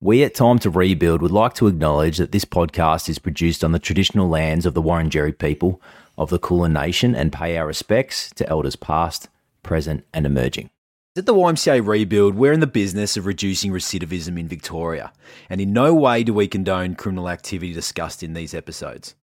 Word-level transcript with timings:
We 0.00 0.22
at 0.22 0.32
Time 0.32 0.60
to 0.60 0.70
Rebuild 0.70 1.22
would 1.22 1.32
like 1.32 1.54
to 1.54 1.66
acknowledge 1.66 2.18
that 2.18 2.30
this 2.30 2.44
podcast 2.44 3.08
is 3.08 3.18
produced 3.18 3.64
on 3.64 3.72
the 3.72 3.80
traditional 3.80 4.28
lands 4.28 4.64
of 4.64 4.74
the 4.74 4.80
Wurundjeri 4.80 5.36
people 5.36 5.82
of 6.16 6.30
the 6.30 6.38
Kulin 6.38 6.72
Nation 6.72 7.16
and 7.16 7.32
pay 7.32 7.56
our 7.56 7.66
respects 7.66 8.30
to 8.36 8.48
elders 8.48 8.76
past, 8.76 9.28
present, 9.64 10.04
and 10.14 10.24
emerging. 10.24 10.70
At 11.16 11.26
the 11.26 11.34
YMCA 11.34 11.84
Rebuild, 11.84 12.36
we're 12.36 12.52
in 12.52 12.60
the 12.60 12.68
business 12.68 13.16
of 13.16 13.26
reducing 13.26 13.72
recidivism 13.72 14.38
in 14.38 14.46
Victoria, 14.46 15.12
and 15.50 15.60
in 15.60 15.72
no 15.72 15.92
way 15.92 16.22
do 16.22 16.32
we 16.32 16.46
condone 16.46 16.94
criminal 16.94 17.28
activity 17.28 17.72
discussed 17.72 18.22
in 18.22 18.34
these 18.34 18.54
episodes. 18.54 19.16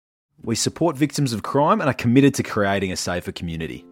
We 0.44 0.56
support 0.56 0.98
victims 0.98 1.32
of 1.32 1.42
crime 1.42 1.80
and 1.80 1.90
are 1.90 1.94
committed 1.94 2.34
to 2.36 2.44
creating 2.44 2.92
a 2.92 2.98
safer 2.98 3.32
community. 3.32 3.86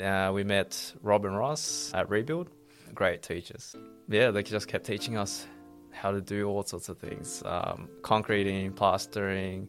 Uh, 0.00 0.30
we 0.32 0.44
met 0.44 0.92
Rob 1.02 1.24
and 1.24 1.36
Ross 1.36 1.90
at 1.94 2.08
Rebuild, 2.08 2.48
great 2.94 3.22
teachers. 3.22 3.74
Yeah, 4.08 4.30
they 4.30 4.42
just 4.42 4.68
kept 4.68 4.86
teaching 4.86 5.16
us 5.16 5.46
how 5.90 6.12
to 6.12 6.20
do 6.20 6.48
all 6.48 6.62
sorts 6.62 6.88
of 6.88 6.98
things 6.98 7.42
um, 7.44 7.88
concreting, 8.02 8.72
plastering, 8.72 9.68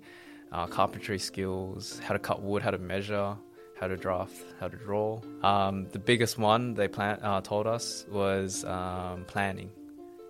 uh, 0.51 0.67
carpentry 0.67 1.17
skills, 1.17 1.99
how 2.03 2.13
to 2.13 2.19
cut 2.19 2.41
wood, 2.41 2.61
how 2.61 2.71
to 2.71 2.77
measure, 2.77 3.35
how 3.79 3.87
to 3.87 3.97
draft, 3.97 4.43
how 4.59 4.67
to 4.67 4.77
draw. 4.77 5.19
Um, 5.41 5.87
the 5.91 5.99
biggest 5.99 6.37
one 6.37 6.75
they 6.75 6.87
plan- 6.87 7.19
uh, 7.23 7.41
told 7.41 7.65
us 7.65 8.05
was 8.11 8.63
um, 8.65 9.25
planning. 9.25 9.71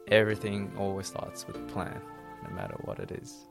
Everything 0.08 0.72
always 0.78 1.08
starts 1.08 1.46
with 1.46 1.58
a 1.58 1.66
plan, 1.74 2.02
no 2.48 2.56
matter 2.56 2.76
what 2.86 3.00
it 3.00 3.12
is. 3.12 3.48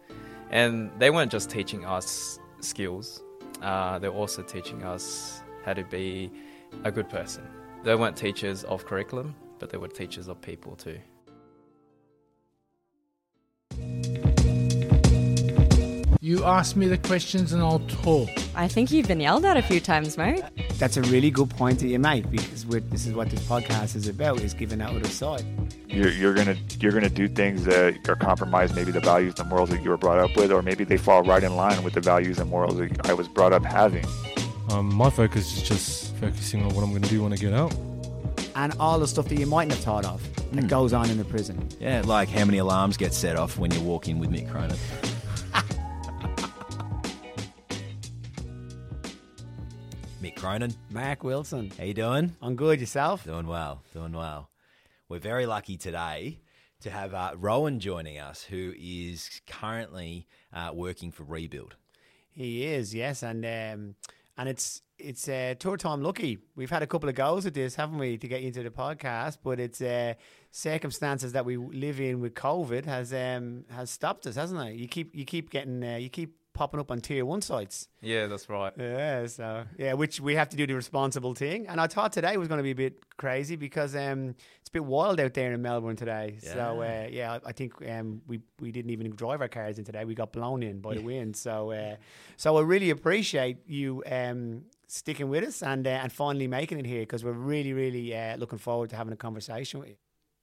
And 0.51 0.91
they 0.99 1.11
weren't 1.11 1.31
just 1.31 1.51
teaching 1.51 1.85
us 1.85 2.39
skills, 2.61 3.23
uh, 3.63 3.99
they're 3.99 4.11
also 4.11 4.43
teaching 4.43 4.83
us 4.83 5.43
how 5.65 5.75
to 5.75 5.85
be 5.85 6.31
a 6.85 6.91
good 6.91 7.09
person. 7.09 7.47
They 7.85 7.95
weren't 7.95 8.17
teachers 8.17 8.65
of 8.65 8.87
curriculum, 8.87 9.35
but 9.59 9.71
they 9.71 9.79
were 9.79 9.89
teachers 9.89 10.29
of 10.29 10.41
people 10.41 10.77
too. 10.77 10.99
You 16.21 16.45
ask 16.45 16.77
me 16.77 16.89
the 16.89 16.99
questions 16.99 17.53
and 17.53 17.63
I'll 17.63 17.79
talk. 17.79 18.29
I 18.55 18.69
think 18.69 18.91
you've 18.91 19.07
been 19.07 19.21
yelled 19.21 19.45
at 19.45 19.57
a 19.57 19.63
few 19.63 19.81
times, 19.81 20.19
mate. 20.19 20.43
That's 20.75 20.97
a 20.97 21.03
really 21.03 21.31
good 21.31 21.49
point 21.49 21.79
that 21.79 21.87
you 21.87 21.99
make 21.99 22.29
because 22.29 22.67
this 22.67 23.07
is 23.07 23.15
what 23.15 23.31
this 23.31 23.41
podcast 23.45 23.97
is 23.97 24.09
about: 24.09 24.41
is 24.41 24.53
giving 24.53 24.81
that 24.81 24.91
other 24.91 25.09
side. 25.09 25.45
You're, 25.87 26.11
you're 26.11 26.35
gonna 26.35 26.57
you're 26.81 26.93
gonna 26.93 27.09
do 27.09 27.29
things 27.29 27.65
that 27.65 28.09
are 28.09 28.17
compromise 28.17 28.75
maybe 28.75 28.91
the 28.91 29.01
values 29.01 29.39
and 29.39 29.49
morals 29.49 29.71
that 29.71 29.83
you 29.83 29.91
were 29.91 29.97
brought 29.97 30.19
up 30.19 30.37
with, 30.37 30.53
or 30.53 30.61
maybe 30.61 30.85
they 30.85 30.99
fall 30.99 31.23
right 31.23 31.43
in 31.43 31.57
line 31.57 31.83
with 31.83 31.95
the 31.95 32.01
values 32.01 32.39
and 32.39 32.51
morals 32.51 32.77
that 32.77 33.09
I 33.09 33.15
was 33.15 33.29
brought 33.29 33.53
up 33.53 33.65
having. 33.65 34.05
Um, 34.71 34.93
my 34.95 35.09
focus 35.09 35.57
is 35.57 35.63
just 35.63 36.08
focusing 36.19 36.63
on 36.63 36.75
what 36.75 36.83
I'm 36.83 36.91
going 36.91 37.03
to 37.03 37.09
do 37.09 37.23
when 37.23 37.33
I 37.33 37.37
get 37.37 37.53
out. 37.53 37.75
And 38.57 38.73
all 38.81 38.99
the 38.99 39.07
stuff 39.07 39.29
that 39.29 39.39
you 39.39 39.47
mightn't 39.47 39.73
have 39.73 39.85
thought 39.85 40.05
of 40.05 40.23
that 40.53 40.65
Mm. 40.65 40.69
goes 40.69 40.93
on 40.93 41.11
in 41.11 41.19
the 41.19 41.25
prison. 41.25 41.69
Yeah, 41.79 42.03
like 42.05 42.29
how 42.29 42.45
many 42.45 42.59
alarms 42.59 42.97
get 42.97 43.13
set 43.15 43.37
off 43.37 43.59
when 43.59 43.71
you 43.71 43.81
walk 43.81 44.09
in 44.09 44.19
with 44.19 44.31
Mick 44.31 44.51
Cronin. 44.51 44.77
Mick 50.23 50.35
Cronin, 50.37 50.75
Mark 50.91 51.23
Wilson, 51.23 51.71
how 51.79 51.85
you 51.85 51.95
doing? 51.95 52.35
I'm 52.43 52.57
good. 52.57 52.81
Yourself? 52.81 53.25
Doing 53.25 53.47
well, 53.47 53.83
doing 53.95 54.13
well. 54.13 54.51
We're 55.09 55.21
very 55.21 55.47
lucky 55.47 55.77
today 55.77 56.41
to 56.81 56.91
have 56.91 57.15
uh, 57.15 57.33
Rowan 57.37 57.79
joining 57.81 58.19
us, 58.19 58.43
who 58.43 58.75
is 58.77 59.41
currently 59.47 60.27
uh, 60.53 60.71
working 60.75 61.13
for 61.13 61.23
Rebuild. 61.23 61.77
He 62.33 62.65
is, 62.65 62.95
yes, 62.95 63.23
and 63.23 63.45
um, 63.45 63.95
and 64.37 64.49
it's 64.49 64.83
it's 64.99 65.29
uh, 65.29 65.55
tour 65.59 65.77
time 65.77 66.03
lucky. 66.03 66.39
We've 66.57 66.71
had 66.71 66.83
a 66.83 66.87
couple 66.87 67.09
of 67.09 67.15
goals 67.15 67.47
at 67.47 67.55
this, 67.55 67.75
haven't 67.75 67.99
we, 67.99 68.19
to 68.19 68.29
get 68.29 68.41
you 68.43 68.49
into 68.49 68.63
the 68.63 68.71
podcast? 68.71 69.39
But 69.43 69.61
it's 69.61 69.81
uh, 69.81 70.15
circumstances 70.51 71.33
that 71.33 71.45
we 71.45 71.57
live 71.57 72.01
in 72.01 72.21
with 72.21 72.35
COVID 72.35 72.85
has 72.85 73.13
um, 73.13 73.65
has 73.71 73.91
stopped 73.91 74.27
us, 74.27 74.37
hasn't 74.37 74.61
it? 74.61 74.75
You 74.77 74.89
keep 74.89 75.15
you 75.15 75.25
keep 75.25 75.51
getting 75.51 75.83
uh, 75.85 75.97
you 75.97 76.09
keep 76.09 76.35
popping 76.59 76.81
up 76.81 76.91
on 76.91 77.01
tier 77.01 77.25
one 77.25 77.41
sites. 77.41 77.89
Yeah, 78.03 78.27
that's 78.27 78.49
right. 78.49 78.73
Yeah, 78.77 79.27
so 79.29 79.65
yeah, 79.79 79.93
which 79.93 80.21
we 80.21 80.35
have 80.35 80.49
to 80.49 80.57
do 80.57 80.67
the 80.67 80.75
responsible 80.75 81.35
thing. 81.35 81.69
And 81.69 81.81
I 81.81 81.87
thought 81.87 82.13
today 82.13 82.37
was 82.37 82.49
going 82.49 82.59
to 82.59 82.65
be 82.65 82.73
a 82.73 82.75
bit 82.75 83.17
crazy 83.17 83.55
because 83.55 83.95
um, 83.95 84.35
it's 84.61 84.69
a 84.69 84.73
bit 84.73 84.85
wild 84.85 85.21
out 85.21 85.35
there 85.35 85.53
in 85.53 85.63
Melbourne 85.63 85.95
today. 85.95 86.39
So 86.43 86.83
uh, 86.83 87.07
yeah, 87.11 87.35
I, 87.35 87.51
I 87.51 87.53
think 87.53 87.75
um, 87.89 88.23
we 88.27 88.41
we 88.59 88.73
didn't 88.73 88.91
even 88.91 89.15
drive 89.15 89.41
our 89.41 89.49
cars 89.49 89.79
in 89.79 89.85
today. 89.85 90.05
We 90.05 90.17
got 90.17 90.33
blown 90.33 90.65
in 90.65 90.81
by 90.81 90.95
the 90.95 91.03
wind. 91.03 91.37
So 91.37 91.71
uh, 91.71 91.97
so 92.37 92.57
I 92.57 92.63
really 92.63 92.91
appreciate 92.91 93.59
you 93.69 94.03
um, 94.11 94.65
sticking 94.89 95.29
with 95.29 95.45
us 95.45 95.63
and 95.63 95.87
uh, 95.87 95.91
and 95.91 96.13
finally 96.13 96.49
making 96.49 96.79
it 96.81 96.87
here 96.87 97.01
because 97.03 97.25
we're 97.25 97.33
really 97.33 97.73
really 97.73 98.17
uh, 98.17 98.37
looking 98.37 98.59
forward 98.59 98.91
to 98.91 98.97
having 98.97 99.13
a 99.13 99.17
conversation 99.17 99.79
with 99.81 99.91
you. 99.91 99.97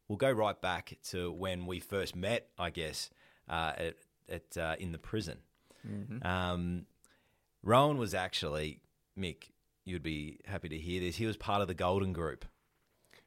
We'll 0.07 0.17
go 0.17 0.31
right 0.31 0.59
back 0.61 0.97
to 1.09 1.31
when 1.31 1.65
we 1.65 1.79
first 1.79 2.15
met, 2.15 2.47
I 2.59 2.69
guess, 2.69 3.09
uh, 3.49 3.73
at, 3.77 3.95
at 4.29 4.57
uh, 4.57 4.75
in 4.79 4.91
the 4.91 4.99
prison. 4.99 5.39
Um, 6.23 6.85
Rowan 7.63 7.97
was 7.97 8.13
actually 8.13 8.81
Mick. 9.19 9.51
You'd 9.83 10.03
be 10.03 10.39
happy 10.45 10.69
to 10.69 10.77
hear 10.77 10.99
this. 11.01 11.15
He 11.17 11.25
was 11.25 11.37
part 11.37 11.61
of 11.61 11.67
the 11.67 11.73
Golden 11.75 12.13
Group. 12.13 12.45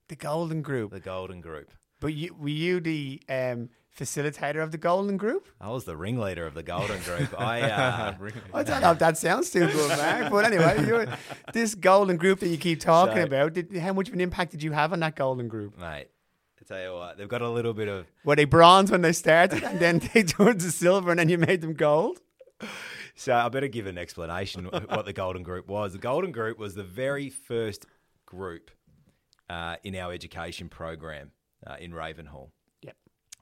The 0.09 0.17
Golden 0.17 0.63
Group, 0.63 0.91
The 0.91 1.01
Golden 1.01 1.41
Group. 1.41 1.71
but 2.01 2.15
you, 2.15 2.35
were 2.35 2.49
you 2.49 2.81
the 2.81 3.21
um, 3.29 3.69
facilitator 3.99 4.63
of 4.63 4.71
the 4.71 4.79
Golden 4.79 5.17
Group? 5.17 5.49
I 5.61 5.71
was 5.71 5.85
the 5.85 5.97
ringleader 5.97 6.47
of 6.47 6.55
the 6.55 6.63
Golden 6.63 7.01
Group. 7.03 7.35
I 7.41 7.63
uh, 7.63 8.15
I 8.55 8.63
don't 8.63 8.81
know 8.81 8.93
if 8.93 8.99
that 9.01 9.19
sounds 9.19 9.51
too 9.51 9.67
good, 9.67 9.89
Mark. 9.99 10.31
But 10.31 10.45
anyway, 10.45 10.87
you're, 10.87 11.07
this 11.53 11.75
golden 11.75 12.17
group 12.17 12.41
that 12.41 12.49
you 12.49 12.59
keep 12.59 12.81
talking 12.81 13.17
So- 13.17 13.23
about, 13.25 13.55
did, 13.55 13.77
how 13.77 13.93
much 13.93 14.09
of 14.09 14.15
an 14.15 14.21
impact 14.21 14.53
did 14.53 14.63
you 14.63 14.73
have 14.73 14.93
on 14.93 15.01
that 15.01 15.17
golden 15.17 15.49
group? 15.49 15.79
mate. 15.79 16.09
I 16.61 16.65
tell 16.75 16.83
you 16.83 16.93
what, 16.93 17.17
they've 17.17 17.29
got 17.29 17.41
a 17.41 17.49
little 17.49 17.73
bit 17.73 17.89
of 17.89 18.07
Were 18.25 18.37
they 18.37 18.45
bronze 18.45 18.91
when 18.91 19.01
they 19.03 19.13
started, 19.13 19.63
and 19.63 19.79
then 19.79 20.01
they 20.15 20.23
turned 20.23 20.61
to 20.61 20.71
silver, 20.71 21.11
and 21.11 21.19
then 21.21 21.29
you 21.29 21.39
made 21.39 21.61
them 21.61 21.73
gold? 21.75 22.19
So 23.15 23.35
I 23.35 23.49
better 23.49 23.69
give 23.69 23.87
an 23.87 23.97
explanation 23.99 24.67
of 24.67 24.85
what 24.91 25.07
the 25.07 25.13
Golden 25.13 25.43
Group 25.43 25.69
was. 25.69 25.93
The 25.93 25.99
Golden 25.99 26.31
Group 26.33 26.59
was 26.59 26.75
the 26.75 26.85
very 26.85 27.31
first 27.31 27.87
group 28.27 28.71
uh, 29.49 29.77
in 29.83 29.95
our 29.97 30.13
education 30.13 30.69
program 30.69 31.31
uh, 31.67 31.77
in 31.81 31.93
Ravenhall. 31.93 32.51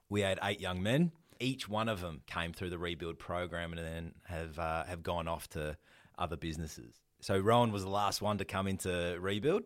We 0.08 0.20
had 0.20 0.38
eight 0.42 0.60
young 0.60 0.82
men. 0.82 1.12
Each 1.40 1.68
one 1.68 1.88
of 1.88 2.00
them 2.00 2.22
came 2.26 2.52
through 2.52 2.70
the 2.70 2.78
rebuild 2.78 3.18
program 3.18 3.72
and 3.72 3.80
then 3.86 4.12
have 4.24 4.58
uh, 4.58 4.84
have 4.84 5.02
gone 5.02 5.28
off 5.28 5.48
to 5.50 5.76
other 6.18 6.36
businesses. 6.36 6.94
So 7.20 7.38
Rowan 7.38 7.72
was 7.72 7.82
the 7.82 7.90
last 7.90 8.22
one 8.22 8.38
to 8.38 8.44
come 8.44 8.66
into 8.66 9.16
rebuild 9.20 9.64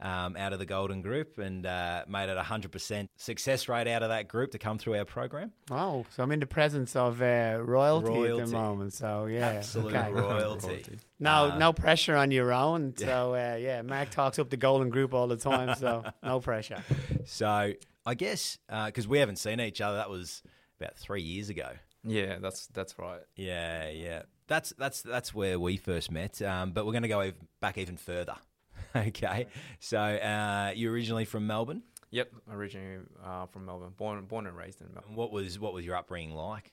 um, 0.00 0.36
out 0.36 0.52
of 0.52 0.58
the 0.58 0.66
Golden 0.66 1.02
Group 1.02 1.38
and 1.38 1.64
uh, 1.66 2.04
made 2.08 2.28
it 2.28 2.36
a 2.36 2.42
hundred 2.42 2.72
percent 2.72 3.10
success 3.16 3.68
rate 3.68 3.86
out 3.86 4.02
of 4.02 4.08
that 4.08 4.28
group 4.28 4.52
to 4.52 4.58
come 4.58 4.78
through 4.78 4.96
our 4.96 5.04
program. 5.04 5.52
Oh, 5.70 6.04
so 6.10 6.22
I'm 6.22 6.32
in 6.32 6.40
the 6.40 6.46
presence 6.46 6.96
of 6.96 7.20
uh, 7.20 7.58
royalty, 7.60 8.30
at 8.30 8.46
the 8.46 8.52
moment. 8.52 8.92
So 8.94 9.26
yeah, 9.26 9.48
Absolute 9.48 9.94
okay. 9.94 10.10
royalty. 10.12 10.98
No, 11.20 11.50
Uh, 11.50 11.58
no 11.58 11.72
pressure 11.72 12.16
on 12.16 12.30
your 12.30 12.52
own. 12.52 12.94
So 12.96 13.34
uh, 13.34 13.56
yeah, 13.60 13.82
Mac 13.82 14.10
talks 14.10 14.38
up 14.38 14.50
the 14.50 14.56
golden 14.56 14.88
group 14.90 15.12
all 15.14 15.26
the 15.26 15.36
time. 15.36 15.74
So 15.76 16.04
no 16.22 16.40
pressure. 16.40 16.82
So 17.26 17.72
I 18.06 18.14
guess 18.14 18.58
because 18.68 19.08
we 19.08 19.18
haven't 19.18 19.36
seen 19.36 19.60
each 19.60 19.80
other, 19.80 19.96
that 19.96 20.10
was 20.10 20.42
about 20.80 20.96
three 20.96 21.22
years 21.22 21.48
ago. 21.48 21.70
Yeah, 22.04 22.38
that's 22.38 22.66
that's 22.68 22.98
right. 22.98 23.22
Yeah, 23.34 23.88
yeah. 23.88 24.22
That's 24.46 24.74
that's 24.78 25.02
that's 25.02 25.34
where 25.34 25.58
we 25.58 25.76
first 25.76 26.10
met. 26.10 26.42
Um, 26.42 26.72
but 26.72 26.84
we're 26.84 26.92
going 26.92 27.02
to 27.02 27.08
go 27.08 27.32
back 27.60 27.78
even 27.78 27.96
further. 27.96 28.36
okay. 28.96 29.46
So 29.80 29.98
uh, 29.98 30.72
you're 30.74 30.92
originally 30.92 31.24
from 31.24 31.46
Melbourne. 31.46 31.82
Yep, 32.10 32.32
originally 32.50 32.98
uh, 33.24 33.46
from 33.46 33.64
Melbourne, 33.64 33.92
born 33.96 34.24
born 34.26 34.46
and 34.46 34.56
raised 34.56 34.82
in 34.82 34.88
Melbourne. 34.92 35.16
What 35.16 35.32
was 35.32 35.58
what 35.58 35.72
was 35.72 35.84
your 35.84 35.96
upbringing 35.96 36.34
like? 36.34 36.72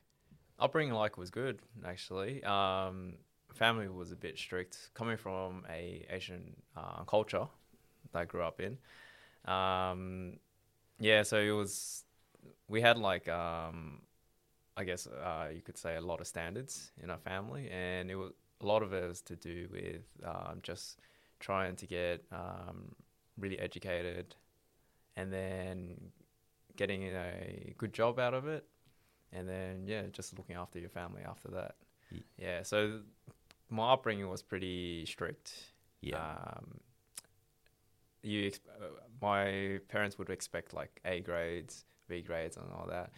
Upbringing 0.60 0.94
like 0.94 1.18
was 1.18 1.32
good 1.32 1.60
actually. 1.86 2.44
Um, 2.44 3.14
family 3.54 3.88
was 3.88 4.12
a 4.12 4.16
bit 4.16 4.38
strict, 4.38 4.92
coming 4.94 5.18
from 5.18 5.64
a 5.70 6.06
Asian 6.10 6.56
uh, 6.76 7.04
culture 7.06 7.48
that 8.12 8.20
I 8.20 8.26
grew 8.26 8.44
up 8.44 8.60
in. 8.60 8.78
Um, 9.52 10.38
yeah, 11.02 11.24
so 11.24 11.38
it 11.40 11.52
was. 11.52 12.06
We 12.70 12.82
had 12.82 12.98
like 13.00 13.30
um, 13.30 14.02
I 14.78 14.86
guess 14.86 15.08
uh, 15.08 15.50
you 15.54 15.62
could 15.62 15.78
say 15.78 15.98
a 15.98 16.02
lot 16.02 16.22
of 16.22 16.28
standards 16.28 16.92
in 17.04 17.12
our 17.12 17.20
family, 17.20 17.70
and 17.72 18.12
it 18.12 18.16
was 18.16 18.34
a 18.62 18.68
lot 18.68 18.84
of 18.84 18.94
it 18.94 19.08
was 19.08 19.22
to 19.24 19.38
do 19.38 19.68
with 19.72 20.04
um, 20.26 20.60
just 20.64 21.00
trying 21.40 21.76
to 21.78 21.88
get 21.88 22.24
um, 22.32 22.96
really 23.40 23.60
educated, 23.60 24.36
and 25.18 25.34
then 25.34 25.96
getting 26.78 27.04
a 27.06 27.74
good 27.78 27.94
job 27.94 28.20
out 28.20 28.34
of 28.34 28.48
it, 28.48 28.66
and 29.34 29.50
then 29.50 29.84
yeah, 29.88 30.04
just 30.14 30.38
looking 30.38 30.58
after 30.58 30.80
your 30.80 30.90
family 30.90 31.24
after 31.28 31.50
that. 31.50 31.76
Ye- 32.12 32.26
Yeah, 32.38 32.64
so 32.64 33.02
my 33.70 33.94
upbringing 33.94 34.30
was 34.30 34.42
pretty 34.44 35.06
strict. 35.06 35.54
Yeah. 36.02 36.18
Um, 36.18 36.80
you, 38.24 38.50
exp- 38.50 38.60
uh, 38.80 38.86
my 39.22 39.80
parents 39.88 40.18
would 40.18 40.30
expect 40.30 40.74
like 40.74 41.00
A 41.06 41.20
grades, 41.22 41.86
B 42.08 42.22
grades, 42.22 42.58
and 42.58 42.66
all 42.72 42.88
that. 42.90 43.12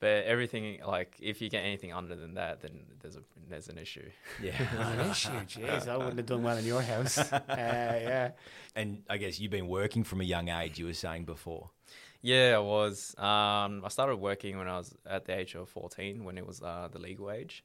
But 0.00 0.24
everything 0.24 0.80
like 0.86 1.16
if 1.20 1.42
you 1.42 1.50
get 1.50 1.60
anything 1.60 1.92
under 1.92 2.16
than 2.16 2.34
that, 2.34 2.62
then 2.62 2.80
there's 3.00 3.16
a 3.16 3.22
there's 3.48 3.68
an 3.68 3.76
issue. 3.76 4.08
Yeah. 4.42 4.52
An 4.78 5.10
issue, 5.10 5.28
jeez, 5.46 5.86
I 5.86 5.96
wouldn't 5.98 6.16
have 6.16 6.24
done 6.24 6.42
well 6.42 6.56
in 6.56 6.64
your 6.64 6.82
house. 6.82 7.18
Uh, 7.32 7.98
yeah, 8.08 8.30
and 8.74 9.02
I 9.10 9.18
guess 9.18 9.38
you've 9.38 9.50
been 9.50 9.68
working 9.68 10.04
from 10.04 10.22
a 10.22 10.24
young 10.24 10.48
age, 10.48 10.78
you 10.78 10.86
were 10.86 10.94
saying 10.94 11.24
before. 11.24 11.70
Yeah, 12.22 12.54
I 12.56 12.60
was. 12.60 13.14
Um, 13.18 13.82
I 13.84 13.88
started 13.88 14.16
working 14.16 14.56
when 14.56 14.68
I 14.68 14.78
was 14.78 14.94
at 15.06 15.26
the 15.26 15.38
age 15.38 15.54
of 15.54 15.68
14, 15.68 16.24
when 16.24 16.38
it 16.38 16.46
was 16.46 16.62
uh, 16.62 16.88
the 16.90 16.98
legal 16.98 17.30
age. 17.30 17.64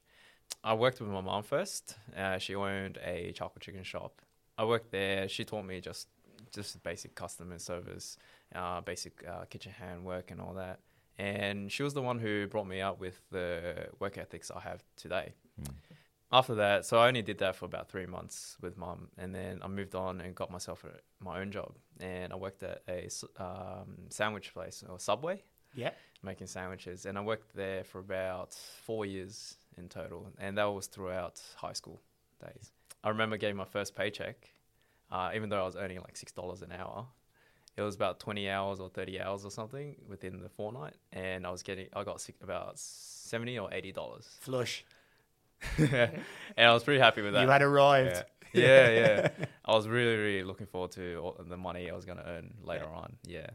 I 0.64 0.74
worked 0.74 1.00
with 1.00 1.08
my 1.10 1.20
mom 1.20 1.42
first. 1.42 1.96
Uh, 2.16 2.38
she 2.38 2.54
owned 2.54 2.98
a 3.04 3.32
chocolate 3.32 3.62
chicken 3.62 3.82
shop. 3.82 4.20
I 4.58 4.64
worked 4.64 4.90
there. 4.90 5.28
She 5.28 5.44
taught 5.44 5.64
me 5.64 5.80
just 5.80 6.08
just 6.52 6.82
basic 6.82 7.14
customer 7.14 7.58
service, 7.58 8.18
uh, 8.54 8.80
basic 8.80 9.24
uh, 9.28 9.44
kitchen 9.46 9.72
hand 9.72 10.04
work, 10.04 10.30
and 10.30 10.40
all 10.40 10.54
that. 10.54 10.80
And 11.18 11.72
she 11.72 11.82
was 11.82 11.94
the 11.94 12.02
one 12.02 12.18
who 12.18 12.46
brought 12.46 12.66
me 12.66 12.80
up 12.80 13.00
with 13.00 13.20
the 13.30 13.88
work 13.98 14.18
ethics 14.18 14.50
I 14.54 14.60
have 14.60 14.82
today. 14.96 15.34
After 16.32 16.56
that, 16.56 16.84
so 16.84 16.98
I 16.98 17.06
only 17.06 17.22
did 17.22 17.38
that 17.38 17.54
for 17.54 17.66
about 17.66 17.88
three 17.88 18.04
months 18.04 18.56
with 18.60 18.76
mum, 18.76 19.08
and 19.16 19.34
then 19.34 19.60
I 19.62 19.68
moved 19.68 19.94
on 19.94 20.20
and 20.20 20.34
got 20.34 20.50
myself 20.50 20.84
a, 20.84 21.24
my 21.24 21.40
own 21.40 21.52
job. 21.52 21.72
And 22.00 22.32
I 22.32 22.36
worked 22.36 22.62
at 22.64 22.82
a 22.88 23.08
um, 23.38 23.96
sandwich 24.10 24.52
place 24.52 24.84
or 24.88 24.98
Subway 24.98 25.42
yeah. 25.76 25.90
making 26.22 26.48
sandwiches, 26.48 27.06
and 27.06 27.16
I 27.16 27.20
worked 27.20 27.54
there 27.54 27.84
for 27.84 28.00
about 28.00 28.54
four 28.54 29.06
years 29.06 29.56
in 29.78 29.88
total, 29.88 30.26
and 30.38 30.58
that 30.58 30.64
was 30.64 30.88
throughout 30.88 31.40
high 31.54 31.74
school 31.74 32.00
days. 32.44 32.72
I 33.04 33.10
remember 33.10 33.36
getting 33.36 33.56
my 33.56 33.64
first 33.64 33.94
paycheck, 33.94 34.50
uh, 35.10 35.30
even 35.34 35.48
though 35.48 35.60
I 35.60 35.64
was 35.64 35.76
earning 35.76 35.98
like 36.00 36.16
six 36.16 36.32
dollars 36.32 36.62
an 36.62 36.72
hour. 36.72 37.06
It 37.76 37.82
was 37.82 37.94
about 37.94 38.20
twenty 38.20 38.48
hours 38.48 38.80
or 38.80 38.88
thirty 38.88 39.20
hours 39.20 39.44
or 39.44 39.50
something 39.50 39.96
within 40.08 40.40
the 40.40 40.48
fortnight, 40.48 40.94
and 41.12 41.46
I 41.46 41.50
was 41.50 41.62
getting 41.62 41.88
I 41.94 42.04
got 42.04 42.22
sick 42.22 42.36
about 42.42 42.78
seventy 42.78 43.58
or 43.58 43.72
eighty 43.72 43.92
dollars, 43.92 44.26
Flush. 44.40 44.84
and 45.78 46.22
I 46.56 46.72
was 46.72 46.84
pretty 46.84 47.00
happy 47.00 47.22
with 47.22 47.34
that. 47.34 47.42
You 47.42 47.48
had 47.48 47.62
arrived. 47.62 48.24
yeah, 48.52 48.88
yeah, 48.90 48.90
yeah. 48.90 49.46
I 49.64 49.74
was 49.74 49.88
really, 49.88 50.16
really 50.16 50.44
looking 50.44 50.66
forward 50.66 50.92
to 50.92 51.16
all 51.16 51.36
the 51.46 51.56
money 51.56 51.90
I 51.90 51.94
was 51.94 52.04
going 52.04 52.18
to 52.18 52.26
earn 52.26 52.54
later 52.62 52.86
on. 52.86 53.16
Yeah. 53.24 53.46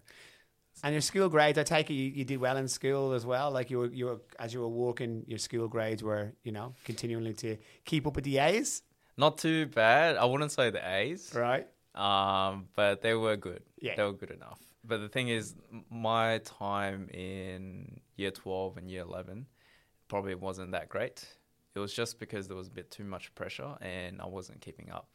And 0.84 0.94
your 0.94 1.02
school 1.02 1.30
grades, 1.30 1.58
I 1.58 1.64
take 1.64 1.90
it 1.90 1.94
you, 1.94 2.10
you 2.10 2.26
did 2.26 2.40
well 2.40 2.58
in 2.58 2.68
school 2.68 3.14
as 3.14 3.26
well. 3.26 3.52
Like 3.52 3.70
you 3.70 3.80
were, 3.80 3.88
you 3.88 4.06
were, 4.06 4.22
as 4.40 4.54
you 4.54 4.62
were 4.62 4.68
walking, 4.68 5.24
your 5.28 5.38
school 5.38 5.68
grades 5.68 6.02
were, 6.02 6.34
you 6.44 6.52
know, 6.52 6.74
continually 6.86 7.34
to 7.36 7.58
keep 7.86 8.08
up 8.08 8.16
with 8.16 8.26
the 8.26 8.40
A's, 8.40 8.82
Not 9.18 9.38
too 9.38 9.68
bad. 9.68 10.18
I 10.18 10.26
wouldn't 10.26 10.52
say 10.52 10.70
the 10.70 10.88
A's. 10.88 11.34
right? 11.36 11.68
Um, 11.96 12.68
but 12.76 13.02
they 13.02 13.14
were 13.14 13.36
good. 13.36 13.64
Yeah. 13.80 13.96
They 13.96 14.04
were 14.04 14.14
good 14.14 14.32
enough. 14.32 14.60
But 14.84 15.02
the 15.02 15.10
thing 15.10 15.28
is, 15.28 15.56
my 15.90 16.40
time 16.40 17.10
in 17.10 18.00
year 18.16 18.32
12 18.32 18.78
and 18.78 18.90
year 18.90 19.02
11 19.02 19.46
probably 20.08 20.36
wasn't 20.36 20.72
that 20.72 20.90
great. 20.90 21.26
It 21.76 21.80
was 21.80 21.94
just 21.94 22.20
because 22.20 22.48
there 22.48 22.58
was 22.58 22.68
a 22.68 22.72
bit 22.72 22.90
too 22.92 23.04
much 23.04 23.34
pressure 23.36 23.76
and 23.82 24.22
I 24.22 24.26
wasn't 24.28 24.62
keeping 24.62 24.90
up 24.90 25.08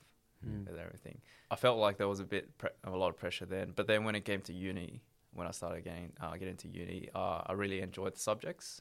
with 0.69 0.79
everything. 0.79 1.21
I 1.51 1.57
felt 1.57 1.79
like 1.79 1.97
there 1.99 2.07
was 2.09 2.21
a 2.21 2.25
bit, 2.25 2.57
pre- 2.59 2.71
a 2.85 2.91
lot 2.91 3.09
of 3.09 3.17
pressure 3.17 3.47
then. 3.47 3.73
But 3.75 3.87
then 3.89 4.05
when 4.05 4.15
it 4.15 4.25
came 4.25 4.41
to 4.43 4.53
uni, 4.53 5.03
when 5.33 5.47
I 5.47 5.51
started 5.51 5.83
getting, 5.83 6.13
uh, 6.21 6.33
getting 6.33 6.51
into 6.51 6.69
uni, 6.69 7.09
uh, 7.15 7.43
I 7.47 7.53
really 7.55 7.81
enjoyed 7.81 8.15
the 8.15 8.21
subjects. 8.21 8.81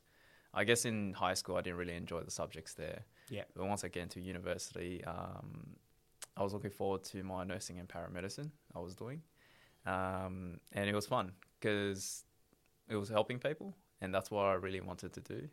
I 0.53 0.63
guess 0.63 0.85
in 0.85 1.13
high 1.13 1.33
school, 1.33 1.55
I 1.55 1.61
didn't 1.61 1.79
really 1.79 1.95
enjoy 1.95 2.21
the 2.21 2.31
subjects 2.31 2.73
there. 2.75 3.05
Yeah. 3.29 3.43
But 3.55 3.65
once 3.67 3.83
I 3.83 3.87
get 3.89 4.03
into 4.03 4.19
university, 4.19 5.03
um, 5.05 5.75
I 6.37 6.43
was 6.43 6.53
looking 6.53 6.71
forward 6.71 7.03
to 7.05 7.23
my 7.23 7.43
nursing 7.43 7.79
and 7.79 7.87
paramedicine 7.87 8.51
I 8.75 8.79
was 8.79 8.95
doing. 8.95 9.21
Um, 9.85 10.59
and 10.73 10.89
it 10.89 10.95
was 10.95 11.05
fun 11.05 11.31
because 11.59 12.23
it 12.89 12.95
was 12.95 13.09
helping 13.09 13.39
people, 13.39 13.75
and 14.01 14.13
that's 14.13 14.31
what 14.31 14.45
I 14.45 14.53
really 14.53 14.81
wanted 14.81 15.13
to 15.13 15.21
do. 15.21 15.47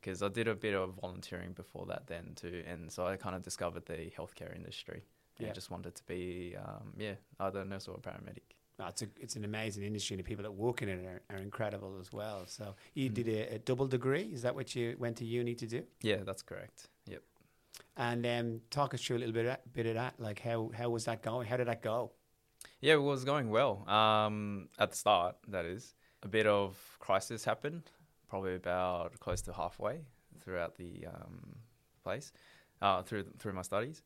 Because 0.00 0.22
I 0.22 0.28
did 0.28 0.46
a 0.48 0.54
bit 0.54 0.74
of 0.74 0.94
volunteering 1.00 1.52
before 1.52 1.84
that, 1.86 2.06
then 2.06 2.32
too, 2.36 2.62
and 2.68 2.90
so 2.90 3.06
I 3.06 3.16
kind 3.16 3.34
of 3.34 3.42
discovered 3.42 3.84
the 3.86 4.10
healthcare 4.16 4.54
industry. 4.54 5.02
Yeah. 5.40 5.52
just 5.52 5.70
wanted 5.70 5.94
to 5.94 6.02
be, 6.04 6.56
um, 6.58 6.92
yeah, 6.98 7.14
either 7.38 7.60
a 7.60 7.64
nurse 7.64 7.86
or 7.86 7.94
a 7.94 8.00
paramedic. 8.00 8.42
No, 8.80 8.86
it's 8.88 9.02
a, 9.02 9.06
it's 9.20 9.36
an 9.36 9.44
amazing 9.44 9.84
industry, 9.84 10.14
and 10.14 10.24
the 10.24 10.28
people 10.28 10.42
that 10.42 10.50
work 10.52 10.82
in 10.82 10.88
it 10.88 11.04
are, 11.04 11.22
are 11.30 11.38
incredible 11.38 11.96
as 12.00 12.12
well. 12.12 12.42
So 12.46 12.64
Mm. 12.64 12.74
you 12.94 13.08
did 13.08 13.28
a, 13.28 13.54
a 13.54 13.58
double 13.60 13.86
degree. 13.86 14.30
Is 14.32 14.42
that 14.42 14.54
what 14.56 14.74
you 14.74 14.96
went 14.98 15.16
to 15.18 15.24
uni 15.24 15.54
to 15.56 15.66
do? 15.66 15.82
Yeah, 16.02 16.24
that's 16.24 16.42
correct. 16.42 16.88
And 17.96 18.24
um, 18.26 18.60
talk 18.70 18.94
us 18.94 19.02
through 19.02 19.16
a 19.16 19.18
little 19.18 19.34
bit 19.34 19.46
of 19.46 19.46
that, 19.46 19.72
bit 19.72 19.86
of 19.86 19.94
that. 19.94 20.14
Like 20.18 20.40
how 20.40 20.70
how 20.76 20.88
was 20.90 21.04
that 21.06 21.22
going? 21.22 21.46
How 21.48 21.56
did 21.56 21.66
that 21.66 21.82
go? 21.82 22.12
Yeah, 22.80 22.94
it 22.94 23.02
was 23.02 23.24
going 23.24 23.50
well. 23.50 23.88
Um, 23.88 24.68
at 24.78 24.90
the 24.90 24.96
start, 24.96 25.36
that 25.48 25.64
is. 25.64 25.94
A 26.22 26.28
bit 26.28 26.46
of 26.46 26.76
crisis 26.98 27.44
happened, 27.44 27.82
probably 28.28 28.54
about 28.56 29.18
close 29.20 29.42
to 29.42 29.52
halfway 29.52 30.00
throughout 30.40 30.76
the 30.76 31.06
um, 31.06 31.56
place, 32.02 32.32
uh, 32.82 33.02
through 33.02 33.24
through 33.38 33.52
my 33.52 33.62
studies. 33.62 34.02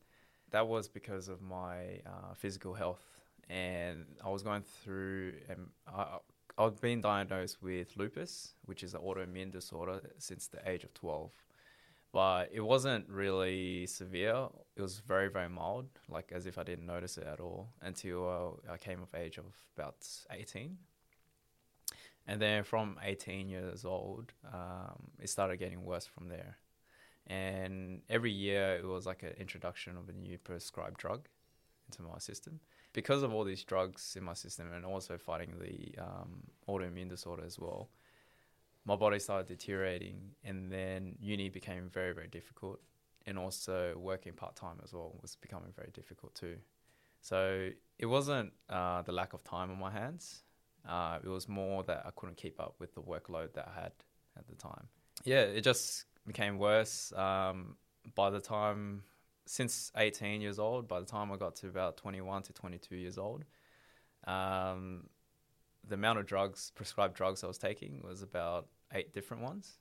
That 0.51 0.67
was 0.67 0.87
because 0.87 1.27
of 1.27 1.41
my 1.41 2.01
uh, 2.05 2.33
physical 2.35 2.73
health, 2.73 3.03
and 3.49 4.05
I 4.23 4.29
was 4.29 4.43
going 4.43 4.63
through. 4.83 5.33
Um, 5.49 5.69
I, 5.87 6.17
I've 6.57 6.79
been 6.81 7.01
diagnosed 7.01 7.63
with 7.63 7.97
lupus, 7.97 8.53
which 8.65 8.83
is 8.83 8.93
an 8.93 9.01
autoimmune 9.01 9.51
disorder, 9.51 10.01
since 10.19 10.47
the 10.47 10.67
age 10.69 10.83
of 10.83 10.93
twelve 10.93 11.31
but 12.13 12.49
it 12.53 12.61
wasn't 12.61 13.09
really 13.09 13.87
severe. 13.87 14.47
It 14.77 14.81
was 14.81 14.99
very, 14.99 15.29
very 15.29 15.49
mild, 15.49 15.87
like 16.07 16.31
as 16.31 16.45
if 16.45 16.59
I 16.59 16.63
didn't 16.63 16.85
notice 16.85 17.17
it 17.17 17.25
at 17.25 17.39
all 17.39 17.69
until 17.81 18.59
uh, 18.69 18.71
I 18.71 18.77
came 18.77 19.01
of 19.01 19.13
age 19.15 19.37
of 19.39 19.45
about 19.75 19.95
18. 20.31 20.77
And 22.27 22.39
then 22.39 22.63
from 22.63 22.99
18 23.03 23.49
years 23.49 23.83
old, 23.83 24.31
um, 24.53 25.09
it 25.19 25.27
started 25.27 25.57
getting 25.57 25.83
worse 25.83 26.05
from 26.05 26.29
there. 26.29 26.57
And 27.25 28.01
every 28.09 28.31
year 28.31 28.75
it 28.75 28.85
was 28.85 29.07
like 29.07 29.23
an 29.23 29.33
introduction 29.39 29.97
of 29.97 30.07
a 30.07 30.13
new 30.13 30.37
prescribed 30.37 30.97
drug 30.97 31.27
into 31.87 32.03
my 32.03 32.19
system. 32.19 32.59
Because 32.93 33.23
of 33.23 33.33
all 33.33 33.43
these 33.43 33.63
drugs 33.63 34.15
in 34.15 34.23
my 34.23 34.35
system 34.35 34.71
and 34.71 34.85
also 34.85 35.17
fighting 35.17 35.55
the 35.59 35.99
um, 35.99 36.43
autoimmune 36.69 37.09
disorder 37.09 37.43
as 37.43 37.57
well, 37.57 37.89
my 38.85 38.95
body 38.95 39.19
started 39.19 39.47
deteriorating 39.47 40.17
and 40.43 40.71
then 40.71 41.15
uni 41.19 41.49
became 41.49 41.89
very 41.89 42.13
very 42.13 42.27
difficult 42.27 42.79
and 43.25 43.37
also 43.37 43.95
working 43.97 44.33
part-time 44.33 44.77
as 44.83 44.93
well 44.93 45.17
was 45.21 45.35
becoming 45.37 45.71
very 45.75 45.91
difficult 45.93 46.35
too. 46.35 46.57
So 47.21 47.69
it 47.97 48.05
wasn't 48.05 48.51
uh, 48.69 49.01
the 49.03 49.13
lack 49.13 49.31
of 49.33 49.43
time 49.45 49.71
on 49.71 49.79
my 49.79 49.91
hands. 49.91 50.43
Uh, 50.87 51.19
it 51.23 51.29
was 51.29 51.47
more 51.47 51.81
that 51.83 52.03
i 52.05 52.09
couldn't 52.17 52.35
keep 52.35 52.59
up 52.59 52.75
with 52.79 52.93
the 52.93 53.01
workload 53.01 53.53
that 53.53 53.69
i 53.73 53.81
had 53.81 53.93
at 54.37 54.47
the 54.47 54.55
time. 54.55 54.87
Yeah 55.23 55.43
it 55.43 55.61
just 55.61 56.05
became 56.27 56.57
worse 56.57 57.13
um, 57.13 57.77
by 58.15 58.29
the 58.29 58.41
time 58.41 59.03
since 59.45 59.91
18 59.95 60.41
years 60.41 60.59
old 60.59 60.87
by 60.87 60.99
the 60.99 61.05
time 61.05 61.31
i 61.31 61.37
got 61.37 61.55
to 61.57 61.67
about 61.67 61.95
21 61.97 62.43
to 62.43 62.53
22 62.53 62.95
years 62.97 63.17
old. 63.17 63.45
Um, 64.27 65.05
the 65.87 65.95
amount 65.95 66.19
of 66.19 66.25
drugs, 66.25 66.71
prescribed 66.75 67.15
drugs 67.15 67.43
I 67.43 67.47
was 67.47 67.57
taking 67.57 68.01
was 68.03 68.21
about 68.21 68.67
eight 68.93 69.13
different 69.13 69.43
ones. 69.43 69.79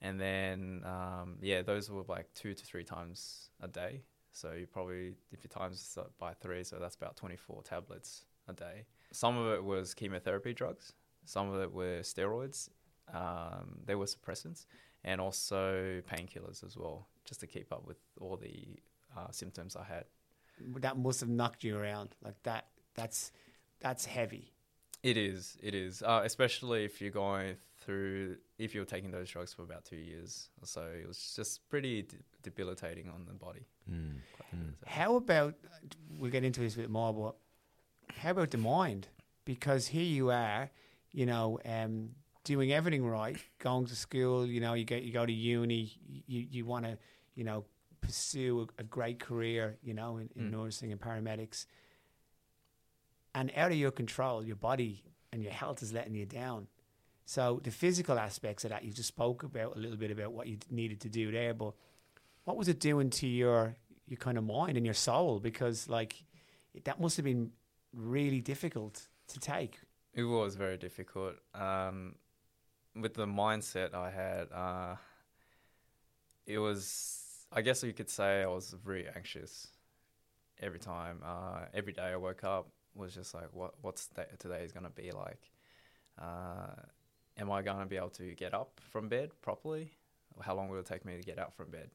And 0.00 0.20
then, 0.20 0.82
um, 0.84 1.36
yeah, 1.40 1.62
those 1.62 1.90
were 1.90 2.02
like 2.08 2.26
two 2.34 2.54
to 2.54 2.64
three 2.64 2.84
times 2.84 3.50
a 3.60 3.68
day. 3.68 4.02
So 4.32 4.52
you 4.52 4.66
probably, 4.66 5.14
if 5.30 5.44
you 5.44 5.48
times 5.48 5.98
by 6.18 6.34
three, 6.34 6.64
so 6.64 6.78
that's 6.80 6.96
about 6.96 7.16
24 7.16 7.62
tablets 7.62 8.24
a 8.48 8.52
day. 8.52 8.86
Some 9.12 9.36
of 9.36 9.52
it 9.52 9.62
was 9.62 9.94
chemotherapy 9.94 10.54
drugs, 10.54 10.92
some 11.24 11.50
of 11.50 11.60
it 11.60 11.72
were 11.72 12.00
steroids, 12.00 12.70
um, 13.12 13.78
they 13.84 13.94
were 13.94 14.06
suppressants, 14.06 14.64
and 15.04 15.20
also 15.20 16.02
painkillers 16.10 16.64
as 16.64 16.76
well, 16.76 17.08
just 17.24 17.40
to 17.40 17.46
keep 17.46 17.72
up 17.72 17.86
with 17.86 17.98
all 18.20 18.36
the 18.36 18.80
uh, 19.16 19.30
symptoms 19.30 19.76
I 19.76 19.84
had. 19.84 20.04
That 20.80 20.96
must 20.96 21.20
have 21.20 21.28
knocked 21.28 21.62
you 21.62 21.76
around. 21.76 22.14
Like 22.22 22.42
that. 22.44 22.66
That's 22.94 23.32
that's 23.80 24.04
heavy. 24.04 24.51
It 25.02 25.16
is. 25.16 25.56
It 25.62 25.74
is. 25.74 26.02
Uh, 26.02 26.22
especially 26.24 26.84
if 26.84 27.00
you're 27.00 27.10
going 27.10 27.56
through, 27.80 28.36
if 28.58 28.74
you're 28.74 28.84
taking 28.84 29.10
those 29.10 29.28
drugs 29.28 29.52
for 29.52 29.62
about 29.62 29.84
two 29.84 29.96
years 29.96 30.48
or 30.60 30.66
so. 30.66 30.82
It 30.82 31.06
was 31.06 31.32
just 31.34 31.68
pretty 31.68 32.02
de- 32.02 32.16
debilitating 32.42 33.08
on 33.08 33.24
the 33.26 33.32
body. 33.34 33.66
Quite 33.86 34.50
debilitating. 34.50 34.74
How 34.86 35.16
about 35.16 35.54
we'll 36.18 36.30
get 36.30 36.44
into 36.44 36.60
this 36.60 36.74
a 36.74 36.78
bit 36.78 36.90
more, 36.90 37.12
but 37.12 37.34
how 38.16 38.30
about 38.30 38.50
the 38.50 38.58
mind? 38.58 39.08
Because 39.44 39.88
here 39.88 40.04
you 40.04 40.30
are, 40.30 40.70
you 41.10 41.26
know, 41.26 41.58
um, 41.64 42.10
doing 42.44 42.72
everything 42.72 43.04
right, 43.04 43.36
going 43.58 43.86
to 43.86 43.96
school, 43.96 44.46
you 44.46 44.60
know, 44.60 44.74
you 44.74 44.84
get 44.84 45.02
you 45.02 45.12
go 45.12 45.26
to 45.26 45.32
uni, 45.32 45.92
you 46.26 46.46
you 46.50 46.64
want 46.64 46.84
to, 46.84 46.96
you 47.34 47.42
know, 47.42 47.64
pursue 48.00 48.68
a, 48.78 48.82
a 48.82 48.84
great 48.84 49.18
career, 49.18 49.76
you 49.82 49.94
know, 49.94 50.18
in, 50.18 50.28
in 50.36 50.50
nursing 50.50 50.92
and 50.92 51.00
paramedics, 51.00 51.66
and 53.34 53.50
out 53.56 53.70
of 53.72 53.76
your 53.76 53.90
control, 53.90 54.44
your 54.44 54.56
body 54.56 55.02
and 55.32 55.42
your 55.42 55.52
health 55.52 55.82
is 55.82 55.92
letting 55.92 56.14
you 56.14 56.26
down. 56.26 56.66
So 57.24 57.60
the 57.62 57.70
physical 57.70 58.18
aspects 58.18 58.64
of 58.64 58.70
that 58.70 58.84
you 58.84 58.92
just 58.92 59.08
spoke 59.08 59.42
about 59.42 59.76
a 59.76 59.78
little 59.78 59.96
bit 59.96 60.10
about 60.10 60.32
what 60.32 60.46
you 60.48 60.58
needed 60.70 61.00
to 61.02 61.08
do 61.08 61.30
there, 61.30 61.54
but 61.54 61.74
what 62.44 62.56
was 62.56 62.68
it 62.68 62.80
doing 62.80 63.10
to 63.10 63.26
your 63.26 63.76
your 64.06 64.18
kind 64.18 64.36
of 64.36 64.44
mind 64.44 64.76
and 64.76 64.84
your 64.84 64.94
soul? 64.94 65.38
Because 65.38 65.88
like 65.88 66.24
that 66.84 67.00
must 67.00 67.16
have 67.16 67.24
been 67.24 67.52
really 67.94 68.40
difficult 68.40 69.08
to 69.28 69.38
take. 69.38 69.78
It 70.14 70.24
was 70.24 70.56
very 70.56 70.76
difficult. 70.76 71.34
Um, 71.54 72.16
with 72.94 73.14
the 73.14 73.26
mindset 73.26 73.94
I 73.94 74.10
had, 74.10 74.52
uh, 74.52 74.96
it 76.46 76.58
was, 76.58 77.46
I 77.50 77.62
guess 77.62 77.82
you 77.82 77.92
could 77.92 78.10
say 78.10 78.42
I 78.42 78.46
was 78.46 78.74
very 78.84 79.06
anxious 79.08 79.68
every 80.60 80.78
time. 80.78 81.22
Uh, 81.24 81.60
every 81.72 81.92
day 81.92 82.02
I 82.02 82.16
woke 82.16 82.44
up 82.44 82.68
was 82.94 83.14
just 83.14 83.34
like, 83.34 83.48
what, 83.52 83.74
what's 83.80 84.08
th- 84.08 84.28
today 84.38 84.62
is 84.62 84.72
going 84.72 84.84
to 84.84 84.90
be 84.90 85.10
like? 85.10 85.50
Uh, 86.20 86.74
am 87.38 87.50
I 87.50 87.62
going 87.62 87.80
to 87.80 87.86
be 87.86 87.96
able 87.96 88.10
to 88.10 88.34
get 88.34 88.54
up 88.54 88.80
from 88.90 89.08
bed 89.08 89.30
properly? 89.40 89.92
How 90.40 90.54
long 90.54 90.68
will 90.68 90.78
it 90.78 90.86
take 90.86 91.04
me 91.04 91.16
to 91.16 91.22
get 91.22 91.38
out 91.38 91.54
from 91.54 91.70
bed? 91.70 91.90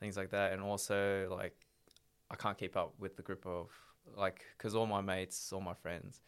Things 0.00 0.16
like 0.16 0.30
that. 0.30 0.52
And 0.52 0.62
also, 0.62 1.28
like, 1.30 1.54
I 2.30 2.36
can't 2.36 2.58
keep 2.58 2.76
up 2.76 2.94
with 2.98 3.16
the 3.16 3.22
group 3.22 3.46
of, 3.46 3.70
like, 4.16 4.44
because 4.56 4.74
all 4.74 4.86
my 4.86 5.00
mates, 5.00 5.52
all 5.52 5.60
my 5.60 5.74
friends, 5.74 6.20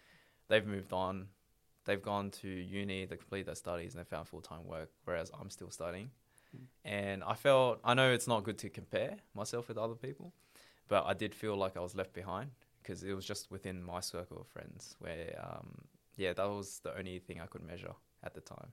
they've 0.49 0.67
moved 0.67 0.93
on. 0.93 1.29
They've 1.85 2.01
gone 2.01 2.31
to 2.43 2.49
uni, 2.49 3.05
they 3.05 3.17
complete 3.17 3.45
their 3.45 3.55
studies, 3.55 3.95
and 3.95 4.03
they 4.03 4.09
found 4.09 4.27
full 4.27 4.41
time 4.41 4.65
work, 4.65 4.91
whereas 5.05 5.31
I'm 5.39 5.51
still 5.51 5.71
studying. 5.71 6.11
And 6.85 7.23
I 7.23 7.35
felt, 7.35 7.81
I 7.85 7.95
know 7.95 8.13
it's 8.13 8.29
not 8.29 8.45
good 8.45 8.59
to 8.59 8.71
compare 8.71 9.17
myself 9.35 9.69
with 9.69 9.77
other 9.77 9.95
people, 9.95 10.33
but 10.89 11.05
I 11.05 11.13
did 11.13 11.35
feel 11.35 11.57
like 11.57 11.77
I 11.77 11.81
was 11.81 11.95
left 11.95 12.15
behind 12.15 12.51
because 12.85 13.03
it 13.03 13.15
was 13.15 13.25
just 13.25 13.51
within 13.51 13.83
my 13.83 14.01
circle 14.01 14.39
of 14.39 14.47
friends 14.47 14.95
where, 14.99 15.35
um, 15.43 15.69
yeah, 16.17 16.35
that 16.35 16.49
was 16.49 16.81
the 16.85 16.97
only 16.97 17.19
thing 17.19 17.41
I 17.41 17.47
could 17.47 17.63
measure 17.63 17.95
at 18.23 18.35
the 18.35 18.41
time. 18.41 18.73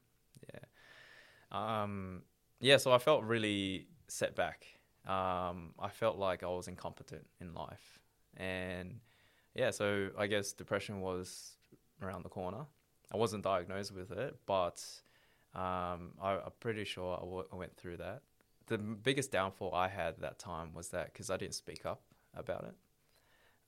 Yeah. 0.53 1.82
Um, 1.82 2.24
yeah, 2.60 2.77
so 2.77 2.91
I 2.91 2.98
felt 2.98 3.24
really 3.24 3.88
set 4.08 4.36
back. 4.36 4.68
Um, 5.08 5.74
I 5.80 5.89
felt 5.89 6.18
like 6.18 6.44
I 6.44 6.48
was 6.48 6.68
incompetent 6.68 7.25
in 7.39 7.53
life. 7.53 8.00
And 8.38 9.00
yeah, 9.56 9.72
so 9.72 10.10
I 10.18 10.27
guess 10.27 10.51
depression 10.51 11.01
was 11.01 11.56
around 12.01 12.24
the 12.24 12.30
corner. 12.30 12.65
I 13.13 13.18
wasn't 13.18 13.44
diagnosed 13.44 13.94
with 13.94 14.12
it, 14.12 14.36
but 14.46 14.84
um, 15.56 16.12
I, 16.22 16.39
I'm 16.46 16.51
pretty 16.60 16.84
sure 16.84 17.18
I, 17.18 17.22
w- 17.22 17.48
I 17.51 17.56
went 17.56 17.75
through 17.75 17.98
that. 17.98 18.22
The 18.68 18.77
biggest 18.77 19.32
downfall 19.32 19.74
I 19.74 19.88
had 19.89 20.10
at 20.15 20.22
that 20.22 20.39
time 20.39 20.74
was 20.74 20.89
that 20.89 21.12
because 21.12 21.30
I 21.30 21.38
didn't 21.38 21.56
speak 21.56 21.86
up 21.86 22.01
about 22.36 22.63
it. 22.63 22.75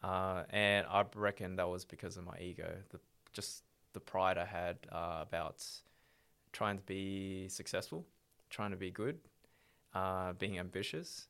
Uh, 0.04 0.44
and 0.50 0.86
I 0.88 1.06
reckon 1.16 1.56
that 1.56 1.70
was 1.70 1.86
because 1.86 2.18
of 2.18 2.26
my 2.26 2.38
ego, 2.40 2.70
the, 2.90 3.00
just 3.32 3.64
the 3.94 4.00
pride 4.00 4.38
I 4.38 4.46
had 4.46 4.78
uh, 4.92 5.20
about 5.22 5.66
trying 6.52 6.78
to 6.78 6.84
be 6.84 7.48
successful, 7.48 8.06
trying 8.50 8.72
to 8.72 8.78
be 8.78 8.92
good, 8.92 9.18
uh, 9.96 10.34
being 10.34 10.60
ambitious. 10.60 11.28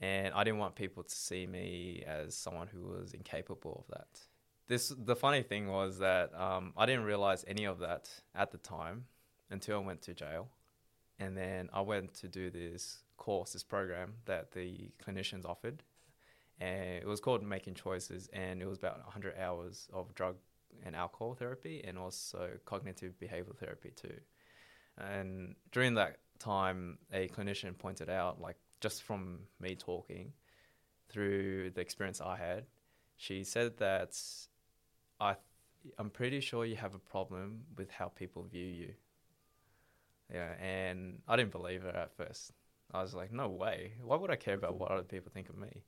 And 0.00 0.34
I 0.34 0.44
didn't 0.44 0.58
want 0.58 0.74
people 0.74 1.04
to 1.04 1.14
see 1.14 1.46
me 1.46 2.04
as 2.06 2.36
someone 2.36 2.68
who 2.68 2.82
was 2.82 3.14
incapable 3.14 3.84
of 3.88 3.96
that. 3.96 4.20
This 4.68 4.92
the 4.96 5.16
funny 5.16 5.42
thing 5.42 5.68
was 5.68 5.98
that 6.00 6.34
um, 6.38 6.72
I 6.76 6.86
didn't 6.86 7.04
realize 7.04 7.44
any 7.46 7.64
of 7.64 7.78
that 7.78 8.10
at 8.34 8.50
the 8.50 8.58
time 8.58 9.04
until 9.48 9.76
I 9.78 9.86
went 9.86 10.02
to 10.02 10.12
jail, 10.12 10.48
and 11.18 11.36
then 11.36 11.70
I 11.72 11.80
went 11.80 12.14
to 12.14 12.28
do 12.28 12.50
this 12.50 12.98
course, 13.16 13.52
this 13.52 13.62
program 13.62 14.14
that 14.26 14.52
the 14.52 14.90
clinicians 15.02 15.46
offered, 15.46 15.82
and 16.60 16.96
it 16.96 17.06
was 17.06 17.20
called 17.20 17.42
Making 17.42 17.74
Choices, 17.74 18.28
and 18.32 18.62
it 18.62 18.66
was 18.66 18.78
about 18.78 18.98
100 19.04 19.34
hours 19.38 19.88
of 19.92 20.14
drug 20.14 20.36
and 20.84 20.94
alcohol 20.94 21.34
therapy, 21.34 21.82
and 21.86 21.98
also 21.98 22.50
cognitive 22.64 23.14
behavioral 23.20 23.56
therapy 23.56 23.92
too. 23.94 24.14
And 24.98 25.54
during 25.72 25.94
that 25.94 26.18
time, 26.38 26.98
a 27.12 27.28
clinician 27.28 27.76
pointed 27.76 28.08
out, 28.08 28.40
like 28.40 28.56
just 28.80 29.02
from 29.02 29.40
me 29.60 29.74
talking 29.74 30.32
through 31.08 31.70
the 31.70 31.80
experience 31.80 32.20
I 32.20 32.36
had, 32.36 32.64
she 33.16 33.44
said 33.44 33.76
that 33.78 34.18
I, 35.20 35.36
I'm 35.98 36.10
pretty 36.10 36.40
sure 36.40 36.64
you 36.64 36.76
have 36.76 36.94
a 36.94 36.98
problem 36.98 37.62
with 37.76 37.90
how 37.90 38.08
people 38.08 38.42
view 38.44 38.66
you. 38.66 38.94
Yeah, 40.32 40.52
and 40.60 41.20
I 41.28 41.36
didn't 41.36 41.52
believe 41.52 41.82
her 41.82 41.90
at 41.90 42.16
first. 42.16 42.50
I 42.92 43.02
was 43.02 43.14
like, 43.14 43.32
no 43.32 43.48
way. 43.48 43.92
Why 44.02 44.16
would 44.16 44.30
I 44.30 44.36
care 44.36 44.54
about 44.54 44.78
what 44.78 44.90
other 44.90 45.02
people 45.02 45.30
think 45.32 45.48
of 45.48 45.56
me? 45.56 45.84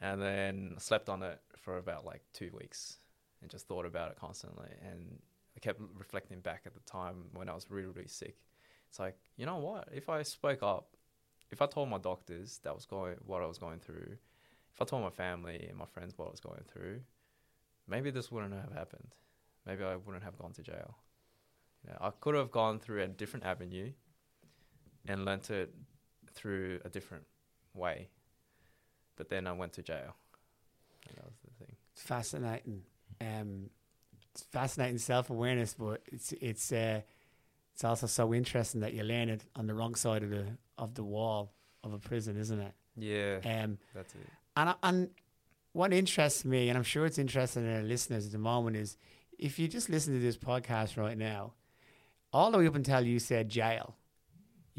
And 0.00 0.20
then 0.20 0.74
slept 0.78 1.08
on 1.08 1.22
it 1.22 1.40
for 1.58 1.76
about 1.76 2.06
like 2.06 2.22
two 2.32 2.50
weeks 2.58 2.98
and 3.42 3.50
just 3.50 3.66
thought 3.66 3.84
about 3.84 4.10
it 4.10 4.16
constantly. 4.18 4.68
And 4.82 5.18
I 5.56 5.60
kept 5.60 5.80
reflecting 5.96 6.40
back 6.40 6.62
at 6.66 6.74
the 6.74 6.80
time 6.80 7.24
when 7.34 7.48
I 7.48 7.54
was 7.54 7.66
really, 7.70 7.92
really 7.92 8.08
sick. 8.08 8.36
It's 8.88 8.98
like, 8.98 9.16
you 9.36 9.46
know 9.46 9.58
what? 9.58 9.88
If 9.92 10.08
I 10.08 10.22
spoke 10.22 10.62
up, 10.62 10.96
if 11.50 11.60
I 11.62 11.66
told 11.66 11.88
my 11.88 11.98
doctors 11.98 12.60
that 12.64 12.74
was 12.74 12.86
going 12.86 13.16
what 13.26 13.42
I 13.42 13.46
was 13.46 13.58
going 13.58 13.80
through, 13.80 14.16
if 14.72 14.80
I 14.80 14.84
told 14.84 15.02
my 15.02 15.10
family 15.10 15.66
and 15.68 15.76
my 15.76 15.84
friends 15.84 16.16
what 16.16 16.28
I 16.28 16.30
was 16.30 16.40
going 16.40 16.62
through, 16.66 17.00
maybe 17.88 18.10
this 18.10 18.30
wouldn't 18.30 18.54
have 18.54 18.72
happened. 18.72 19.16
Maybe 19.66 19.84
I 19.84 19.96
wouldn't 19.96 20.24
have 20.24 20.38
gone 20.38 20.52
to 20.52 20.62
jail. 20.62 20.96
You 21.84 21.90
know, 21.90 21.98
I 22.00 22.10
could 22.10 22.34
have 22.34 22.50
gone 22.50 22.78
through 22.78 23.02
a 23.02 23.08
different 23.08 23.44
avenue 23.44 23.92
and 25.06 25.24
learnt 25.24 25.50
it 25.50 25.74
through 26.32 26.80
a 26.84 26.88
different 26.88 27.24
way. 27.74 28.08
But 29.20 29.28
then 29.28 29.46
I 29.46 29.52
went 29.52 29.74
to 29.74 29.82
jail. 29.82 30.16
And 31.06 31.14
that 31.18 31.24
was 31.26 31.34
the 31.44 31.52
thing. 31.62 31.76
It's 31.92 32.00
fascinating. 32.02 32.80
Um, 33.20 33.68
it's 34.32 34.44
fascinating 34.44 34.96
self 34.96 35.28
awareness, 35.28 35.74
but 35.74 36.00
it's 36.10 36.32
it's 36.40 36.72
uh, 36.72 37.02
it's 37.74 37.84
also 37.84 38.06
so 38.06 38.32
interesting 38.32 38.80
that 38.80 38.94
you 38.94 39.02
learn 39.02 39.28
it 39.28 39.44
on 39.54 39.66
the 39.66 39.74
wrong 39.74 39.94
side 39.94 40.22
of 40.22 40.30
the 40.30 40.46
of 40.78 40.94
the 40.94 41.04
wall 41.04 41.52
of 41.84 41.92
a 41.92 41.98
prison, 41.98 42.38
isn't 42.38 42.60
it? 42.60 42.72
Yeah, 42.96 43.40
Um, 43.44 43.76
that's 43.94 44.14
it. 44.14 44.20
and 44.56 44.70
I- 44.70 44.74
and 44.82 45.10
what 45.72 45.92
interests 45.92 46.46
me, 46.46 46.70
and 46.70 46.78
I'm 46.78 46.82
sure 46.84 47.04
it's 47.04 47.18
interesting 47.18 47.64
to 47.64 47.74
our 47.76 47.82
listeners 47.82 48.24
at 48.24 48.32
the 48.32 48.38
moment, 48.38 48.76
is 48.78 48.96
if 49.38 49.58
you 49.58 49.68
just 49.68 49.90
listen 49.90 50.14
to 50.14 50.18
this 50.20 50.38
podcast 50.38 50.96
right 50.96 51.18
now, 51.18 51.52
all 52.32 52.50
the 52.50 52.56
way 52.58 52.66
up 52.66 52.74
until 52.74 53.02
you 53.06 53.18
said 53.18 53.50
jail, 53.50 53.96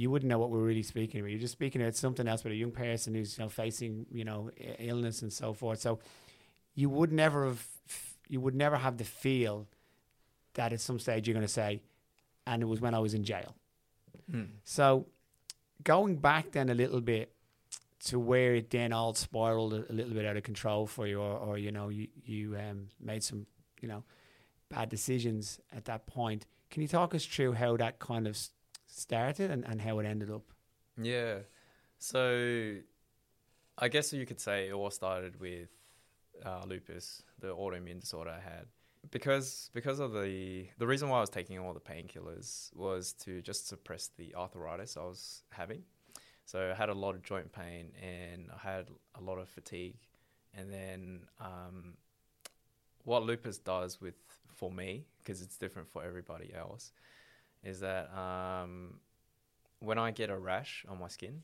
you 0.01 0.09
wouldn't 0.09 0.29
know 0.29 0.39
what 0.39 0.49
we're 0.49 0.59
really 0.59 0.83
speaking 0.83 1.19
about. 1.19 1.29
You're 1.29 1.39
just 1.39 1.53
speaking 1.53 1.81
about 1.81 1.95
something 1.95 2.27
else 2.27 2.43
with 2.43 2.53
a 2.53 2.55
young 2.55 2.71
person 2.71 3.13
who's 3.13 3.37
you 3.37 3.43
know 3.43 3.49
facing 3.49 4.05
you 4.11 4.25
know 4.25 4.49
illness 4.79 5.21
and 5.21 5.31
so 5.31 5.53
forth. 5.53 5.79
So 5.79 5.99
you 6.73 6.89
would 6.89 7.11
never 7.11 7.45
have 7.45 7.65
you 8.27 8.41
would 8.41 8.55
never 8.55 8.77
have 8.77 8.97
the 8.97 9.03
feel 9.03 9.67
that 10.55 10.73
at 10.73 10.81
some 10.81 10.99
stage 10.99 11.27
you're 11.27 11.33
going 11.33 11.45
to 11.45 11.51
say, 11.51 11.81
and 12.47 12.63
it 12.63 12.65
was 12.65 12.81
when 12.81 12.93
I 12.93 12.99
was 12.99 13.13
in 13.13 13.23
jail. 13.23 13.55
So 14.63 15.05
going 15.83 16.15
back 16.15 16.51
then 16.51 16.69
a 16.69 16.73
little 16.73 17.01
bit 17.01 17.33
to 18.05 18.17
where 18.19 18.55
it 18.55 18.71
then 18.71 18.93
all 18.93 19.13
spiraled 19.13 19.73
a, 19.73 19.91
a 19.91 19.93
little 19.93 20.13
bit 20.13 20.25
out 20.25 20.35
of 20.37 20.43
control 20.43 20.87
for 20.87 21.05
you, 21.05 21.21
or, 21.21 21.37
or 21.37 21.57
you 21.57 21.71
know, 21.71 21.89
you 21.89 22.07
you 22.25 22.57
um, 22.57 22.87
made 22.99 23.23
some, 23.23 23.45
you 23.81 23.87
know, 23.87 24.03
bad 24.69 24.89
decisions 24.89 25.59
at 25.71 25.85
that 25.85 26.07
point. 26.07 26.47
Can 26.71 26.81
you 26.81 26.87
talk 26.87 27.13
us 27.13 27.25
through 27.25 27.53
how 27.53 27.77
that 27.77 27.99
kind 27.99 28.27
of 28.27 28.37
started 28.91 29.51
and, 29.51 29.65
and 29.65 29.81
how 29.81 29.99
it 29.99 30.05
ended 30.05 30.29
up? 30.29 30.43
Yeah. 31.01 31.39
So 31.99 32.75
I 33.77 33.87
guess 33.87 34.13
you 34.13 34.25
could 34.25 34.39
say 34.39 34.69
it 34.69 34.73
all 34.73 34.91
started 34.91 35.39
with 35.39 35.69
uh, 36.45 36.63
lupus, 36.67 37.23
the 37.39 37.55
autoimmune 37.55 37.99
disorder 37.99 38.31
I 38.31 38.39
had. 38.39 38.65
Because 39.09 39.71
because 39.73 39.99
of 39.99 40.13
the 40.13 40.67
the 40.77 40.85
reason 40.85 41.09
why 41.09 41.17
I 41.17 41.21
was 41.21 41.29
taking 41.29 41.57
all 41.57 41.73
the 41.73 41.79
painkillers 41.79 42.75
was 42.75 43.13
to 43.23 43.41
just 43.41 43.67
suppress 43.67 44.11
the 44.15 44.35
arthritis 44.35 44.95
I 44.95 45.01
was 45.01 45.41
having. 45.49 45.81
So 46.45 46.71
I 46.71 46.75
had 46.77 46.89
a 46.89 46.93
lot 46.93 47.15
of 47.15 47.23
joint 47.23 47.51
pain 47.51 47.91
and 47.99 48.49
I 48.53 48.59
had 48.59 48.89
a 49.15 49.21
lot 49.21 49.39
of 49.39 49.49
fatigue. 49.49 49.97
And 50.53 50.71
then 50.71 51.21
um, 51.39 51.93
what 53.05 53.23
lupus 53.23 53.57
does 53.57 53.99
with 53.99 54.15
for 54.53 54.71
me, 54.71 55.05
because 55.19 55.41
it's 55.41 55.57
different 55.57 55.87
for 55.87 56.03
everybody 56.03 56.53
else, 56.53 56.91
is 57.63 57.79
that 57.81 58.09
um, 58.17 58.99
when 59.79 59.97
I 59.97 60.11
get 60.11 60.29
a 60.29 60.37
rash 60.37 60.85
on 60.87 60.99
my 60.99 61.07
skin, 61.07 61.41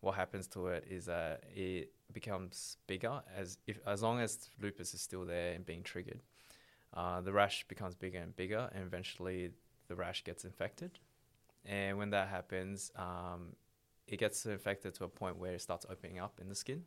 what 0.00 0.14
happens 0.14 0.46
to 0.48 0.68
it 0.68 0.84
is 0.88 1.06
that 1.06 1.44
it 1.54 1.92
becomes 2.12 2.78
bigger 2.86 3.20
as 3.36 3.58
if 3.66 3.78
as 3.86 4.02
long 4.02 4.20
as 4.20 4.50
lupus 4.60 4.94
is 4.94 5.00
still 5.00 5.24
there 5.24 5.52
and 5.52 5.64
being 5.64 5.82
triggered. 5.82 6.20
Uh, 6.92 7.20
the 7.20 7.32
rash 7.32 7.64
becomes 7.68 7.94
bigger 7.94 8.18
and 8.18 8.34
bigger, 8.34 8.68
and 8.74 8.84
eventually 8.84 9.50
the 9.88 9.94
rash 9.94 10.24
gets 10.24 10.44
infected. 10.44 10.98
And 11.64 11.98
when 11.98 12.10
that 12.10 12.28
happens, 12.28 12.90
um, 12.96 13.54
it 14.08 14.18
gets 14.18 14.44
infected 14.46 14.94
to 14.94 15.04
a 15.04 15.08
point 15.08 15.38
where 15.38 15.54
it 15.54 15.60
starts 15.60 15.86
opening 15.88 16.18
up 16.18 16.40
in 16.40 16.48
the 16.48 16.54
skin, 16.54 16.82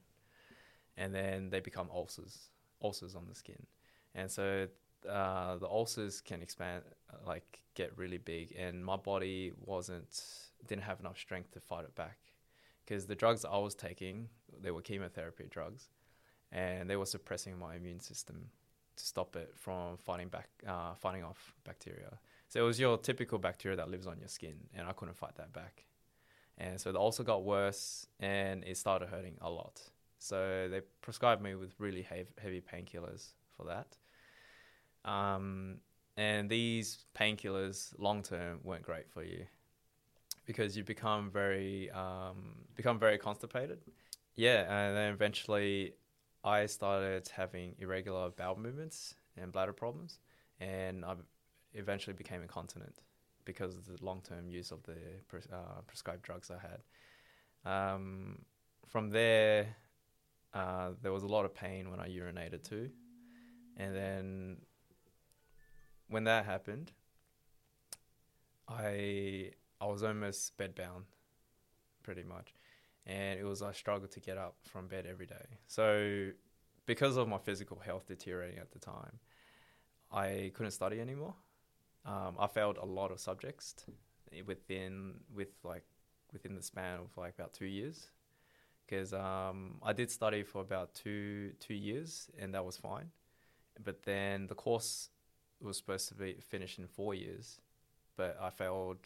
and 0.97 1.13
then 1.13 1.49
they 1.49 1.61
become 1.61 1.89
ulcers, 1.93 2.49
ulcers 2.81 3.15
on 3.15 3.27
the 3.29 3.35
skin. 3.35 3.65
And 4.13 4.29
so 4.29 4.67
uh, 5.09 5.57
the 5.57 5.67
ulcers 5.67 6.21
can 6.21 6.41
expand, 6.41 6.83
uh, 7.11 7.17
like 7.25 7.59
get 7.75 7.97
really 7.97 8.17
big, 8.17 8.55
and 8.57 8.83
my 8.83 8.95
body 8.95 9.51
wasn't 9.65 10.23
didn't 10.67 10.83
have 10.83 10.99
enough 10.99 11.17
strength 11.17 11.51
to 11.51 11.59
fight 11.59 11.83
it 11.83 11.93
back 11.95 12.17
because 12.85 13.05
the 13.05 13.15
drugs 13.15 13.45
I 13.45 13.57
was 13.57 13.75
taking, 13.75 14.29
they 14.61 14.71
were 14.71 14.81
chemotherapy 14.81 15.45
drugs, 15.49 15.89
and 16.51 16.89
they 16.89 16.95
were 16.95 17.05
suppressing 17.05 17.57
my 17.57 17.75
immune 17.75 17.99
system 17.99 18.49
to 18.95 19.05
stop 19.05 19.35
it 19.35 19.53
from 19.55 19.97
fighting 19.97 20.27
back, 20.27 20.49
uh, 20.67 20.93
fighting 20.93 21.23
off 21.23 21.53
bacteria. 21.63 22.19
So 22.49 22.59
it 22.61 22.63
was 22.63 22.79
your 22.79 22.97
typical 22.97 23.39
bacteria 23.39 23.77
that 23.77 23.89
lives 23.89 24.07
on 24.07 24.19
your 24.19 24.27
skin, 24.27 24.55
and 24.75 24.87
I 24.87 24.91
couldn't 24.93 25.17
fight 25.17 25.35
that 25.37 25.51
back. 25.53 25.85
And 26.57 26.79
so 26.79 26.91
the 26.91 26.99
ulcer 26.99 27.23
got 27.23 27.43
worse, 27.43 28.05
and 28.19 28.63
it 28.63 28.77
started 28.77 29.09
hurting 29.09 29.37
a 29.41 29.49
lot. 29.49 29.81
So 30.19 30.67
they 30.69 30.81
prescribed 31.01 31.41
me 31.41 31.55
with 31.55 31.73
really 31.79 32.03
heavy, 32.03 32.27
heavy 32.41 32.61
painkillers 32.61 33.33
for 33.57 33.65
that. 33.65 33.97
Um, 35.05 35.77
and 36.17 36.49
these 36.49 37.05
painkillers 37.17 37.93
long 37.97 38.21
term 38.21 38.59
weren't 38.63 38.83
great 38.83 39.09
for 39.09 39.23
you 39.23 39.45
because 40.45 40.77
you 40.77 40.83
become 40.83 41.31
very 41.31 41.89
um, 41.91 42.55
become 42.75 42.99
very 42.99 43.17
constipated. 43.17 43.79
Yeah, 44.35 44.61
and 44.61 44.97
then 44.97 45.13
eventually 45.13 45.93
I 46.43 46.65
started 46.65 47.29
having 47.29 47.75
irregular 47.79 48.29
bowel 48.29 48.57
movements 48.59 49.15
and 49.37 49.51
bladder 49.51 49.73
problems, 49.73 50.19
and 50.59 51.05
I 51.05 51.15
eventually 51.73 52.13
became 52.13 52.41
incontinent 52.41 53.01
because 53.45 53.75
of 53.75 53.85
the 53.85 53.97
long 54.03 54.21
term 54.21 54.47
use 54.47 54.71
of 54.71 54.83
the 54.83 54.97
uh, 55.51 55.81
prescribed 55.87 56.23
drugs 56.23 56.51
I 56.51 56.57
had. 56.59 56.81
Um, 57.65 58.39
from 58.87 59.09
there, 59.09 59.75
uh, 60.53 60.91
there 61.01 61.11
was 61.11 61.23
a 61.23 61.27
lot 61.27 61.45
of 61.45 61.55
pain 61.55 61.89
when 61.89 61.99
I 61.99 62.09
urinated 62.09 62.63
too, 62.63 62.89
and 63.77 63.95
then 63.95 64.57
when 66.09 66.23
that 66.25 66.45
happened, 66.45 66.91
I 68.67 69.51
I 69.81 69.85
was 69.85 70.03
almost 70.03 70.57
bedbound, 70.57 71.03
pretty 72.03 72.23
much, 72.23 72.53
and 73.05 73.39
it 73.39 73.43
was 73.43 73.61
I 73.61 73.71
struggled 73.73 74.11
to 74.11 74.19
get 74.19 74.37
up 74.37 74.55
from 74.63 74.87
bed 74.87 75.05
every 75.09 75.25
day. 75.25 75.59
So, 75.67 76.29
because 76.85 77.17
of 77.17 77.27
my 77.27 77.37
physical 77.37 77.79
health 77.79 78.07
deteriorating 78.07 78.59
at 78.59 78.71
the 78.71 78.79
time, 78.79 79.19
I 80.11 80.51
couldn't 80.53 80.71
study 80.71 81.01
anymore. 81.01 81.35
Um, 82.05 82.35
I 82.39 82.47
failed 82.47 82.77
a 82.77 82.85
lot 82.85 83.11
of 83.11 83.19
subjects 83.19 83.75
within 84.45 85.15
with 85.33 85.49
like 85.63 85.83
within 86.31 86.55
the 86.55 86.63
span 86.63 86.99
of 86.99 87.17
like 87.17 87.35
about 87.37 87.53
two 87.53 87.65
years, 87.65 88.09
because 88.85 89.13
um, 89.13 89.75
I 89.83 89.93
did 89.93 90.09
study 90.11 90.43
for 90.43 90.61
about 90.61 90.93
two 90.93 91.51
two 91.59 91.73
years 91.73 92.29
and 92.39 92.53
that 92.53 92.65
was 92.65 92.77
fine, 92.77 93.11
but 93.83 94.03
then 94.03 94.47
the 94.47 94.55
course 94.55 95.09
was 95.63 95.77
supposed 95.77 96.07
to 96.09 96.15
be 96.15 96.35
finished 96.39 96.79
in 96.79 96.87
four 96.87 97.13
years, 97.13 97.59
but 98.15 98.37
I 98.41 98.49
failed 98.49 98.97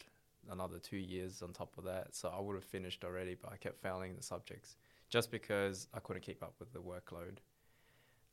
another 0.50 0.78
two 0.78 0.96
years 0.96 1.42
on 1.42 1.52
top 1.52 1.76
of 1.78 1.84
that. 1.84 2.14
So 2.14 2.32
I 2.36 2.40
would 2.40 2.54
have 2.54 2.64
finished 2.64 3.04
already, 3.04 3.36
but 3.40 3.52
I 3.52 3.56
kept 3.56 3.80
failing 3.80 4.14
the 4.16 4.22
subjects 4.22 4.76
just 5.08 5.30
because 5.30 5.88
I 5.94 6.00
couldn't 6.00 6.22
keep 6.22 6.42
up 6.42 6.54
with 6.58 6.72
the 6.72 6.80
workload. 6.80 7.38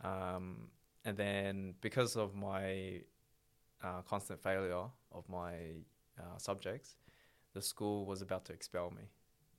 Um, 0.02 0.68
and 1.04 1.16
then 1.16 1.76
because 1.82 2.16
of 2.16 2.36
my 2.36 3.02
uh, 3.84 4.02
constant 4.08 4.42
failure 4.42 4.86
of 5.12 5.30
my 5.30 5.54
uh, 6.20 6.38
subjects, 6.38 6.96
the 7.54 7.62
school 7.62 8.06
was 8.06 8.22
about 8.22 8.46
to 8.46 8.54
expel 8.54 8.92
me 8.92 9.04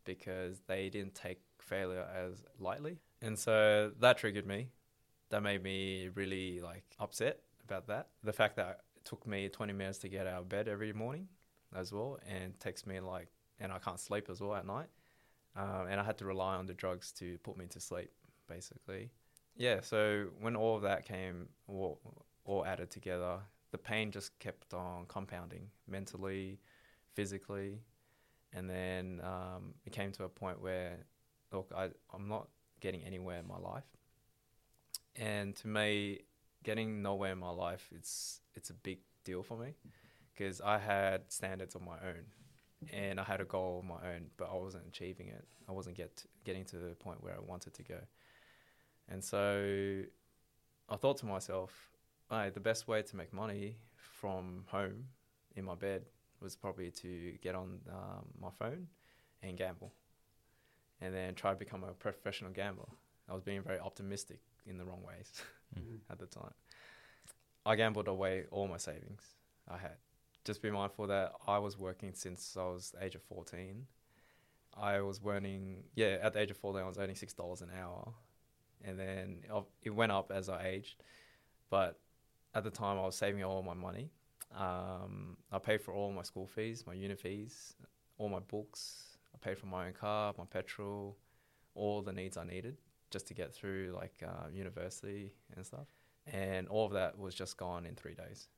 because 0.05 0.61
they 0.67 0.89
didn't 0.91 1.15
take 1.15 1.41
failure 1.59 2.07
as 2.15 2.45
lightly. 2.59 2.99
And 3.23 3.39
so 3.39 3.93
that 4.01 4.19
triggered 4.19 4.47
me. 4.47 4.69
That 5.31 5.43
made 5.43 5.63
me 5.63 6.09
really 6.15 6.61
like 6.61 6.85
upset 7.01 7.41
about 7.67 7.87
that. 7.89 8.09
The 8.23 8.33
fact 8.33 8.57
that 8.57 8.81
it 8.97 9.05
took 9.05 9.27
me 9.27 9.49
20 9.49 9.73
minutes 9.73 9.99
to 9.99 10.09
get 10.09 10.27
out 10.27 10.43
of 10.43 10.49
bed 10.49 10.69
every 10.69 10.93
morning 10.93 11.29
as 11.75 11.93
well 11.93 12.19
and 12.29 12.59
takes 12.61 12.87
me 12.87 13.01
like, 13.01 13.29
and 13.59 13.73
I 13.73 13.79
can't 13.79 14.01
sleep 14.01 14.29
as 14.31 14.41
well 14.41 14.55
at 14.55 14.67
night. 14.67 14.89
Um, 15.57 15.87
and 15.89 16.01
I 16.01 16.05
had 16.05 16.19
to 16.19 16.27
rely 16.27 16.55
on 16.57 16.67
the 16.67 16.75
drugs 16.75 17.13
to 17.13 17.39
put 17.39 17.57
me 17.57 17.67
to 17.69 17.81
sleep, 17.81 18.11
basically. 18.47 19.11
Yeah, 19.57 19.81
so 19.81 20.27
when 20.39 20.55
all 20.55 20.77
of 20.77 20.83
that 20.83 21.07
came, 21.07 21.49
all, 21.67 21.99
all 22.45 22.65
added 22.65 22.91
together, 22.91 23.39
the 23.71 23.79
pain 23.79 24.11
just 24.11 24.39
kept 24.39 24.75
on 24.75 25.07
compounding 25.09 25.69
mentally, 25.89 26.59
physically. 27.15 27.81
And 28.53 28.69
then 28.69 29.21
um, 29.25 29.75
it 29.87 29.93
came 29.93 30.13
to 30.13 30.25
a 30.25 30.29
point 30.29 30.61
where, 30.61 30.99
look, 31.53 31.73
I, 31.75 31.89
I'm 32.13 32.29
not 32.29 32.49
getting 32.81 33.03
anywhere 33.03 33.39
in 33.39 33.49
my 33.49 33.59
life. 33.59 33.85
And 35.17 35.57
to 35.57 35.69
me, 35.69 36.21
getting 36.67 37.01
nowhere 37.01 37.31
in 37.33 37.39
my 37.39 37.51
life, 37.51 37.89
it's 37.95 38.41
it's 38.57 38.71
a 38.71 38.75
big 38.75 38.99
deal 39.25 39.43
for 39.43 39.57
me 39.57 39.75
because 40.35 40.61
I 40.61 40.79
had 40.79 41.21
standards 41.29 41.77
of 41.77 41.83
my 41.83 41.97
own 42.11 42.25
and 42.93 43.21
I 43.21 43.25
had 43.25 43.41
a 43.41 43.45
goal 43.45 43.79
of 43.79 43.85
my 43.85 44.01
own, 44.13 44.27
but 44.37 44.51
I 44.53 44.57
wasn't 44.57 44.85
achieving 44.89 45.29
it. 45.29 45.45
I 45.69 45.73
wasn't 45.73 45.97
get 45.97 46.25
getting 46.45 46.65
to 46.67 46.77
the 46.77 46.95
point 46.97 47.23
where 47.23 47.35
I 47.35 47.41
wanted 47.41 47.73
to 47.75 47.83
go. 47.85 48.01
And 49.09 49.23
so 49.23 50.03
I 50.89 50.97
thought 50.97 51.19
to 51.19 51.27
myself, 51.27 51.71
right, 52.31 52.53
the 52.53 52.67
best 52.71 52.89
way 52.89 53.01
to 53.03 53.17
make 53.17 53.33
money 53.33 53.77
from 53.95 54.65
home 54.67 55.05
in 55.55 55.65
my 55.65 55.77
bed 55.77 56.03
was 56.41 56.57
probably 56.57 56.91
to 56.91 57.33
get 57.41 57.55
on 57.55 57.79
um, 57.89 58.25
my 58.41 58.51
phone 58.59 58.89
and 59.43 59.57
gamble 59.57 59.93
and 61.01 61.15
then 61.15 61.35
try 61.35 61.53
to 61.53 61.57
become 61.57 61.85
a 61.85 61.93
professional 61.93 62.51
gambler. 62.51 62.91
I 63.29 63.35
was 63.35 63.43
being 63.43 63.63
very 63.63 63.79
optimistic 63.79 64.41
in 64.67 64.79
the 64.79 64.85
wrong 64.85 65.03
ways 65.07 65.31
at 66.11 66.19
the 66.19 66.27
time. 66.27 66.53
I 67.65 67.77
gambled 67.77 68.09
away 68.09 68.45
all 68.51 68.69
my 68.69 68.77
savings 68.77 69.23
I 69.69 69.77
had. 69.77 69.97
Just 70.45 70.63
be 70.63 70.71
mindful 70.71 71.09
that 71.09 71.33
I 71.47 71.59
was 71.59 71.77
working 71.77 72.13
since 72.15 72.57
I 72.57 72.65
was 72.65 72.93
the 72.93 73.05
age 73.05 73.17
of 73.17 73.23
14. 73.23 73.87
I 74.81 75.01
was 75.01 75.21
earning, 75.27 75.83
yeah, 75.95 76.19
at 76.23 76.35
the 76.35 76.41
age 76.41 76.51
of 76.51 76.57
14, 76.59 76.83
I 76.83 76.87
was 76.87 76.99
earning 76.99 77.17
$6 77.17 77.63
an 77.63 77.71
hour. 77.81 78.13
And 78.85 78.99
then 78.99 79.39
it 79.83 79.91
went 79.91 80.13
up 80.13 80.31
as 80.31 80.49
I 80.49 80.67
aged. 80.69 81.03
But 81.71 81.99
at 82.55 82.63
the 82.63 82.71
time, 82.71 82.99
I 82.99 83.03
was 83.03 83.17
saving 83.17 83.43
all 83.43 83.63
my 83.63 83.75
money. 83.75 84.11
Um, 84.57 85.37
I 85.51 85.59
paid 85.59 85.81
for 85.81 85.93
all 85.93 86.13
my 86.13 86.23
school 86.23 86.47
fees, 86.47 86.85
my 86.87 86.95
uni 86.95 87.17
fees, 87.17 87.75
all 88.19 88.29
my 88.29 88.39
books. 88.39 89.19
I 89.35 89.39
paid 89.45 89.59
for 89.59 89.67
my 89.67 89.89
own 89.89 89.93
car, 89.93 90.35
my 90.39 90.45
petrol, 90.45 91.17
all 91.75 92.03
the 92.03 92.13
needs 92.13 92.37
I 92.37 92.45
needed 92.45 92.77
just 93.11 93.27
to 93.29 93.35
get 93.35 93.55
through 93.55 93.93
like 93.97 94.23
uh, 94.27 94.49
university 94.53 95.33
and 95.55 95.65
stuff. 95.65 95.87
And 96.33 96.67
all 96.69 96.87
of 96.87 96.93
that 96.93 97.19
was 97.19 97.35
just 97.35 97.57
gone 97.57 97.87
in 97.87 97.95
three 97.95 98.15
days, 98.15 98.49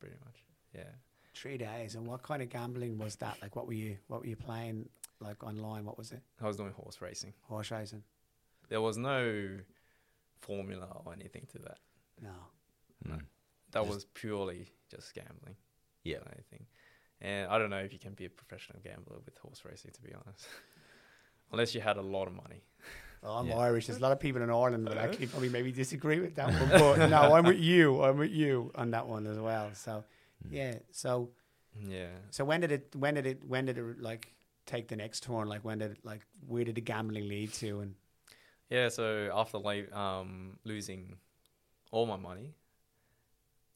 pretty 0.00 0.16
much. 0.24 0.42
Yeah. 0.74 0.90
Three 1.34 1.58
days. 1.58 1.94
And 1.94 2.06
what 2.06 2.22
kind 2.22 2.42
of 2.42 2.48
gambling 2.48 2.96
was 2.98 3.16
that? 3.16 3.36
Like, 3.42 3.54
what 3.54 3.66
were 3.66 3.74
you? 3.74 3.98
What 4.06 4.20
were 4.20 4.26
you 4.26 4.36
playing? 4.36 4.88
Like 5.20 5.42
online? 5.44 5.84
What 5.84 5.98
was 5.98 6.12
it? 6.12 6.20
I 6.40 6.46
was 6.46 6.56
doing 6.56 6.72
horse 6.72 7.00
racing. 7.00 7.34
Horse 7.42 7.70
racing. 7.70 8.02
There 8.68 8.80
was 8.80 8.96
no 8.96 9.58
formula 10.40 10.86
or 11.04 11.12
anything 11.12 11.46
to 11.52 11.58
that. 11.58 11.78
No. 12.22 12.30
Mm. 13.06 13.20
That 13.72 13.80
Just- 13.82 13.94
was 13.94 14.04
purely 14.06 14.70
just 14.90 15.12
gambling. 15.14 15.56
Yeah. 16.04 16.18
I 16.26 16.40
think. 16.50 16.66
And 17.20 17.50
I 17.50 17.58
don't 17.58 17.70
know 17.70 17.78
if 17.78 17.92
you 17.92 17.98
can 17.98 18.14
be 18.14 18.24
a 18.24 18.30
professional 18.30 18.78
gambler 18.82 19.18
with 19.24 19.36
horse 19.38 19.62
racing, 19.64 19.90
to 19.92 20.00
be 20.02 20.14
honest. 20.14 20.46
Unless 21.52 21.74
you 21.74 21.80
had 21.80 21.96
a 21.96 22.02
lot 22.02 22.26
of 22.28 22.34
money. 22.34 22.62
Well, 23.22 23.32
I'm 23.38 23.46
Yeah. 23.48 23.56
Irish. 23.56 23.86
There's 23.86 23.98
a 23.98 24.02
lot 24.02 24.12
of 24.12 24.20
people 24.20 24.42
in 24.42 24.50
Ireland 24.50 24.86
that 24.86 24.96
actually 24.96 25.26
probably 25.26 25.48
maybe 25.48 25.72
disagree 25.72 26.20
with 26.20 26.34
that 26.36 26.48
one. 26.60 26.68
But 26.70 27.08
no, 27.08 27.34
I'm 27.34 27.44
with 27.44 27.58
you. 27.58 28.02
I'm 28.02 28.18
with 28.18 28.30
you 28.30 28.70
on 28.74 28.90
that 28.92 29.06
one 29.08 29.26
as 29.26 29.38
well. 29.38 29.70
So, 29.74 30.04
yeah. 30.50 30.76
So, 30.92 31.30
Yeah. 31.80 32.08
so 32.30 32.44
when 32.44 32.60
did 32.60 32.72
it? 32.72 32.94
When 32.96 33.14
did 33.14 33.26
it? 33.26 33.44
When 33.44 33.64
did 33.66 33.78
it 33.78 34.00
like 34.00 34.32
take 34.66 34.88
the 34.88 34.96
next 34.96 35.22
turn? 35.24 35.48
Like 35.48 35.64
when 35.64 35.78
did 35.78 35.92
it? 35.92 35.98
Like 36.04 36.24
where 36.46 36.64
did 36.64 36.74
the 36.76 36.80
gambling 36.80 37.28
lead 37.28 37.52
to? 37.54 37.80
And 37.80 37.94
Yeah, 38.70 38.88
so 38.88 39.30
after 39.34 39.58
like 39.58 39.92
um, 39.94 40.58
losing 40.64 41.16
all 41.90 42.06
my 42.06 42.16
money, 42.16 42.54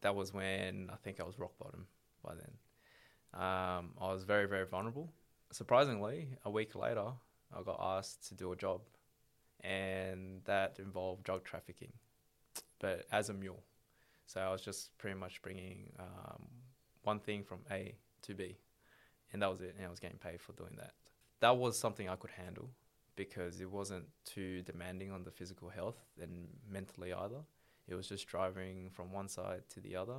that 0.02 0.14
was 0.14 0.32
when 0.34 0.90
I 0.92 0.96
think 0.96 1.20
I 1.20 1.24
was 1.24 1.38
rock 1.38 1.52
bottom 1.58 1.86
by 2.24 2.34
then. 2.34 2.52
Um, 3.34 3.94
I 4.00 4.12
was 4.12 4.24
very, 4.24 4.46
very 4.46 4.66
vulnerable. 4.66 5.10
Surprisingly, 5.50 6.28
a 6.44 6.50
week 6.50 6.74
later, 6.74 7.06
I 7.56 7.62
got 7.62 7.78
asked 7.80 8.28
to 8.28 8.34
do 8.34 8.52
a 8.52 8.56
job, 8.56 8.82
and 9.62 10.40
that 10.44 10.78
involved 10.78 11.24
drug 11.24 11.44
trafficking, 11.44 11.92
but 12.80 13.06
as 13.12 13.28
a 13.28 13.32
mule. 13.32 13.62
So 14.26 14.40
I 14.40 14.50
was 14.50 14.62
just 14.62 14.96
pretty 14.98 15.18
much 15.18 15.42
bringing 15.42 15.92
um, 15.98 16.46
one 17.02 17.20
thing 17.20 17.42
from 17.42 17.60
A 17.70 17.94
to 18.22 18.34
B, 18.34 18.56
and 19.32 19.42
that 19.42 19.50
was 19.50 19.60
it. 19.60 19.74
And 19.76 19.86
I 19.86 19.90
was 19.90 20.00
getting 20.00 20.18
paid 20.18 20.40
for 20.40 20.52
doing 20.52 20.76
that. 20.76 20.92
That 21.40 21.56
was 21.56 21.78
something 21.78 22.08
I 22.08 22.16
could 22.16 22.30
handle 22.30 22.70
because 23.16 23.60
it 23.60 23.70
wasn't 23.70 24.04
too 24.24 24.62
demanding 24.62 25.10
on 25.10 25.24
the 25.24 25.30
physical 25.30 25.68
health 25.68 25.98
and 26.20 26.48
mentally 26.70 27.12
either. 27.12 27.42
It 27.88 27.94
was 27.94 28.08
just 28.08 28.26
driving 28.26 28.90
from 28.90 29.12
one 29.12 29.28
side 29.28 29.62
to 29.70 29.80
the 29.80 29.96
other 29.96 30.18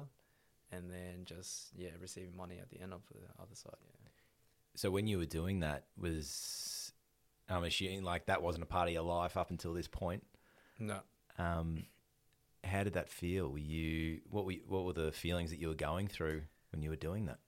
and 0.71 0.91
then 0.91 1.25
just 1.25 1.69
yeah, 1.75 1.89
receiving 1.99 2.35
money 2.35 2.59
at 2.59 2.69
the 2.69 2.81
end 2.81 2.93
of 2.93 3.01
the 3.07 3.19
other 3.41 3.55
side. 3.55 3.73
Yeah. 3.81 4.09
So 4.75 4.91
when 4.91 5.07
you 5.07 5.17
were 5.17 5.25
doing 5.25 5.59
that, 5.61 5.85
was 5.97 6.82
I'm 7.49 7.63
assuming 7.63 8.03
like 8.03 8.27
that 8.27 8.41
wasn't 8.41 8.63
a 8.63 8.67
part 8.67 8.87
of 8.87 8.93
your 8.93 9.03
life 9.03 9.37
up 9.37 9.51
until 9.51 9.73
this 9.73 9.87
point. 9.87 10.23
No. 10.79 10.99
Um, 11.37 11.85
how 12.63 12.83
did 12.83 12.93
that 12.93 13.09
feel? 13.09 13.49
Were 13.49 13.57
you 13.57 14.21
what 14.29 14.45
were 14.45 14.53
what 14.67 14.85
were 14.85 14.93
the 14.93 15.11
feelings 15.11 15.49
that 15.49 15.59
you 15.59 15.67
were 15.67 15.73
going 15.73 16.07
through 16.07 16.43
when 16.71 16.81
you 16.81 16.89
were 16.89 16.95
doing 16.95 17.25
that? 17.25 17.39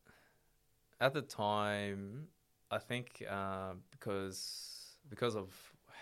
At 0.99 1.13
the 1.13 1.21
time, 1.21 2.27
I 2.71 2.77
think 2.77 3.23
uh, 3.29 3.73
because 3.91 4.97
because 5.09 5.35
of 5.35 5.49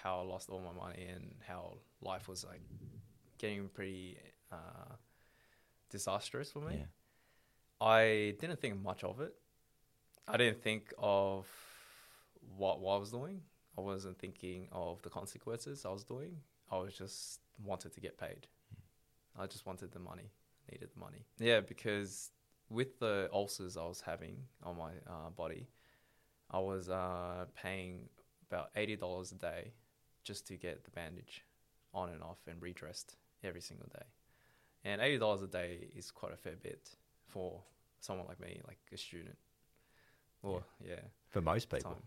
how 0.02 0.20
I 0.20 0.24
lost 0.24 0.50
all 0.50 0.60
my 0.60 0.74
money 0.74 1.08
and 1.14 1.36
how 1.48 1.78
life 2.02 2.28
was 2.28 2.44
like 2.44 2.62
getting 3.38 3.70
pretty 3.70 4.18
uh, 4.52 4.96
disastrous 5.90 6.52
for 6.52 6.60
me. 6.60 6.80
Yeah. 6.80 7.86
I 7.86 8.36
didn't 8.40 8.60
think 8.60 8.82
much 8.82 9.04
of 9.04 9.20
it. 9.20 9.34
I 10.28 10.38
didn't 10.38 10.62
think 10.62 10.94
of 10.98 11.48
what, 12.56 12.80
what 12.80 12.96
I 12.96 12.98
was 12.98 13.12
doing. 13.12 13.42
I 13.78 13.82
wasn't 13.82 14.20
thinking 14.20 14.68
of 14.72 15.02
the 15.02 15.10
consequences 15.10 15.86
I 15.86 15.90
was 15.90 16.04
doing. 16.04 16.38
I 16.72 16.78
was 16.78 16.94
just 16.94 17.40
wanted 17.64 17.94
to 17.94 18.00
get 18.02 18.18
paid. 18.18 18.48
I 19.38 19.48
just 19.48 19.66
wanted 19.66 19.92
the 19.92 20.00
money 20.00 20.32
needed 20.72 20.90
the 20.94 21.00
money. 21.00 21.26
Yeah, 21.40 21.60
because 21.60 22.32
with 22.70 23.00
the 23.00 23.30
ulcers 23.34 23.78
I 23.78 23.84
was 23.86 24.02
having 24.02 24.38
on 24.64 24.78
my 24.78 24.92
uh, 25.08 25.30
body, 25.36 25.68
I 26.52 26.60
was 26.60 26.90
uh, 26.90 27.46
paying 27.56 28.10
about 28.50 28.70
eighty 28.76 28.96
dollars 28.96 29.32
a 29.32 29.36
day 29.36 29.72
just 30.24 30.48
to 30.48 30.56
get 30.56 30.84
the 30.84 30.92
bandage 30.92 31.44
on 31.94 32.10
and 32.10 32.24
off 32.24 32.38
and 32.48 32.62
redressed 32.62 33.16
every 33.44 33.62
single 33.62 33.88
day. 33.94 34.06
And 34.86 35.02
eighty 35.02 35.18
dollars 35.18 35.42
a 35.42 35.48
day 35.48 35.88
is 35.96 36.12
quite 36.12 36.34
a 36.34 36.38
fair 36.38 36.56
bit 36.62 36.90
for 37.28 37.62
someone 38.00 38.28
like 38.28 38.40
me, 38.40 38.62
like 38.68 38.80
a 38.94 38.98
student. 38.98 39.38
Or 40.42 40.64
yeah, 40.86 41.00
For 41.30 41.42
most 41.42 41.70
people. 41.70 41.92
time. 41.92 42.04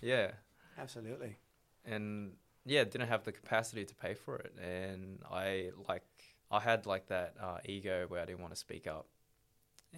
Yeah, 0.00 0.30
Absolutely. 0.78 1.36
and 1.84 2.32
yeah, 2.66 2.84
didn't 2.84 3.08
have 3.08 3.24
the 3.24 3.32
capacity 3.32 3.84
to 3.84 3.94
pay 3.94 4.14
for 4.14 4.36
it, 4.36 4.54
and 4.62 5.20
I 5.30 5.70
like 5.88 6.04
I 6.50 6.60
had 6.60 6.86
like 6.86 7.06
that 7.08 7.34
uh, 7.40 7.58
ego 7.64 8.04
where 8.08 8.20
I 8.20 8.24
didn't 8.26 8.40
want 8.42 8.52
to 8.52 8.58
speak 8.60 8.86
up 8.86 9.06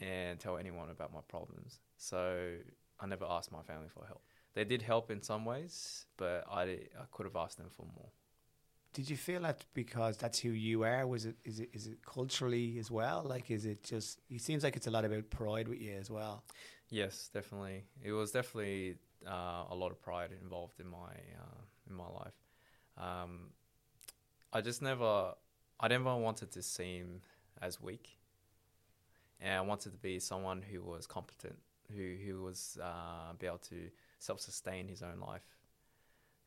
and 0.00 0.38
tell 0.40 0.56
anyone 0.58 0.90
about 0.90 1.12
my 1.12 1.20
problems. 1.28 1.80
So 1.98 2.56
I 3.00 3.06
never 3.06 3.24
asked 3.28 3.52
my 3.52 3.62
family 3.62 3.88
for 3.88 4.06
help. 4.06 4.22
They 4.54 4.64
did 4.64 4.82
help 4.82 5.10
in 5.10 5.22
some 5.22 5.44
ways, 5.44 6.06
but 6.16 6.44
I 6.50 6.62
I 6.62 7.04
could 7.12 7.26
have 7.26 7.36
asked 7.36 7.58
them 7.58 7.70
for 7.70 7.86
more. 7.96 8.10
Did 8.94 9.08
you 9.08 9.16
feel 9.16 9.40
that 9.42 9.64
because 9.74 10.18
that's 10.18 10.38
who 10.38 10.50
you 10.50 10.84
are? 10.84 11.06
Was 11.06 11.24
it 11.24 11.36
is 11.44 11.60
it 11.60 11.70
is 11.72 11.86
it 11.86 12.04
culturally 12.04 12.78
as 12.78 12.90
well? 12.90 13.22
Like 13.24 13.50
is 13.50 13.64
it 13.64 13.82
just 13.82 14.20
it 14.28 14.40
seems 14.42 14.62
like 14.62 14.76
it's 14.76 14.86
a 14.86 14.90
lot 14.90 15.04
about 15.04 15.30
pride 15.30 15.68
with 15.68 15.80
you 15.80 15.92
as 15.94 16.10
well. 16.10 16.44
Yes, 16.90 17.28
definitely. 17.32 17.84
It 18.02 18.12
was 18.12 18.30
definitely 18.32 18.96
uh, 19.26 19.64
a 19.70 19.74
lot 19.74 19.90
of 19.90 20.00
pride 20.02 20.30
involved 20.42 20.80
in 20.80 20.88
my 20.88 21.12
uh, 21.40 21.60
in 21.88 21.94
my 21.94 22.08
life. 22.08 22.34
Um, 22.98 23.50
I 24.52 24.60
just 24.60 24.82
never, 24.82 25.32
I 25.80 25.88
never 25.88 26.14
wanted 26.16 26.50
to 26.52 26.62
seem 26.62 27.22
as 27.60 27.80
weak, 27.80 28.18
and 29.40 29.54
I 29.54 29.60
wanted 29.62 29.92
to 29.92 29.98
be 29.98 30.18
someone 30.18 30.62
who 30.62 30.82
was 30.82 31.06
competent, 31.06 31.58
who 31.94 32.16
who 32.24 32.42
was 32.42 32.78
uh, 32.82 33.32
be 33.38 33.46
able 33.46 33.58
to 33.58 33.90
self 34.18 34.40
sustain 34.40 34.88
his 34.88 35.02
own 35.02 35.20
life. 35.20 35.42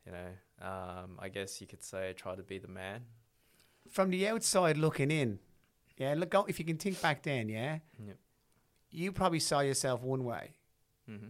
You 0.06 0.12
know, 0.12 0.66
um, 0.68 1.18
I 1.18 1.28
guess 1.28 1.60
you 1.60 1.66
could 1.66 1.82
say 1.82 2.12
try 2.16 2.36
to 2.36 2.42
be 2.42 2.58
the 2.58 2.68
man. 2.68 3.02
From 3.90 4.10
the 4.10 4.28
outside 4.28 4.76
looking 4.76 5.10
in, 5.10 5.38
yeah, 5.96 6.14
look 6.16 6.34
if 6.48 6.58
you 6.58 6.64
can 6.64 6.76
think 6.76 7.00
back 7.00 7.22
then, 7.22 7.48
yeah. 7.48 7.78
Yep. 8.04 8.16
You 8.90 9.12
probably 9.12 9.40
saw 9.40 9.60
yourself 9.60 10.02
one 10.02 10.24
way. 10.24 10.54
hmm 11.06 11.28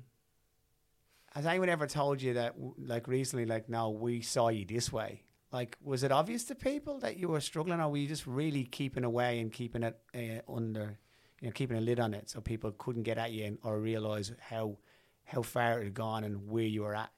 Has 1.37 1.45
anyone 1.45 1.69
ever 1.69 1.87
told 1.87 2.23
you 2.23 2.33
that, 2.33 2.55
like 2.79 3.07
recently, 3.07 3.45
like, 3.45 3.69
no, 3.69 3.91
we 3.91 4.23
saw 4.23 4.49
you 4.49 4.65
this 4.65 4.91
way? 4.91 5.21
Like, 5.53 5.77
was 5.85 6.03
it 6.03 6.11
obvious 6.11 6.45
to 6.45 6.55
people 6.55 6.99
that 7.01 7.19
you 7.19 7.29
were 7.29 7.43
struggling, 7.43 7.79
or 7.79 7.91
were 7.91 7.99
you 7.99 8.09
just 8.09 8.27
really 8.27 8.65
keeping 8.65 9.05
away 9.05 9.39
and 9.41 9.53
keeping 9.53 9.83
it 9.83 9.99
uh, 10.15 10.51
under, 10.51 10.99
you 11.43 11.49
know, 11.49 11.53
keeping 11.53 11.77
a 11.77 11.81
lid 11.83 12.01
on 12.01 12.15
it 12.15 12.31
so 12.31 12.41
people 12.41 12.73
couldn't 12.79 13.03
get 13.03 13.19
at 13.19 13.33
you 13.33 13.45
and, 13.45 13.59
or 13.63 13.79
realize 13.79 14.33
how 14.41 14.79
how 15.25 15.43
far 15.43 15.81
it 15.81 15.85
had 15.85 15.93
gone 15.93 16.25
and 16.25 16.49
where 16.49 16.65
you 16.65 16.85
were 16.85 16.97
at? 16.97 17.13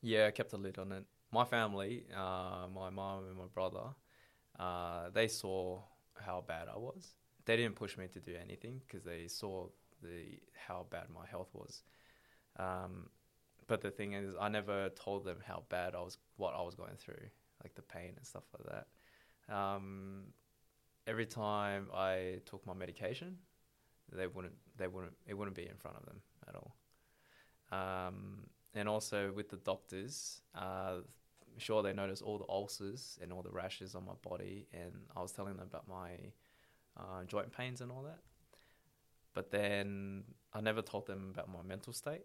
Yeah, 0.00 0.26
I 0.26 0.30
kept 0.30 0.52
a 0.52 0.56
lid 0.56 0.78
on 0.78 0.92
it. 0.92 1.04
My 1.32 1.44
family, 1.44 2.04
uh, 2.16 2.68
my 2.72 2.90
mom 2.90 3.24
and 3.24 3.36
my 3.36 3.48
brother, 3.52 3.88
uh, 4.56 5.10
they 5.12 5.26
saw 5.26 5.80
how 6.14 6.44
bad 6.46 6.68
I 6.72 6.78
was. 6.78 7.08
They 7.44 7.56
didn't 7.56 7.74
push 7.74 7.98
me 7.98 8.06
to 8.06 8.20
do 8.20 8.36
anything 8.40 8.82
because 8.86 9.02
they 9.02 9.26
saw 9.26 9.66
the 10.00 10.38
how 10.68 10.86
bad 10.88 11.06
my 11.12 11.26
health 11.26 11.48
was. 11.52 11.82
Um, 12.58 13.08
but 13.66 13.80
the 13.80 13.90
thing 13.90 14.12
is, 14.12 14.34
I 14.40 14.48
never 14.48 14.90
told 14.90 15.24
them 15.24 15.38
how 15.46 15.64
bad 15.68 15.94
I 15.94 16.00
was, 16.00 16.18
what 16.36 16.54
I 16.54 16.62
was 16.62 16.74
going 16.74 16.96
through, 16.96 17.28
like 17.62 17.74
the 17.74 17.82
pain 17.82 18.12
and 18.16 18.26
stuff 18.26 18.44
like 18.58 18.86
that. 19.48 19.54
Um, 19.54 20.24
every 21.06 21.26
time 21.26 21.88
I 21.94 22.40
took 22.46 22.66
my 22.66 22.74
medication, 22.74 23.38
they 24.12 24.26
wouldn't, 24.26 24.54
they 24.76 24.86
wouldn't, 24.86 25.14
it 25.26 25.34
wouldn't 25.34 25.56
be 25.56 25.66
in 25.66 25.76
front 25.76 25.96
of 25.96 26.06
them 26.06 26.20
at 26.48 26.54
all. 26.54 26.76
Um, 27.72 28.46
and 28.74 28.88
also 28.88 29.32
with 29.34 29.48
the 29.48 29.56
doctors, 29.56 30.40
uh, 30.54 30.96
sure 31.58 31.82
they 31.82 31.92
noticed 31.92 32.22
all 32.22 32.38
the 32.38 32.48
ulcers 32.48 33.18
and 33.22 33.32
all 33.32 33.42
the 33.42 33.50
rashes 33.50 33.94
on 33.94 34.04
my 34.04 34.14
body, 34.28 34.66
and 34.72 34.92
I 35.16 35.22
was 35.22 35.32
telling 35.32 35.56
them 35.56 35.66
about 35.66 35.88
my 35.88 36.10
uh, 36.98 37.24
joint 37.26 37.52
pains 37.52 37.80
and 37.80 37.90
all 37.90 38.02
that. 38.02 38.18
But 39.34 39.50
then 39.50 40.24
I 40.52 40.60
never 40.60 40.82
told 40.82 41.06
them 41.06 41.30
about 41.32 41.48
my 41.48 41.62
mental 41.66 41.92
state, 41.92 42.22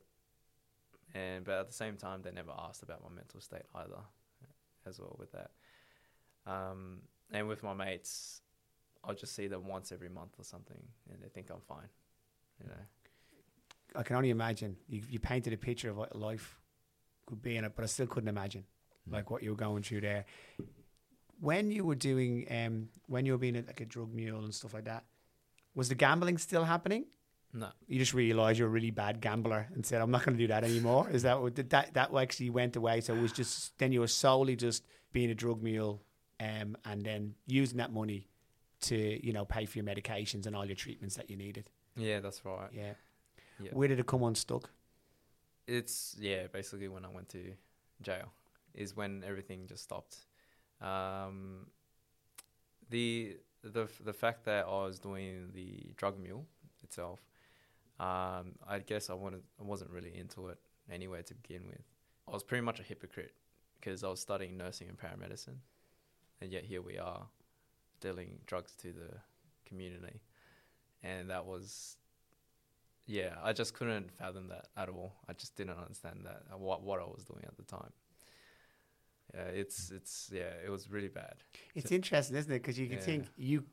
and 1.14 1.46
but 1.46 1.60
at 1.60 1.68
the 1.68 1.74
same 1.74 1.98
time 1.98 2.22
they 2.22 2.32
never 2.32 2.52
asked 2.58 2.84
about 2.84 3.04
my 3.04 3.10
mental 3.14 3.42
state 3.42 3.64
either, 3.76 4.02
as 4.86 5.00
well 5.00 5.16
with 5.20 5.32
that. 5.32 5.52
Um, 6.46 7.00
and 7.32 7.48
with 7.48 7.64
my 7.64 7.74
mates, 7.74 8.42
I'll 9.04 9.16
just 9.16 9.36
see 9.36 9.48
them 9.48 9.68
once 9.68 9.92
every 9.92 10.10
month 10.10 10.36
or 10.38 10.44
something, 10.44 10.82
and 11.12 11.22
they 11.22 11.30
think 11.30 11.50
I'm 11.50 11.62
fine. 11.68 11.90
You 12.62 12.70
know. 12.70 12.82
I 13.96 14.04
can 14.04 14.16
only 14.16 14.30
imagine. 14.30 14.78
You, 14.88 15.02
you 15.10 15.20
painted 15.20 15.54
a 15.54 15.58
picture 15.58 15.90
of 15.90 15.98
what 15.98 16.16
life 16.16 16.60
could 17.26 17.42
be 17.42 17.58
in 17.58 17.64
it, 17.66 17.74
but 17.76 17.84
I 17.84 17.88
still 17.88 18.08
couldn't 18.08 18.30
imagine 18.30 18.66
like 19.10 19.32
what 19.32 19.42
you 19.44 19.52
were 19.52 19.56
going 19.56 19.84
through 19.84 20.02
there. 20.02 20.26
When 21.40 21.72
you 21.72 21.86
were 21.86 21.96
doing, 21.96 22.46
um, 22.52 22.90
when 23.08 23.26
you 23.26 23.32
were 23.32 23.38
being 23.38 23.56
a, 23.56 23.62
like 23.62 23.82
a 23.82 23.86
drug 23.86 24.14
mule 24.14 24.44
and 24.44 24.54
stuff 24.54 24.74
like 24.74 24.86
that, 24.86 25.06
was 25.74 25.90
the 25.90 25.96
gambling 25.96 26.38
still 26.38 26.66
happening? 26.66 27.06
No. 27.54 27.70
You 27.88 27.98
just 27.98 28.14
realised 28.14 28.60
you're 28.60 28.68
a 28.68 28.72
really 28.72 28.92
bad 28.92 29.22
gambler 29.22 29.68
and 29.74 29.86
said, 29.86 30.02
"I'm 30.02 30.12
not 30.12 30.24
going 30.24 30.38
to 30.38 30.44
do 30.44 30.48
that 30.48 30.64
anymore." 30.64 31.10
Is 31.10 31.24
that 31.24 31.42
what 31.42 31.56
that 31.56 31.94
that 31.94 32.14
actually 32.14 32.50
went 32.52 32.76
away? 32.76 33.02
So 33.02 33.16
it 33.16 33.22
was 33.22 33.32
just 33.32 33.78
then 33.80 33.92
you 33.92 34.02
were 34.02 34.08
solely 34.08 34.56
just 34.56 34.86
being 35.12 35.32
a 35.32 35.36
drug 35.36 35.64
mule, 35.64 36.04
um, 36.40 36.78
and 36.86 37.04
then 37.04 37.34
using 37.48 37.78
that 37.78 37.92
money 37.92 38.28
to 38.82 39.26
you 39.26 39.34
know 39.34 39.46
pay 39.46 39.66
for 39.66 39.80
your 39.80 39.86
medications 39.86 40.46
and 40.46 40.56
all 40.56 40.66
your 40.66 40.76
treatments 40.76 41.16
that 41.16 41.30
you 41.30 41.38
needed. 41.38 41.70
Yeah, 41.96 42.20
that's 42.20 42.46
right. 42.46 42.70
Yeah. 42.72 42.94
Yeah. 43.60 43.72
Where 43.74 43.88
did 43.88 44.00
it 44.00 44.06
come 44.06 44.24
unstuck? 44.24 44.70
It's 45.68 46.16
yeah, 46.20 46.48
basically 46.48 46.88
when 46.88 47.04
I 47.04 47.10
went 47.10 47.30
to 47.30 47.54
jail 48.02 48.32
is 48.74 48.96
when 48.96 49.24
everything 49.26 49.68
just 49.68 49.84
stopped. 49.84 50.26
Um, 50.82 51.68
the 52.90 53.38
the 53.64 53.88
the 54.04 54.14
fact 54.14 54.46
that 54.46 54.66
I 54.66 54.86
was 54.86 55.00
doing 55.00 55.50
the 55.54 55.94
drug 55.98 56.20
mule 56.20 56.46
itself, 56.84 57.20
um, 58.00 58.54
I 58.68 58.80
guess 58.86 59.10
I 59.10 59.14
wanted 59.14 59.42
I 59.60 59.64
wasn't 59.64 59.92
really 59.92 60.16
into 60.18 60.48
it 60.50 60.58
anyway 60.92 61.22
to 61.24 61.34
begin 61.36 61.68
with. 61.68 61.82
I 62.28 62.32
was 62.32 62.44
pretty 62.44 62.62
much 62.64 62.80
a 62.80 62.84
hypocrite 62.84 63.34
because 63.80 64.04
I 64.04 64.10
was 64.10 64.20
studying 64.20 64.58
nursing 64.58 64.88
and 64.90 64.98
paramedicine, 64.98 65.58
and 66.42 66.52
yet 66.52 66.64
here 66.66 66.82
we 66.82 66.98
are 66.98 67.28
dealing 68.02 68.40
drugs 68.46 68.74
to 68.78 68.94
the 68.94 69.18
community, 69.66 70.22
and 71.04 71.30
that 71.30 71.46
was 71.46 71.98
yeah, 73.06 73.34
I 73.44 73.54
just 73.54 73.74
couldn't 73.74 74.12
fathom 74.12 74.50
that 74.50 74.68
at 74.78 74.88
all. 74.88 75.16
I 75.28 75.34
just 75.34 75.56
didn't 75.56 75.78
understand 75.80 76.22
that 76.26 76.44
uh, 76.54 76.58
what 76.58 76.84
what 76.84 77.00
I 77.02 77.06
was 77.06 77.24
doing 77.24 77.44
at 77.46 77.58
the 77.58 77.64
time. 77.64 77.92
Yeah, 79.34 79.42
it's 79.46 79.92
it's 79.92 80.30
yeah, 80.34 80.52
it 80.66 80.70
was 80.70 80.90
really 80.90 81.08
bad. 81.08 81.36
It's 81.76 81.92
interesting, 81.92 82.38
isn't 82.38 82.52
it? 82.52 82.60
Because 82.60 82.78
you 82.80 82.88
can 82.88 82.98
Yeah. 82.98 83.04
think 83.04 83.28
you 83.36 83.64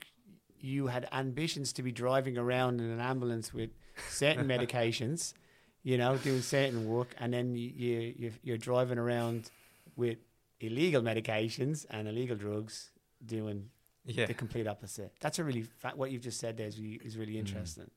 you 0.61 0.87
had 0.89 1.09
ambitions 1.13 1.73
to 1.75 1.83
be 1.83 1.93
driving 1.93 2.37
around 2.39 2.81
in 2.81 2.91
an 2.91 3.01
ambulance 3.01 3.53
with 3.55 3.71
certain 4.09 4.47
medications, 4.55 5.35
you 5.83 5.97
know, 5.99 6.17
doing 6.17 6.43
certain 6.43 6.87
work, 6.89 7.15
and 7.19 7.33
then 7.33 7.55
you, 7.57 7.71
you 7.75 8.15
you're, 8.19 8.33
you're 8.43 8.59
driving 8.59 8.99
around 8.99 9.51
with 9.97 10.19
illegal 10.61 11.03
medications 11.03 11.87
and 11.91 12.09
illegal 12.09 12.37
drugs, 12.37 12.91
doing 13.25 13.71
Yeah, 14.05 14.27
the 14.27 14.35
complete 14.35 14.67
opposite. 14.67 15.13
That's 15.21 15.39
a 15.39 15.45
really 15.45 15.63
fa- 15.63 15.93
what 15.95 16.11
you've 16.11 16.23
just 16.23 16.39
said 16.41 16.57
there 16.57 16.67
is 16.67 16.79
really, 16.79 17.01
is 17.05 17.17
really 17.17 17.39
interesting. 17.39 17.91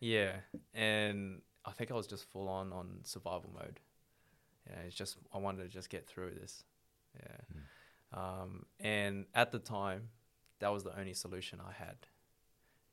yeah, 0.00 0.32
and 0.74 1.42
I 1.64 1.70
think 1.72 1.90
I 1.90 1.94
was 1.94 2.06
just 2.06 2.24
full 2.24 2.48
on 2.48 2.72
on 2.72 3.00
survival 3.04 3.50
mode. 3.54 3.80
Yeah, 4.68 4.80
it's 4.86 4.94
just 4.96 5.16
I 5.34 5.38
wanted 5.38 5.62
to 5.64 5.68
just 5.68 5.90
get 5.90 6.06
through 6.06 6.34
this. 6.40 6.64
Yeah, 7.20 7.38
um, 8.12 8.66
and 8.80 9.26
at 9.34 9.52
the 9.52 9.58
time, 9.58 10.08
that 10.62 10.72
was 10.72 10.84
the 10.84 10.96
only 10.98 11.12
solution 11.12 11.58
I 11.60 11.72
had, 11.72 11.96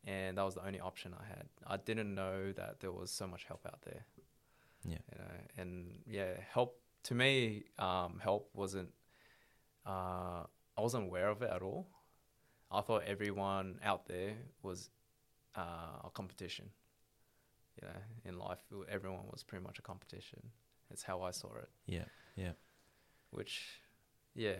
and 0.03 0.37
that 0.37 0.43
was 0.43 0.55
the 0.55 0.65
only 0.65 0.79
option 0.79 1.13
I 1.13 1.25
had. 1.25 1.47
I 1.65 1.77
didn't 1.77 2.13
know 2.15 2.51
that 2.51 2.79
there 2.79 2.91
was 2.91 3.11
so 3.11 3.27
much 3.27 3.45
help 3.45 3.65
out 3.65 3.81
there. 3.83 4.05
Yeah. 4.83 4.97
you 5.11 5.17
know, 5.19 5.31
and 5.57 5.99
yeah, 6.07 6.31
help 6.51 6.81
to 7.03 7.13
me, 7.13 7.65
um, 7.77 8.19
help 8.21 8.49
wasn't. 8.53 8.89
Uh, 9.85 10.43
I 10.77 10.81
wasn't 10.81 11.05
aware 11.05 11.29
of 11.29 11.41
it 11.41 11.51
at 11.51 11.61
all. 11.61 11.87
I 12.71 12.81
thought 12.81 13.03
everyone 13.05 13.79
out 13.83 14.07
there 14.07 14.33
was 14.63 14.89
uh, 15.55 16.05
a 16.05 16.09
competition. 16.13 16.69
You 17.79 17.87
know, 17.87 18.29
in 18.31 18.39
life, 18.39 18.59
everyone 18.89 19.25
was 19.31 19.43
pretty 19.43 19.63
much 19.63 19.77
a 19.79 19.81
competition. 19.81 20.41
It's 20.89 21.03
how 21.03 21.21
I 21.21 21.31
saw 21.31 21.49
it. 21.55 21.69
Yeah, 21.85 22.05
yeah. 22.35 22.51
Which, 23.31 23.61
yeah, 24.35 24.55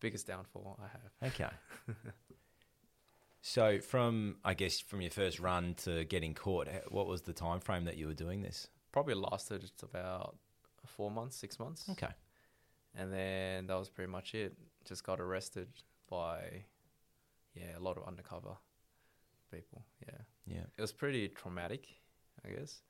biggest 0.00 0.26
downfall 0.26 0.78
I 0.80 0.88
have. 0.88 1.32
Okay. 1.32 1.50
so 3.46 3.78
from 3.78 4.36
I 4.42 4.54
guess 4.54 4.80
from 4.80 5.02
your 5.02 5.10
first 5.10 5.38
run 5.38 5.74
to 5.84 6.04
getting 6.04 6.32
caught, 6.32 6.66
what 6.88 7.06
was 7.06 7.20
the 7.22 7.34
time 7.34 7.60
frame 7.60 7.84
that 7.84 7.98
you 7.98 8.06
were 8.06 8.14
doing 8.14 8.40
this? 8.40 8.68
Probably 8.90 9.12
lasted 9.14 9.70
about 9.82 10.36
four 10.86 11.10
months, 11.10 11.36
six 11.36 11.58
months. 11.58 11.84
Okay. 11.90 12.08
and 12.94 13.12
then 13.12 13.66
that 13.66 13.78
was 13.78 13.90
pretty 13.90 14.10
much 14.10 14.34
it. 14.34 14.54
Just 14.86 15.04
got 15.04 15.20
arrested 15.20 15.68
by, 16.08 16.64
yeah, 17.54 17.76
a 17.76 17.80
lot 17.80 17.98
of 17.98 18.06
undercover 18.08 18.56
people. 19.52 19.84
Yeah, 20.06 20.18
Yeah. 20.46 20.64
it 20.78 20.80
was 20.80 20.92
pretty 20.92 21.28
traumatic, 21.28 21.86
I 22.46 22.48
guess. 22.48 22.80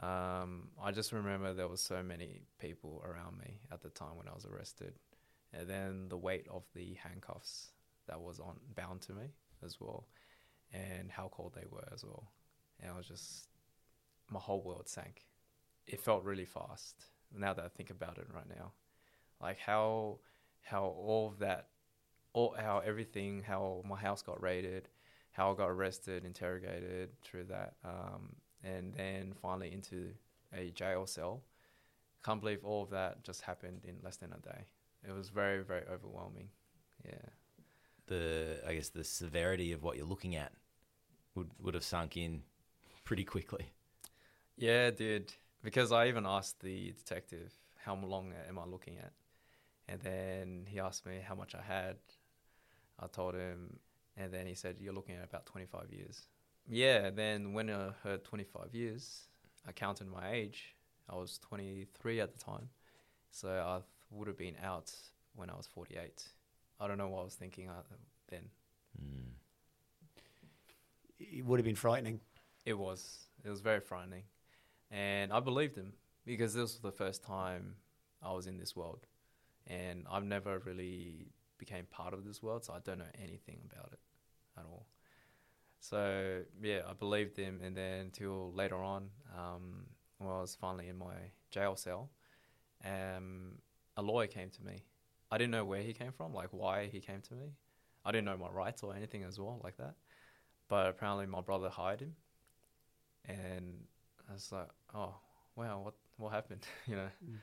Um, 0.00 0.68
I 0.82 0.90
just 0.90 1.12
remember 1.12 1.52
there 1.54 1.68
was 1.68 1.80
so 1.80 2.02
many 2.02 2.40
people 2.58 3.02
around 3.06 3.38
me 3.38 3.60
at 3.70 3.82
the 3.82 3.90
time 3.90 4.16
when 4.16 4.26
I 4.28 4.34
was 4.34 4.46
arrested, 4.46 4.94
and 5.52 5.68
then 5.68 6.08
the 6.08 6.16
weight 6.18 6.46
of 6.50 6.64
the 6.74 6.94
handcuffs 6.94 7.70
that 8.08 8.20
was 8.20 8.40
on 8.40 8.56
bound 8.74 9.00
to 9.02 9.12
me 9.12 9.26
as 9.64 9.80
well, 9.80 10.06
and 10.72 11.10
how 11.10 11.30
cold 11.32 11.54
they 11.54 11.66
were 11.70 11.88
as 11.92 12.04
well, 12.04 12.30
and 12.80 12.90
I 12.90 12.96
was 12.96 13.06
just 13.06 13.48
my 14.30 14.40
whole 14.40 14.62
world 14.62 14.88
sank. 14.88 15.26
It 15.86 16.00
felt 16.00 16.24
really 16.24 16.44
fast. 16.44 16.96
Now 17.36 17.52
that 17.54 17.64
I 17.64 17.68
think 17.68 17.90
about 17.90 18.18
it 18.18 18.26
right 18.32 18.48
now, 18.48 18.72
like 19.40 19.58
how 19.58 20.18
how 20.62 20.84
all 20.84 21.28
of 21.28 21.38
that, 21.38 21.68
all 22.32 22.54
how 22.58 22.82
everything, 22.84 23.42
how 23.42 23.82
my 23.88 23.96
house 23.96 24.22
got 24.22 24.42
raided, 24.42 24.88
how 25.32 25.52
I 25.52 25.54
got 25.54 25.70
arrested, 25.70 26.24
interrogated 26.24 27.10
through 27.22 27.44
that, 27.44 27.74
um, 27.84 28.34
and 28.64 28.94
then 28.94 29.34
finally 29.40 29.72
into 29.72 30.10
a 30.52 30.70
jail 30.70 31.06
cell. 31.06 31.42
Can't 32.24 32.40
believe 32.40 32.64
all 32.64 32.82
of 32.82 32.90
that 32.90 33.22
just 33.22 33.42
happened 33.42 33.82
in 33.84 33.96
less 34.02 34.16
than 34.16 34.32
a 34.32 34.38
day. 34.38 34.64
It 35.06 35.12
was 35.12 35.28
very, 35.28 35.62
very 35.62 35.82
overwhelming. 35.92 36.48
Yeah. 37.04 37.12
The 38.06 38.60
I 38.66 38.74
guess 38.74 38.90
the 38.90 39.04
severity 39.04 39.72
of 39.72 39.82
what 39.82 39.96
you're 39.96 40.06
looking 40.06 40.36
at 40.36 40.52
would 41.34 41.50
would 41.60 41.74
have 41.74 41.84
sunk 41.84 42.16
in 42.16 42.42
pretty 43.04 43.24
quickly. 43.24 43.72
Yeah, 44.56 44.90
dude. 44.90 45.32
Because 45.62 45.92
I 45.92 46.08
even 46.08 46.26
asked 46.26 46.60
the 46.60 46.92
detective, 46.92 47.52
how 47.76 47.96
long 47.96 48.32
am 48.48 48.58
I 48.58 48.64
looking 48.64 48.98
at? 48.98 49.12
And 49.88 50.00
then 50.00 50.66
he 50.68 50.80
asked 50.80 51.06
me 51.06 51.20
how 51.26 51.34
much 51.34 51.54
I 51.54 51.62
had. 51.62 51.96
I 52.98 53.06
told 53.06 53.34
him, 53.34 53.78
and 54.16 54.32
then 54.32 54.46
he 54.46 54.54
said, 54.54 54.76
You're 54.80 54.94
looking 54.94 55.16
at 55.16 55.24
about 55.24 55.46
25 55.46 55.92
years. 55.92 56.22
Yeah, 56.68 57.10
then 57.10 57.52
when 57.52 57.70
I 57.70 57.90
heard 58.02 58.24
25 58.24 58.74
years, 58.74 59.26
I 59.66 59.72
counted 59.72 60.08
my 60.08 60.32
age. 60.32 60.74
I 61.08 61.14
was 61.14 61.38
23 61.38 62.20
at 62.20 62.32
the 62.32 62.38
time. 62.38 62.68
So 63.30 63.48
I 63.48 63.80
would 64.10 64.26
have 64.28 64.38
been 64.38 64.56
out 64.62 64.92
when 65.34 65.50
I 65.50 65.54
was 65.54 65.66
48. 65.66 66.24
I 66.80 66.86
don't 66.86 66.98
know 66.98 67.08
what 67.08 67.20
I 67.20 67.24
was 67.24 67.34
thinking 67.34 67.68
uh, 67.68 67.82
then. 68.28 68.48
Mm. 69.00 69.32
It 71.18 71.44
would 71.44 71.58
have 71.58 71.64
been 71.64 71.74
frightening. 71.76 72.20
It 72.64 72.74
was. 72.74 73.26
It 73.44 73.48
was 73.48 73.60
very 73.60 73.80
frightening. 73.80 74.24
And 74.90 75.32
I 75.32 75.40
believed 75.40 75.76
him 75.76 75.92
because 76.24 76.54
this 76.54 76.62
was 76.62 76.78
the 76.80 76.92
first 76.92 77.22
time 77.22 77.76
I 78.22 78.32
was 78.32 78.46
in 78.46 78.58
this 78.58 78.76
world. 78.76 79.06
And 79.66 80.04
I've 80.10 80.24
never 80.24 80.58
really 80.60 81.28
became 81.58 81.86
part 81.86 82.12
of 82.12 82.24
this 82.24 82.42
world, 82.42 82.64
so 82.64 82.72
I 82.74 82.78
don't 82.84 82.98
know 82.98 83.04
anything 83.22 83.58
about 83.72 83.92
it 83.92 84.00
at 84.58 84.64
all. 84.64 84.86
So 85.80 86.42
yeah, 86.62 86.80
I 86.88 86.92
believed 86.94 87.36
him 87.36 87.60
and 87.62 87.76
then 87.76 88.00
until 88.00 88.52
later 88.52 88.76
on, 88.76 89.10
um, 89.36 89.86
when 90.18 90.30
I 90.30 90.40
was 90.40 90.56
finally 90.60 90.88
in 90.88 90.96
my 90.96 91.14
jail 91.50 91.76
cell, 91.76 92.10
um, 92.84 93.52
a 93.96 94.02
lawyer 94.02 94.26
came 94.26 94.50
to 94.50 94.64
me. 94.64 94.82
I 95.30 95.38
didn't 95.38 95.50
know 95.52 95.64
where 95.64 95.82
he 95.82 95.92
came 95.92 96.12
from, 96.12 96.32
like 96.34 96.48
why 96.52 96.86
he 96.86 97.00
came 97.00 97.20
to 97.22 97.34
me. 97.34 97.52
I 98.04 98.12
didn't 98.12 98.26
know 98.26 98.36
my 98.36 98.48
rights 98.50 98.82
or 98.82 98.94
anything 98.94 99.24
as 99.24 99.38
well, 99.38 99.60
like 99.64 99.76
that. 99.78 99.94
But 100.68 100.88
apparently 100.88 101.26
my 101.26 101.40
brother 101.40 101.68
hired 101.68 102.00
him 102.00 102.14
and 103.26 103.74
I 104.28 104.32
was 104.32 104.50
like, 104.52 104.68
oh 104.94 105.14
wow, 105.56 105.80
what 105.82 105.94
what 106.16 106.32
happened? 106.32 106.66
you 106.86 106.96
know, 106.96 107.08
Mm. 107.24 107.38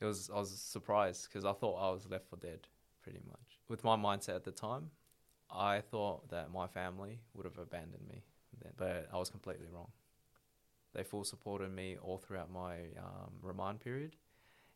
it 0.00 0.04
was 0.04 0.30
I 0.30 0.38
was 0.38 0.50
surprised 0.50 1.28
because 1.28 1.44
I 1.44 1.52
thought 1.52 1.76
I 1.76 1.92
was 1.92 2.08
left 2.08 2.28
for 2.28 2.36
dead, 2.36 2.66
pretty 3.02 3.20
much. 3.26 3.58
With 3.68 3.84
my 3.84 3.96
mindset 3.96 4.36
at 4.36 4.44
the 4.44 4.52
time, 4.52 4.90
I 5.50 5.80
thought 5.80 6.28
that 6.30 6.52
my 6.52 6.66
family 6.66 7.20
would 7.34 7.44
have 7.46 7.58
abandoned 7.58 8.06
me, 8.08 8.22
then, 8.62 8.72
but 8.76 9.08
I 9.12 9.18
was 9.18 9.30
completely 9.30 9.66
wrong. 9.72 9.90
They 10.94 11.02
full 11.02 11.24
supported 11.24 11.72
me 11.74 11.96
all 12.02 12.18
throughout 12.18 12.50
my 12.50 12.76
um, 12.98 13.32
remand 13.42 13.80
period, 13.80 14.16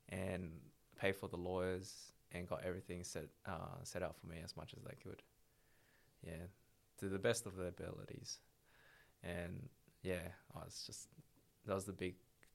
and 0.09 0.51
paid 1.01 1.17
for 1.17 1.29
the 1.29 1.37
lawyers 1.37 2.13
and 2.33 2.47
got 2.47 2.65
everything 2.65 3.05
set 3.05 3.27
uh, 3.47 3.83
set 3.83 4.03
out 4.03 4.17
for 4.17 4.27
me 4.27 4.37
as 4.45 4.57
much 4.57 4.75
as 4.77 4.83
they 4.83 4.97
could. 5.03 5.23
Yeah, 6.27 6.47
to 6.99 7.09
the 7.09 7.19
best 7.19 7.47
of 7.47 7.57
their 7.57 7.69
abilities, 7.69 8.39
and 9.23 9.69
yeah, 10.03 10.29
I 10.55 10.65
was 10.65 10.83
just 10.87 11.09
that 11.67 11.75
was 11.75 11.85
the 11.85 11.93
big 11.93 12.15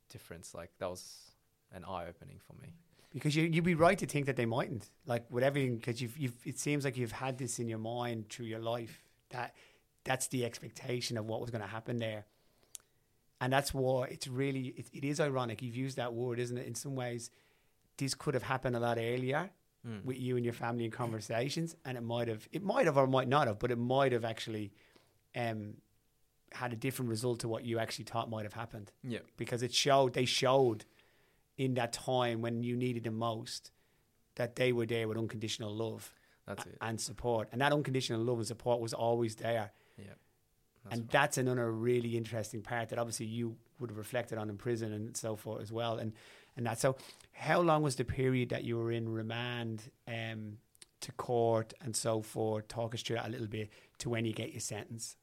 difference. 0.10 0.54
Like 0.54 0.72
that 0.80 0.90
was 0.90 1.32
an 1.74 1.84
eye 1.86 2.06
opening 2.08 2.40
for 2.46 2.54
me. 2.62 2.74
Because 3.14 3.36
you, 3.36 3.44
you'd 3.44 3.64
be 3.64 3.76
right 3.76 3.98
to 4.00 4.08
think 4.08 4.26
that 4.26 4.36
they 4.38 4.46
mightn't, 4.46 4.90
like 5.06 5.24
with 5.30 5.44
everything, 5.44 5.76
because 5.76 6.02
you've, 6.02 6.18
you've, 6.18 6.34
it 6.46 6.58
seems 6.58 6.84
like 6.84 6.98
you've 6.98 7.12
had 7.12 7.38
this 7.38 7.60
in 7.60 7.70
your 7.70 7.78
mind 7.78 8.28
through 8.30 8.48
your 8.48 8.60
life 8.60 9.04
that 9.30 9.54
that's 10.04 10.28
the 10.28 10.44
expectation 10.44 11.16
of 11.18 11.26
what 11.26 11.40
was 11.40 11.52
going 11.52 11.62
to 11.62 11.68
happen 11.68 12.00
there, 12.00 12.26
and 13.40 13.54
that's 13.54 13.74
why 13.74 14.06
it's 14.06 14.28
really 14.28 14.74
it, 14.78 14.88
it 14.94 15.04
is 15.04 15.20
ironic. 15.20 15.62
You've 15.62 15.76
used 15.76 15.98
that 15.98 16.14
word, 16.14 16.40
isn't 16.40 16.58
it? 16.58 16.66
In 16.66 16.76
some 16.76 16.96
ways, 16.96 17.30
this 17.98 18.16
could 18.16 18.34
have 18.34 18.44
happened 18.44 18.76
a 18.76 18.80
lot 18.80 18.98
earlier 18.98 19.52
Mm. 19.88 20.06
with 20.06 20.18
you 20.18 20.38
and 20.38 20.46
your 20.46 20.54
family 20.54 20.86
in 20.86 20.92
conversations, 20.92 21.76
and 21.84 21.98
it 21.98 22.04
might 22.04 22.30
have, 22.30 22.48
it 22.54 22.64
might 22.64 22.86
have 22.86 22.96
or 22.98 23.06
might 23.06 23.28
not 23.28 23.48
have, 23.48 23.60
but 23.60 23.70
it 23.70 23.78
might 23.78 24.14
have 24.14 24.24
actually 24.24 24.72
um, 25.36 25.74
had 26.54 26.72
a 26.72 26.76
different 26.78 27.10
result 27.10 27.40
to 27.42 27.50
what 27.50 27.66
you 27.66 27.80
actually 27.80 28.06
thought 28.06 28.30
might 28.30 28.44
have 28.44 28.54
happened 28.54 28.92
Yeah, 29.04 29.20
because 29.36 29.62
it 29.62 29.74
showed 29.74 30.14
they 30.14 30.24
showed 30.26 30.86
in 31.58 31.74
that 31.74 31.92
time 31.92 32.42
when 32.42 32.64
you 32.64 32.78
needed 32.78 33.04
them 33.04 33.18
most 33.18 33.72
that 34.36 34.56
they 34.56 34.72
were 34.72 34.86
there 34.86 35.08
with 35.10 35.18
unconditional 35.18 35.76
love 35.76 36.14
that's 36.48 36.66
it. 36.66 36.78
and 36.80 37.02
support 37.02 37.50
and 37.52 37.60
that 37.60 37.74
unconditional 37.74 38.22
love 38.22 38.38
and 38.38 38.48
support 38.48 38.80
was 38.80 38.94
always 38.94 39.36
there 39.36 39.72
Yeah, 39.98 40.06
and 40.92 41.02
right. 41.02 41.12
that's 41.12 41.38
another 41.38 41.70
really 41.72 42.16
interesting 42.16 42.62
part 42.62 42.90
that 42.90 43.00
obviously 43.00 43.26
you 43.26 43.58
would 43.80 43.90
have 43.90 43.98
reflected 43.98 44.38
on 44.38 44.50
in 44.50 44.58
prison 44.58 44.94
and 44.94 45.18
so 45.18 45.36
forth 45.36 45.62
as 45.62 45.72
well 45.74 45.98
and 45.98 46.14
and 46.58 46.66
that 46.66 46.80
so 46.80 46.96
how 47.32 47.60
long 47.62 47.82
was 47.82 47.96
the 47.96 48.06
period 48.06 48.50
that 48.50 48.64
you 48.64 48.78
were 48.78 48.92
in 48.92 49.10
remand 49.10 49.92
um, 50.08 50.58
to 51.02 51.12
court 51.14 51.74
and 51.82 51.96
so 51.96 52.22
forth 52.22 52.68
talk 52.68 52.94
us 52.94 53.02
through 53.02 53.16
that 53.16 53.28
a 53.28 53.30
little 53.30 53.48
bit 53.48 53.70
to 53.98 54.10
when 54.10 54.26
you 54.26 54.34
get 54.34 54.52
your 54.52 54.62
sentence 54.62 55.18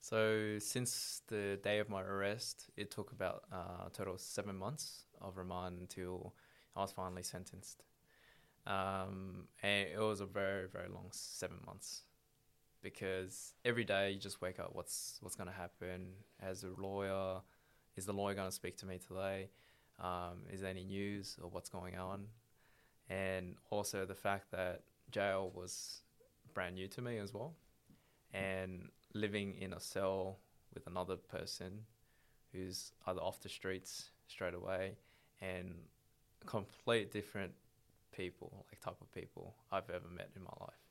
So 0.00 0.58
since 0.58 1.22
the 1.28 1.58
day 1.62 1.78
of 1.80 1.88
my 1.90 2.02
arrest, 2.02 2.70
it 2.76 2.90
took 2.90 3.12
about 3.12 3.44
uh, 3.52 3.86
a 3.86 3.90
total 3.92 4.16
seven 4.18 4.56
months 4.56 5.04
of 5.20 5.36
remand 5.36 5.80
until 5.80 6.34
I 6.76 6.80
was 6.82 6.92
finally 6.92 7.22
sentenced. 7.22 7.84
Um, 8.66 9.48
and 9.62 9.88
it 9.88 9.98
was 9.98 10.20
a 10.20 10.26
very 10.26 10.68
very 10.68 10.88
long 10.88 11.08
seven 11.10 11.58
months 11.66 12.02
because 12.82 13.54
every 13.64 13.84
day 13.84 14.10
you 14.12 14.18
just 14.20 14.40
wake 14.40 14.60
up. 14.60 14.70
What's 14.74 15.18
what's 15.20 15.36
going 15.36 15.48
to 15.48 15.54
happen? 15.54 16.12
As 16.40 16.64
a 16.64 16.70
lawyer, 16.80 17.40
is 17.96 18.06
the 18.06 18.12
lawyer 18.12 18.34
going 18.34 18.48
to 18.48 18.54
speak 18.54 18.76
to 18.78 18.86
me 18.86 18.98
today? 18.98 19.50
Um, 20.00 20.44
is 20.52 20.60
there 20.60 20.70
any 20.70 20.84
news 20.84 21.36
or 21.42 21.48
what's 21.50 21.68
going 21.68 21.96
on? 21.96 22.26
And 23.08 23.56
also 23.70 24.04
the 24.04 24.14
fact 24.14 24.50
that 24.52 24.82
jail 25.10 25.50
was 25.54 26.02
brand 26.54 26.74
new 26.74 26.88
to 26.88 27.02
me 27.02 27.18
as 27.18 27.32
well, 27.32 27.54
and 28.32 28.88
living 29.14 29.54
in 29.60 29.72
a 29.72 29.80
cell 29.80 30.38
with 30.74 30.86
another 30.86 31.16
person 31.16 31.84
who's 32.52 32.92
either 33.06 33.20
off 33.20 33.40
the 33.42 33.48
streets 33.48 34.10
straight 34.26 34.54
away 34.54 34.92
and 35.40 35.74
complete 36.46 37.10
different 37.12 37.52
people, 38.12 38.64
like 38.70 38.80
type 38.80 39.00
of 39.00 39.12
people 39.12 39.54
I've 39.72 39.88
ever 39.90 40.08
met 40.14 40.30
in 40.36 40.42
my 40.42 40.50
life. 40.60 40.82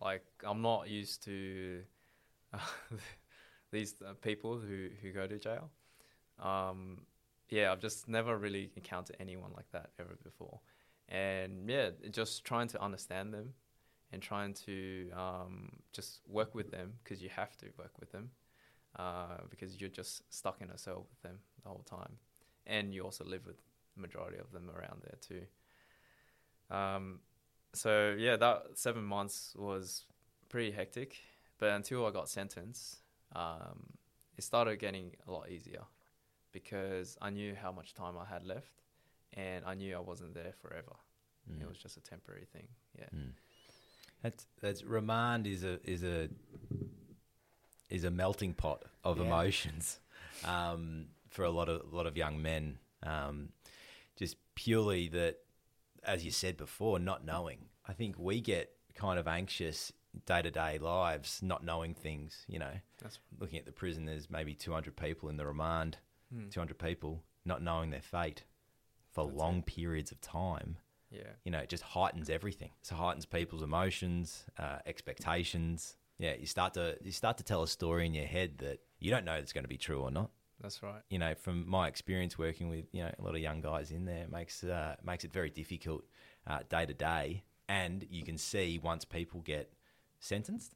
Like 0.00 0.24
I'm 0.44 0.62
not 0.62 0.88
used 0.88 1.24
to 1.24 1.82
uh, 2.52 2.58
these 3.72 3.94
uh, 4.06 4.12
people 4.22 4.58
who 4.58 4.88
who 5.02 5.12
go 5.12 5.26
to 5.26 5.38
jail. 5.38 5.70
Um, 6.40 7.02
yeah, 7.50 7.72
I've 7.72 7.80
just 7.80 8.08
never 8.08 8.36
really 8.36 8.70
encountered 8.76 9.16
anyone 9.20 9.52
like 9.56 9.70
that 9.72 9.90
ever 9.98 10.16
before, 10.22 10.60
and 11.08 11.68
yeah, 11.68 11.90
just 12.10 12.44
trying 12.44 12.68
to 12.68 12.82
understand 12.82 13.32
them 13.32 13.54
and 14.12 14.22
trying 14.22 14.54
to 14.54 15.10
um, 15.12 15.70
just 15.92 16.20
work 16.26 16.54
with 16.54 16.70
them 16.70 16.94
because 17.02 17.22
you 17.22 17.28
have 17.28 17.56
to 17.58 17.66
work 17.78 17.98
with 18.00 18.10
them 18.12 18.30
uh, 18.96 19.38
because 19.50 19.80
you're 19.80 19.90
just 19.90 20.22
stuck 20.32 20.60
in 20.60 20.70
a 20.70 20.78
cell 20.78 21.06
with 21.10 21.22
them 21.22 21.38
the 21.62 21.68
whole 21.68 21.84
time, 21.88 22.16
and 22.66 22.92
you 22.94 23.02
also 23.02 23.24
live 23.24 23.46
with 23.46 23.56
the 23.94 24.02
majority 24.02 24.38
of 24.38 24.52
them 24.52 24.70
around 24.70 25.02
there 25.02 25.18
too. 25.20 26.74
Um, 26.74 27.20
so 27.72 28.14
yeah, 28.18 28.36
that 28.36 28.62
seven 28.74 29.04
months 29.04 29.54
was 29.58 30.04
pretty 30.48 30.70
hectic, 30.70 31.16
but 31.58 31.70
until 31.70 32.06
I 32.06 32.10
got 32.10 32.28
sentenced, 32.28 32.98
um, 33.34 33.94
it 34.36 34.44
started 34.44 34.78
getting 34.78 35.12
a 35.26 35.32
lot 35.32 35.50
easier 35.50 35.82
because 36.52 37.16
I 37.20 37.30
knew 37.30 37.54
how 37.54 37.72
much 37.72 37.94
time 37.94 38.14
I 38.18 38.24
had 38.24 38.44
left, 38.44 38.82
and 39.34 39.64
I 39.64 39.74
knew 39.74 39.94
I 39.96 40.00
wasn't 40.00 40.34
there 40.34 40.52
forever. 40.60 40.96
Mm. 41.50 41.62
It 41.62 41.68
was 41.68 41.78
just 41.78 41.96
a 41.96 42.00
temporary 42.00 42.46
thing. 42.52 42.68
Yeah. 42.98 43.06
Mm. 43.14 43.32
That's 44.22 44.46
that's 44.60 44.82
remand 44.84 45.46
is 45.46 45.64
a 45.64 45.78
is 45.88 46.02
a 46.02 46.28
is 47.88 48.04
a 48.04 48.10
melting 48.10 48.54
pot 48.54 48.84
of 49.04 49.18
Yeah. 49.18 49.24
emotions 49.24 50.00
um, 50.44 51.06
for 51.28 51.44
a 51.44 51.50
lot 51.50 51.68
of 51.68 51.92
lot 51.92 52.06
of 52.06 52.16
young 52.16 52.42
men. 52.42 52.78
Um, 53.02 53.50
just 54.16 54.36
purely 54.56 55.08
that, 55.08 55.36
as 56.02 56.24
you 56.24 56.30
said 56.32 56.56
before, 56.56 56.98
not 56.98 57.24
knowing. 57.24 57.66
I 57.86 57.92
think 57.92 58.18
we 58.18 58.40
get 58.40 58.72
kind 58.94 59.18
of 59.18 59.28
anxious 59.28 59.92
day 60.26 60.42
to 60.42 60.50
day 60.50 60.78
lives, 60.78 61.40
not 61.42 61.64
knowing 61.64 61.94
things. 61.94 62.44
You 62.48 62.58
know, 62.58 62.72
That's 63.00 63.20
looking 63.38 63.58
at 63.60 63.66
the 63.66 63.72
prison, 63.72 64.04
there's 64.04 64.28
maybe 64.28 64.54
200 64.54 64.96
people 64.96 65.28
in 65.28 65.36
the 65.36 65.46
remand, 65.46 65.98
Hmm. 66.32 66.48
200 66.50 66.78
people 66.78 67.22
not 67.44 67.62
knowing 67.62 67.90
their 67.90 68.02
fate 68.02 68.44
for 69.10 69.24
That's 69.26 69.38
long 69.38 69.58
it. 69.58 69.66
periods 69.66 70.12
of 70.12 70.20
time. 70.20 70.76
yeah. 71.10 71.22
You 71.44 71.50
know, 71.52 71.58
it 71.60 71.68
just 71.70 71.82
heightens 71.82 72.28
everything. 72.28 72.70
So 72.82 72.94
it 72.94 72.98
heightens 72.98 73.24
people's 73.26 73.62
emotions, 73.62 74.44
uh, 74.58 74.78
expectations. 74.86 75.96
Yeah, 76.18 76.34
you 76.38 76.46
start 76.46 76.74
to 76.74 76.96
you 77.02 77.12
start 77.12 77.38
to 77.38 77.44
tell 77.44 77.62
a 77.62 77.68
story 77.68 78.04
in 78.04 78.12
your 78.12 78.26
head 78.26 78.58
that 78.58 78.80
you 78.98 79.10
don't 79.10 79.24
know 79.24 79.34
it's 79.34 79.52
going 79.52 79.64
to 79.64 79.68
be 79.68 79.78
true 79.78 80.00
or 80.02 80.10
not. 80.10 80.30
That's 80.60 80.82
right. 80.82 81.00
You 81.08 81.18
know, 81.20 81.34
from 81.34 81.68
my 81.68 81.86
experience 81.86 82.36
working 82.36 82.68
with 82.68 82.86
you 82.92 83.04
know 83.04 83.12
a 83.18 83.22
lot 83.22 83.34
of 83.36 83.40
young 83.40 83.60
guys 83.60 83.90
in 83.92 84.04
there, 84.04 84.24
it 84.24 84.30
makes 84.30 84.64
uh, 84.64 84.96
makes 85.04 85.24
it 85.24 85.32
very 85.32 85.48
difficult 85.50 86.04
uh, 86.46 86.58
day 86.68 86.84
to 86.86 86.92
day. 86.94 87.44
And 87.68 88.04
you 88.10 88.24
can 88.24 88.36
see 88.38 88.78
once 88.82 89.04
people 89.04 89.40
get 89.40 89.72
sentenced 90.20 90.74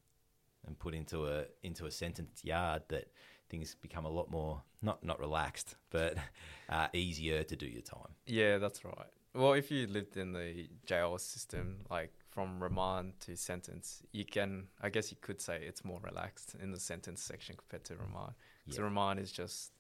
and 0.67 0.79
put 0.79 0.95
into 0.95 1.27
a 1.27 1.45
into 1.63 1.87
a 1.87 1.91
sentenced 1.91 2.45
yard 2.45 2.83
that 2.89 3.09
things 3.53 3.77
become 3.81 4.05
a 4.05 4.09
lot 4.19 4.29
more 4.31 4.63
not 4.81 5.05
not 5.05 5.21
relaxed, 5.21 5.77
but 5.91 6.17
uh, 6.69 6.89
easier 6.93 7.45
to 7.45 7.55
do 7.55 7.67
your 7.67 7.83
time. 7.83 8.13
Yeah, 8.27 8.59
that's 8.59 8.85
right. 8.85 9.13
Well, 9.35 9.53
if 9.53 9.71
you 9.71 9.87
lived 9.87 10.17
in 10.17 10.33
the 10.33 10.69
jail 10.85 11.17
system, 11.19 11.65
like 11.91 12.13
from 12.35 12.63
remand 12.63 13.13
to 13.21 13.37
sentence, 13.37 14.03
you 14.13 14.25
can, 14.27 14.69
I 14.81 14.89
guess 14.91 15.11
you 15.13 15.17
could 15.21 15.41
say 15.41 15.57
it's 15.71 15.85
more 15.85 16.01
relaxed 16.03 16.55
in 16.63 16.71
the 16.73 16.81
sentence 16.81 17.23
section 17.23 17.57
compared 17.57 17.85
to 17.85 17.95
remand. 17.97 18.33
Because 18.65 18.79
Yeah. 18.79 18.85
remand 18.85 19.21
is 19.21 19.33
just 19.33 19.73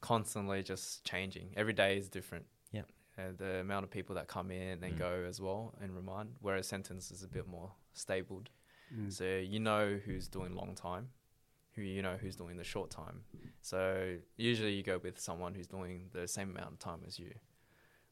constantly 0.00 0.62
just 0.62 1.04
changing. 1.04 1.52
Every 1.56 1.72
day 1.72 1.98
is 1.98 2.08
different. 2.08 2.46
Yeah. 2.72 2.82
Uh, 3.18 3.32
the 3.36 3.56
amount 3.60 3.84
of 3.84 3.90
people 3.90 4.14
that 4.14 4.26
come 4.28 4.50
in 4.50 4.82
and 4.84 4.94
Mm. 4.94 4.98
go 4.98 5.24
as 5.28 5.40
well 5.40 5.74
in 5.82 5.94
remand, 5.94 6.36
whereas 6.40 6.66
sentence 6.66 7.10
is 7.10 7.22
a 7.22 7.28
bit 7.28 7.46
more 7.46 7.72
stabled. 7.92 8.48
Mm. 8.94 9.12
So 9.12 9.24
you 9.38 9.60
know 9.60 9.96
who's 10.04 10.28
doing 10.28 10.54
long 10.54 10.74
time, 10.74 11.10
who 11.78 11.84
you 11.84 12.02
know 12.02 12.16
who's 12.20 12.36
doing 12.36 12.56
the 12.56 12.64
short 12.64 12.90
time. 12.90 13.20
So 13.62 14.16
usually 14.36 14.72
you 14.72 14.82
go 14.82 14.98
with 15.02 15.18
someone 15.20 15.54
who's 15.54 15.66
doing 15.66 16.08
the 16.12 16.26
same 16.26 16.50
amount 16.50 16.72
of 16.72 16.78
time 16.78 17.00
as 17.06 17.18
you. 17.18 17.32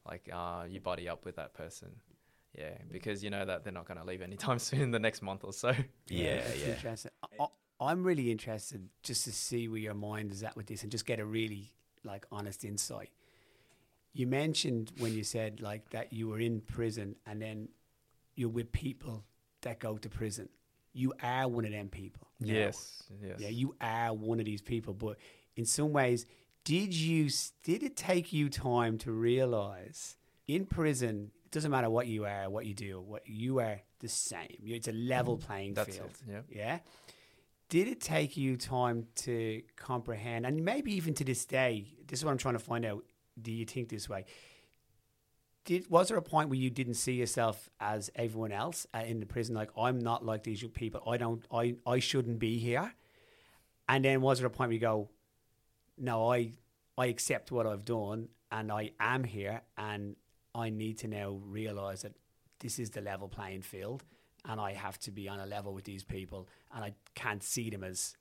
Like 0.06 0.28
uh, 0.32 0.64
you 0.68 0.80
buddy 0.80 1.08
up 1.08 1.24
with 1.24 1.36
that 1.36 1.52
person. 1.54 1.90
Yeah, 2.56 2.78
because 2.90 3.22
you 3.22 3.28
know 3.30 3.44
that 3.44 3.64
they're 3.64 3.72
not 3.72 3.86
going 3.86 3.98
to 3.98 4.04
leave 4.06 4.22
anytime 4.22 4.58
soon 4.68 4.80
in 4.80 4.90
the 4.90 4.98
next 4.98 5.20
month 5.20 5.44
or 5.44 5.52
so. 5.52 5.72
Yeah, 6.08 6.36
that's 6.36 6.60
yeah. 6.62 6.68
Interesting. 6.68 7.10
I, 7.38 7.42
I- 7.44 7.48
I'm 7.78 8.04
really 8.04 8.30
interested 8.30 8.88
just 9.02 9.24
to 9.24 9.32
see 9.32 9.68
where 9.68 9.78
your 9.78 9.92
mind 9.92 10.32
is 10.32 10.42
at 10.42 10.56
with 10.56 10.66
this 10.66 10.82
and 10.82 10.90
just 10.90 11.04
get 11.04 11.20
a 11.20 11.26
really 11.26 11.72
like 12.04 12.24
honest 12.32 12.64
insight. 12.64 13.10
You 14.14 14.26
mentioned 14.26 14.92
when 14.98 15.12
you 15.12 15.22
said 15.24 15.60
like 15.60 15.90
that 15.90 16.10
you 16.10 16.28
were 16.28 16.40
in 16.40 16.62
prison 16.62 17.16
and 17.26 17.42
then 17.42 17.68
you're 18.34 18.48
with 18.48 18.72
people 18.72 19.24
that 19.60 19.78
go 19.78 19.98
to 19.98 20.08
prison. 20.08 20.48
You 20.96 21.12
are 21.22 21.46
one 21.48 21.64
of 21.64 21.72
them 21.72 21.88
people. 21.88 22.26
now. 22.40 22.52
Yes, 22.52 23.02
yes. 23.22 23.38
Yeah, 23.38 23.48
you 23.48 23.74
are 23.80 24.12
one 24.14 24.40
of 24.40 24.46
these 24.46 24.62
people. 24.62 24.94
But 24.94 25.16
in 25.56 25.64
some 25.64 25.92
ways, 25.92 26.26
did 26.64 26.94
you 26.94 27.28
did 27.62 27.82
it 27.82 27.96
take 27.96 28.32
you 28.32 28.48
time 28.48 28.98
to 28.98 29.12
realize 29.12 30.16
in 30.48 30.66
prison? 30.66 31.30
It 31.44 31.50
doesn't 31.52 31.70
matter 31.70 31.88
what 31.90 32.06
you 32.06 32.24
are, 32.24 32.50
what 32.50 32.66
you 32.66 32.74
do, 32.74 33.00
what 33.00 33.22
you 33.26 33.60
are 33.60 33.80
the 34.00 34.08
same. 34.08 34.56
It's 34.64 34.88
a 34.88 34.92
level 34.92 35.36
playing 35.36 35.74
That's 35.74 35.96
field. 35.96 36.10
it. 36.26 36.32
Yeah. 36.32 36.40
Yeah. 36.50 36.78
Did 37.68 37.88
it 37.88 38.00
take 38.00 38.36
you 38.36 38.56
time 38.56 39.06
to 39.16 39.62
comprehend, 39.76 40.46
and 40.46 40.64
maybe 40.64 40.94
even 40.94 41.14
to 41.14 41.24
this 41.24 41.44
day? 41.44 41.86
This 42.06 42.20
is 42.20 42.24
what 42.24 42.30
I'm 42.30 42.38
trying 42.38 42.54
to 42.54 42.60
find 42.60 42.84
out. 42.84 43.04
Do 43.40 43.52
you 43.52 43.64
think 43.66 43.88
this 43.88 44.08
way? 44.08 44.24
Did 45.66 45.90
was 45.90 46.08
there 46.08 46.16
a 46.16 46.22
point 46.22 46.48
where 46.48 46.58
you 46.58 46.70
didn't 46.70 46.94
see 46.94 47.12
yourself 47.12 47.68
as 47.80 48.10
everyone 48.14 48.52
else 48.52 48.86
uh, 48.94 49.02
in 49.06 49.20
the 49.20 49.26
prison? 49.26 49.54
Like 49.54 49.70
I'm 49.76 49.98
not 49.98 50.24
like 50.24 50.44
these 50.44 50.62
people. 50.68 51.02
I 51.06 51.18
don't. 51.18 51.44
I 51.52 51.74
I 51.86 51.98
shouldn't 51.98 52.38
be 52.38 52.58
here. 52.58 52.94
And 53.88 54.04
then 54.04 54.20
was 54.20 54.38
there 54.38 54.46
a 54.46 54.50
point 54.50 54.68
where 54.68 54.74
you 54.74 54.80
go, 54.80 55.10
no, 55.98 56.32
I 56.32 56.52
I 56.96 57.06
accept 57.06 57.52
what 57.52 57.66
I've 57.66 57.84
done, 57.84 58.28
and 58.50 58.72
I 58.72 58.92
am 58.98 59.24
here, 59.24 59.60
and 59.76 60.16
I 60.54 60.70
need 60.70 60.98
to 60.98 61.08
now 61.08 61.40
realize 61.44 62.02
that 62.02 62.14
this 62.60 62.78
is 62.78 62.90
the 62.90 63.00
level 63.00 63.28
playing 63.28 63.62
field, 63.62 64.04
and 64.44 64.60
I 64.60 64.72
have 64.72 64.98
to 65.00 65.10
be 65.10 65.28
on 65.28 65.40
a 65.40 65.46
level 65.46 65.74
with 65.74 65.84
these 65.84 66.04
people, 66.04 66.48
and 66.74 66.84
I 66.84 66.94
can't 67.14 67.42
see 67.42 67.70
them 67.70 67.84
as 67.84 68.16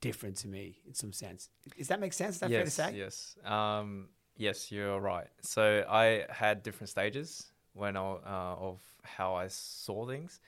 different 0.00 0.36
to 0.36 0.48
me 0.48 0.78
in 0.86 0.94
some 0.94 1.12
sense. 1.12 1.48
Does 1.76 1.88
that 1.88 2.00
make 2.00 2.12
sense? 2.12 2.36
Is 2.36 2.40
that 2.40 2.50
yes, 2.50 2.76
fair 2.76 2.86
to 2.86 2.92
say? 2.92 2.98
Yes. 2.98 3.36
Um, 3.44 4.08
yes, 4.36 4.70
you're 4.70 5.00
right. 5.00 5.28
So 5.40 5.84
I 5.88 6.24
had 6.30 6.62
different 6.62 6.90
stages 6.90 7.52
when 7.74 7.96
I, 7.96 8.00
uh, 8.00 8.56
of 8.58 8.80
how 9.02 9.34
I 9.34 9.48
saw 9.48 10.06
things 10.06 10.40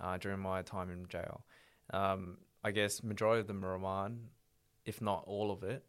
uh, 0.00 0.16
during 0.18 0.40
my 0.40 0.62
time 0.62 0.90
in 0.90 1.06
jail. 1.08 1.44
Um, 1.92 2.38
I 2.64 2.70
guess 2.72 3.02
majority 3.02 3.40
of 3.40 3.46
the 3.46 3.54
remand, 3.54 4.28
if 4.84 5.00
not 5.00 5.24
all 5.26 5.50
of 5.50 5.62
it, 5.62 5.84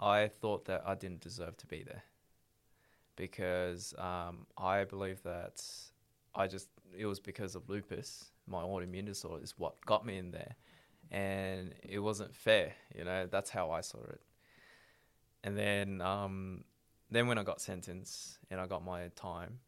I 0.00 0.28
thought 0.28 0.66
that 0.66 0.82
I 0.86 0.94
didn't 0.94 1.20
deserve 1.20 1.56
to 1.58 1.66
be 1.66 1.82
there 1.82 2.04
because 3.16 3.94
um, 3.98 4.46
I 4.58 4.84
believe 4.84 5.22
that 5.22 5.62
I 6.34 6.46
just 6.46 6.68
it 6.96 7.06
was 7.06 7.20
because 7.20 7.54
of 7.54 7.68
lupus, 7.68 8.30
my 8.46 8.62
autoimmune 8.62 9.06
disorder, 9.06 9.42
is 9.42 9.54
what 9.58 9.74
got 9.86 10.04
me 10.06 10.18
in 10.18 10.30
there, 10.30 10.54
and 11.10 11.74
it 11.82 11.98
wasn't 11.98 12.34
fair. 12.34 12.72
You 12.96 13.04
know, 13.04 13.26
that's 13.30 13.50
how 13.50 13.70
I 13.70 13.80
saw 13.80 13.98
it. 14.08 14.20
And 15.46 15.56
then, 15.56 16.00
um, 16.00 16.64
then 17.08 17.28
when 17.28 17.38
I 17.38 17.44
got 17.44 17.60
sentenced 17.60 18.38
and 18.50 18.60
I 18.60 18.66
got 18.66 18.84
my 18.84 19.08
time, 19.14 19.60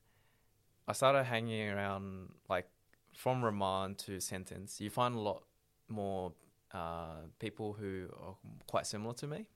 I 0.88 0.92
started 0.92 1.22
hanging 1.22 1.70
around 1.70 2.30
like 2.48 2.66
from 3.14 3.44
remand 3.44 3.98
to 3.98 4.18
sentence. 4.18 4.80
You 4.80 4.90
find 4.90 5.14
a 5.14 5.20
lot 5.20 5.44
more 5.88 6.32
uh, 6.74 7.20
people 7.38 7.74
who 7.74 8.08
are 8.20 8.34
quite 8.66 8.88
similar 8.88 9.14
to 9.14 9.28
me 9.28 9.46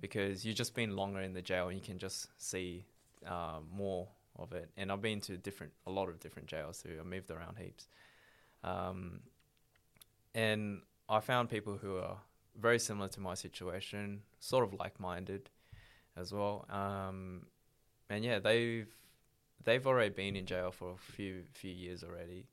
because 0.00 0.46
you've 0.46 0.56
just 0.56 0.74
been 0.74 0.96
longer 0.96 1.20
in 1.20 1.34
the 1.34 1.42
jail 1.42 1.68
and 1.68 1.76
you 1.76 1.84
can 1.84 1.98
just 1.98 2.28
see 2.38 2.86
uh, 3.26 3.58
more 3.70 4.08
of 4.36 4.54
it. 4.54 4.70
And 4.78 4.90
I've 4.90 5.02
been 5.02 5.20
to 5.22 5.36
different, 5.36 5.74
a 5.86 5.90
lot 5.90 6.08
of 6.08 6.20
different 6.20 6.48
jails 6.48 6.82
too. 6.82 6.96
I 6.98 7.04
moved 7.04 7.30
around 7.30 7.58
heaps, 7.58 7.86
um, 8.64 9.20
and 10.34 10.80
I 11.06 11.20
found 11.20 11.50
people 11.50 11.76
who 11.76 11.98
are 11.98 12.16
very 12.58 12.78
similar 12.78 13.08
to 13.08 13.20
my 13.20 13.34
situation, 13.34 14.22
sort 14.38 14.64
of 14.64 14.74
like-minded 14.74 15.50
as 16.16 16.32
well. 16.32 16.66
Um, 16.70 17.46
and 18.08 18.24
yeah, 18.24 18.38
they've 18.38 18.88
they've 19.64 19.86
already 19.86 20.10
been 20.10 20.36
in 20.36 20.46
jail 20.46 20.70
for 20.70 20.92
a 20.92 20.96
few 20.96 21.42
few 21.52 21.70
years 21.70 22.02
already, 22.02 22.46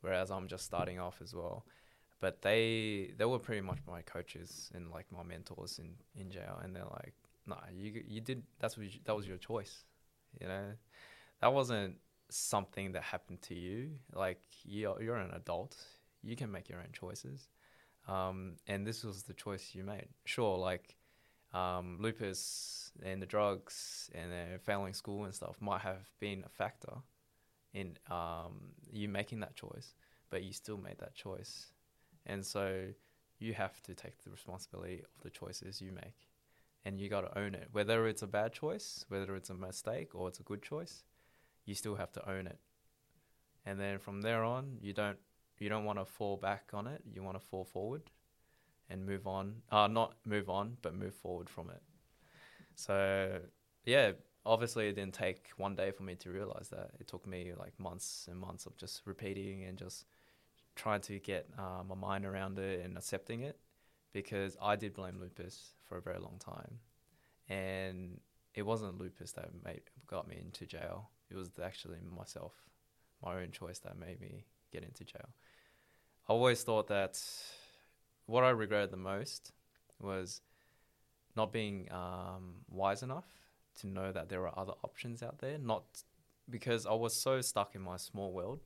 whereas 0.00 0.30
I'm 0.30 0.48
just 0.48 0.64
starting 0.64 0.98
off 0.98 1.20
as 1.22 1.34
well. 1.34 1.64
But 2.20 2.42
they 2.42 3.12
they 3.16 3.24
were 3.24 3.38
pretty 3.38 3.60
much 3.60 3.78
my 3.86 4.02
coaches 4.02 4.70
and 4.74 4.90
like 4.90 5.06
my 5.12 5.22
mentors 5.22 5.78
in, 5.78 5.94
in 6.20 6.30
jail, 6.30 6.58
and 6.62 6.74
they're 6.74 6.84
like, 6.84 7.14
"Nah, 7.46 7.60
you 7.72 8.02
you 8.06 8.20
did 8.20 8.42
that's 8.60 8.76
what 8.76 8.86
you, 8.86 9.00
that 9.04 9.16
was 9.16 9.26
your 9.26 9.38
choice, 9.38 9.84
you 10.40 10.48
know, 10.48 10.72
that 11.40 11.52
wasn't 11.52 11.96
something 12.30 12.92
that 12.92 13.02
happened 13.02 13.42
to 13.42 13.54
you. 13.54 13.90
Like 14.14 14.42
you're 14.64 15.00
you're 15.02 15.16
an 15.16 15.32
adult, 15.32 15.76
you 16.22 16.36
can 16.36 16.50
make 16.50 16.68
your 16.68 16.78
own 16.78 16.92
choices." 16.92 17.48
Um, 18.08 18.56
and 18.66 18.86
this 18.86 19.04
was 19.04 19.22
the 19.22 19.34
choice 19.34 19.70
you 19.74 19.84
made. 19.84 20.08
Sure, 20.24 20.56
like 20.58 20.96
um, 21.52 21.98
lupus 22.00 22.92
and 23.02 23.20
the 23.20 23.26
drugs 23.26 24.10
and 24.14 24.32
uh, 24.32 24.58
failing 24.62 24.94
school 24.94 25.24
and 25.24 25.34
stuff 25.34 25.56
might 25.60 25.80
have 25.80 26.08
been 26.20 26.44
a 26.44 26.48
factor 26.48 26.96
in 27.72 27.96
um, 28.10 28.72
you 28.92 29.08
making 29.08 29.40
that 29.40 29.56
choice, 29.56 29.94
but 30.30 30.42
you 30.42 30.52
still 30.52 30.78
made 30.78 30.98
that 30.98 31.14
choice, 31.14 31.72
and 32.26 32.44
so 32.44 32.86
you 33.38 33.52
have 33.52 33.82
to 33.82 33.94
take 33.94 34.22
the 34.22 34.30
responsibility 34.30 35.00
of 35.00 35.22
the 35.22 35.30
choices 35.30 35.80
you 35.80 35.92
make, 35.92 36.28
and 36.84 37.00
you 37.00 37.08
got 37.08 37.22
to 37.22 37.38
own 37.38 37.54
it. 37.54 37.68
Whether 37.72 38.06
it's 38.06 38.22
a 38.22 38.26
bad 38.28 38.52
choice, 38.52 39.04
whether 39.08 39.34
it's 39.34 39.50
a 39.50 39.54
mistake 39.54 40.14
or 40.14 40.28
it's 40.28 40.40
a 40.40 40.44
good 40.44 40.62
choice, 40.62 41.02
you 41.64 41.74
still 41.74 41.96
have 41.96 42.12
to 42.12 42.30
own 42.30 42.46
it. 42.46 42.58
And 43.66 43.80
then 43.80 43.98
from 43.98 44.22
there 44.22 44.44
on, 44.44 44.78
you 44.80 44.92
don't 44.92 45.18
you 45.60 45.68
don't 45.68 45.84
want 45.84 45.98
to 45.98 46.04
fall 46.04 46.36
back 46.36 46.70
on 46.72 46.86
it. 46.86 47.02
You 47.12 47.22
want 47.22 47.40
to 47.40 47.46
fall 47.46 47.64
forward 47.64 48.02
and 48.90 49.06
move 49.06 49.26
on. 49.26 49.62
Uh, 49.70 49.86
not 49.86 50.14
move 50.26 50.48
on, 50.48 50.76
but 50.82 50.94
move 50.94 51.14
forward 51.14 51.48
from 51.48 51.70
it. 51.70 51.82
So, 52.74 53.40
yeah, 53.84 54.12
obviously 54.44 54.88
it 54.88 54.94
didn't 54.94 55.14
take 55.14 55.48
one 55.56 55.74
day 55.74 55.90
for 55.90 56.02
me 56.02 56.14
to 56.16 56.30
realize 56.30 56.68
that. 56.70 56.90
It 57.00 57.06
took 57.06 57.26
me 57.26 57.52
like 57.58 57.78
months 57.78 58.28
and 58.30 58.38
months 58.38 58.66
of 58.66 58.76
just 58.76 59.02
repeating 59.04 59.64
and 59.64 59.78
just 59.78 60.06
trying 60.74 61.00
to 61.02 61.18
get 61.18 61.48
uh, 61.58 61.82
my 61.88 61.94
mind 61.94 62.24
around 62.24 62.58
it 62.58 62.84
and 62.84 62.96
accepting 62.96 63.42
it 63.42 63.58
because 64.12 64.56
I 64.60 64.76
did 64.76 64.94
blame 64.94 65.18
lupus 65.20 65.74
for 65.88 65.98
a 65.98 66.02
very 66.02 66.18
long 66.18 66.38
time. 66.38 66.78
And 67.48 68.20
it 68.54 68.62
wasn't 68.62 68.98
lupus 68.98 69.32
that 69.32 69.50
made, 69.64 69.82
got 70.06 70.28
me 70.28 70.36
into 70.40 70.66
jail. 70.66 71.10
It 71.30 71.36
was 71.36 71.50
actually 71.62 71.98
myself, 72.16 72.54
my 73.24 73.36
own 73.36 73.50
choice 73.50 73.78
that 73.80 73.98
made 73.98 74.20
me 74.20 74.44
get 74.72 74.84
into 74.84 75.04
jail. 75.04 75.28
I 76.26 76.32
always 76.32 76.62
thought 76.62 76.88
that 76.88 77.20
what 78.26 78.44
I 78.44 78.50
regretted 78.50 78.90
the 78.90 78.96
most 78.96 79.52
was 80.00 80.40
not 81.36 81.52
being 81.52 81.88
um, 81.92 82.54
wise 82.70 83.02
enough 83.02 83.26
to 83.80 83.86
know 83.86 84.12
that 84.12 84.28
there 84.28 84.46
are 84.46 84.58
other 84.58 84.72
options 84.82 85.22
out 85.22 85.38
there. 85.38 85.58
Not 85.58 85.84
because 86.48 86.86
I 86.86 86.94
was 86.94 87.14
so 87.14 87.40
stuck 87.40 87.74
in 87.74 87.82
my 87.82 87.96
small 87.96 88.32
world 88.32 88.60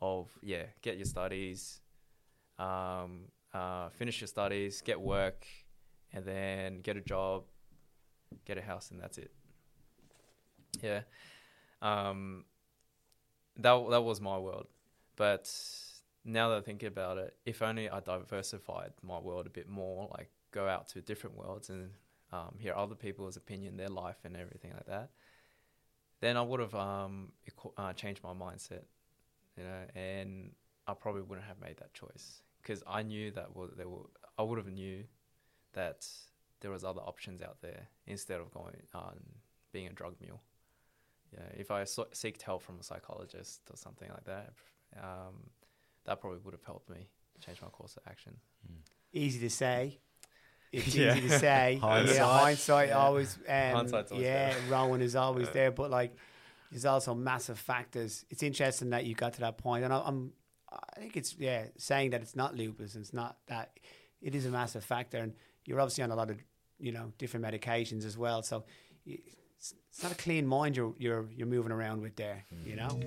of 0.00 0.30
yeah, 0.42 0.64
get 0.82 0.96
your 0.96 1.04
studies, 1.04 1.80
um, 2.58 3.22
uh, 3.52 3.88
finish 3.90 4.20
your 4.20 4.28
studies, 4.28 4.80
get 4.80 5.00
work, 5.00 5.46
and 6.12 6.24
then 6.24 6.80
get 6.80 6.96
a 6.96 7.00
job, 7.00 7.44
get 8.44 8.58
a 8.58 8.62
house, 8.62 8.90
and 8.90 9.00
that's 9.00 9.18
it. 9.18 9.32
Yeah, 10.82 11.00
um, 11.82 12.44
that 13.56 13.90
that 13.90 14.02
was 14.02 14.20
my 14.20 14.38
world. 14.38 14.68
But 15.16 15.50
now 16.28 16.50
that 16.50 16.58
I 16.58 16.60
think 16.60 16.82
about 16.82 17.18
it, 17.18 17.34
if 17.46 17.62
only 17.62 17.88
I 17.88 18.00
diversified 18.00 18.92
my 19.02 19.18
world 19.18 19.46
a 19.46 19.50
bit 19.50 19.68
more, 19.68 20.08
like 20.12 20.28
go 20.52 20.68
out 20.68 20.88
to 20.90 21.00
different 21.00 21.36
worlds 21.36 21.70
and 21.70 21.90
um, 22.32 22.54
hear 22.58 22.74
other 22.74 22.94
people's 22.94 23.36
opinion, 23.36 23.76
their 23.76 23.88
life, 23.88 24.18
and 24.24 24.36
everything 24.36 24.72
like 24.74 24.86
that, 24.86 25.10
then 26.20 26.36
I 26.36 26.42
would 26.42 26.60
have 26.60 26.74
um, 26.74 27.32
uh, 27.76 27.92
changed 27.94 28.22
my 28.22 28.34
mindset, 28.34 28.84
you 29.56 29.64
know, 29.64 30.00
and 30.00 30.50
I 30.86 30.94
probably 30.94 31.22
wouldn't 31.22 31.46
have 31.46 31.60
made 31.60 31.78
that 31.78 31.94
choice 31.94 32.42
because 32.62 32.82
I 32.86 33.02
knew 33.02 33.30
that 33.32 33.54
well, 33.56 33.70
there 33.74 33.88
were, 33.88 34.06
I 34.38 34.42
would 34.42 34.58
have 34.58 34.68
knew 34.70 35.04
that 35.72 36.06
there 36.60 36.70
was 36.70 36.84
other 36.84 37.00
options 37.00 37.40
out 37.40 37.62
there 37.62 37.88
instead 38.06 38.40
of 38.40 38.52
going 38.52 38.76
on 38.94 39.18
being 39.72 39.86
a 39.86 39.92
drug 39.92 40.16
mule. 40.20 40.42
Yeah, 41.32 41.44
if 41.56 41.70
I 41.70 41.84
so- 41.84 42.08
seeked 42.12 42.42
help 42.42 42.62
from 42.62 42.78
a 42.80 42.82
psychologist 42.82 43.60
or 43.70 43.76
something 43.76 44.08
like 44.08 44.24
that, 44.24 44.52
um, 45.02 45.50
that 46.08 46.20
probably 46.20 46.38
would 46.42 46.54
have 46.54 46.64
helped 46.64 46.88
me 46.88 47.06
change 47.44 47.60
my 47.60 47.68
course 47.68 47.96
of 47.96 48.02
action. 48.08 48.34
Easy 49.12 49.38
to 49.40 49.50
say. 49.50 49.98
It's 50.72 50.94
Yeah. 50.94 51.14
easy 51.16 51.28
to 51.28 51.38
say. 51.38 51.78
Hindsight. 51.82 52.16
Yeah, 52.16 52.24
hindsight 52.40 52.88
Yeah. 52.88 52.98
always. 52.98 53.36
Um, 53.46 53.72
Hindsight's 53.74 54.10
always 54.12 54.26
yeah, 54.26 54.48
better. 54.54 54.60
Rowan 54.70 55.02
is 55.02 55.14
always 55.16 55.48
there, 55.50 55.70
but 55.70 55.90
like, 55.90 56.14
there's 56.70 56.84
also 56.86 57.14
massive 57.14 57.58
factors. 57.58 58.24
It's 58.30 58.42
interesting 58.42 58.90
that 58.90 59.04
you 59.04 59.14
got 59.14 59.34
to 59.34 59.40
that 59.40 59.58
point, 59.58 59.84
and 59.84 59.92
I, 59.92 60.02
I'm, 60.04 60.32
I 60.70 61.00
think 61.00 61.16
it's 61.16 61.34
yeah, 61.38 61.64
saying 61.76 62.10
that 62.10 62.20
it's 62.22 62.36
not 62.36 62.56
lupus, 62.56 62.94
and 62.94 63.02
it's 63.02 63.14
not 63.14 63.36
that, 63.46 63.78
it 64.20 64.34
is 64.34 64.44
a 64.46 64.50
massive 64.50 64.84
factor, 64.84 65.18
and 65.18 65.32
you're 65.66 65.80
obviously 65.80 66.04
on 66.04 66.10
a 66.10 66.16
lot 66.16 66.30
of, 66.30 66.38
you 66.78 66.92
know, 66.92 67.12
different 67.18 67.44
medications 67.46 68.04
as 68.04 68.18
well. 68.18 68.42
So, 68.42 68.64
it's, 69.06 69.74
it's 69.90 70.02
not 70.02 70.12
a 70.12 70.14
clean 70.14 70.46
mind 70.46 70.76
you're 70.76 70.94
you're 70.98 71.26
you're 71.34 71.46
moving 71.46 71.72
around 71.72 72.00
with 72.02 72.16
there, 72.16 72.44
you 72.64 72.76
know. 72.76 73.00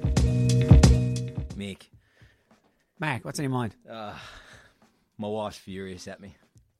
Mick, 1.55 1.83
Mark, 3.01 3.25
what's 3.25 3.39
on 3.39 3.43
your 3.43 3.51
mind 3.51 3.75
uh, 3.89 4.13
my 5.17 5.27
wife's 5.27 5.57
furious 5.57 6.07
at 6.07 6.19
me. 6.19 6.35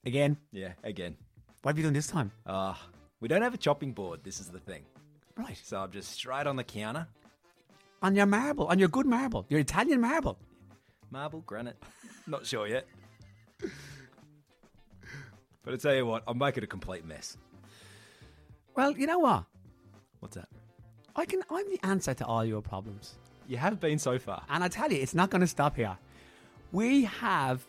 again? 0.05 0.37
Yeah, 0.51 0.73
again. 0.83 1.15
What 1.63 1.71
have 1.71 1.77
you 1.79 1.83
done 1.83 1.93
this 1.93 2.07
time? 2.07 2.31
Uh, 2.45 2.75
we 3.19 3.27
don't 3.27 3.41
have 3.41 3.53
a 3.55 3.57
chopping 3.57 3.91
board. 3.91 4.23
This 4.23 4.39
is 4.39 4.47
the 4.49 4.59
thing. 4.59 4.83
Right 5.35 5.59
So 5.63 5.79
I'm 5.79 5.91
just 5.91 6.11
straight 6.11 6.45
on 6.47 6.55
the 6.55 6.63
counter. 6.63 7.07
on 8.03 8.15
your 8.15 8.27
marble, 8.27 8.67
on 8.67 8.77
your 8.79 8.87
good 8.87 9.07
marble, 9.07 9.45
your 9.49 9.59
Italian 9.59 9.99
marble. 9.99 10.37
Marble, 11.09 11.41
granite. 11.41 11.77
Not 12.27 12.45
sure 12.45 12.67
yet. 12.67 12.85
But 15.63 15.73
I 15.75 15.77
tell 15.77 15.95
you 15.95 16.05
what, 16.05 16.23
I'm 16.27 16.37
making 16.37 16.63
a 16.63 16.67
complete 16.67 17.05
mess. 17.05 17.37
Well, 18.75 18.91
you 18.97 19.05
know 19.07 19.19
what? 19.19 19.45
What's 20.19 20.35
that? 20.35 20.49
I 21.15 21.25
can. 21.25 21.41
I'm 21.51 21.69
the 21.69 21.79
answer 21.85 22.13
to 22.15 22.25
all 22.25 22.43
your 22.45 22.61
problems. 22.61 23.15
You 23.47 23.57
have 23.57 23.79
been 23.79 23.99
so 23.99 24.17
far. 24.17 24.43
And 24.49 24.63
I 24.63 24.69
tell 24.69 24.91
you, 24.91 24.99
it's 25.01 25.13
not 25.13 25.29
going 25.29 25.41
to 25.41 25.47
stop 25.47 25.75
here. 25.75 25.97
We 26.71 27.05
have 27.05 27.65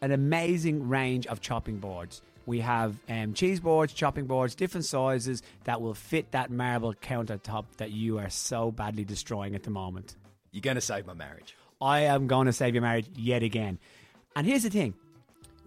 an 0.00 0.12
amazing 0.12 0.88
range 0.88 1.26
of 1.26 1.40
chopping 1.40 1.78
boards. 1.78 2.22
We 2.46 2.60
have 2.60 2.96
um, 3.08 3.34
cheese 3.34 3.60
boards, 3.60 3.92
chopping 3.92 4.26
boards, 4.26 4.54
different 4.54 4.86
sizes 4.86 5.42
that 5.64 5.80
will 5.80 5.94
fit 5.94 6.30
that 6.30 6.50
marble 6.50 6.94
countertop 6.94 7.64
that 7.78 7.90
you 7.90 8.18
are 8.18 8.30
so 8.30 8.70
badly 8.70 9.04
destroying 9.04 9.54
at 9.54 9.64
the 9.64 9.70
moment. 9.70 10.16
You're 10.52 10.62
going 10.62 10.76
to 10.76 10.80
save 10.80 11.06
my 11.06 11.14
marriage. 11.14 11.56
I 11.80 12.00
am 12.00 12.28
going 12.28 12.46
to 12.46 12.52
save 12.52 12.74
your 12.74 12.82
marriage 12.82 13.06
yet 13.16 13.42
again. 13.42 13.78
And 14.34 14.46
here's 14.46 14.62
the 14.62 14.70
thing 14.70 14.94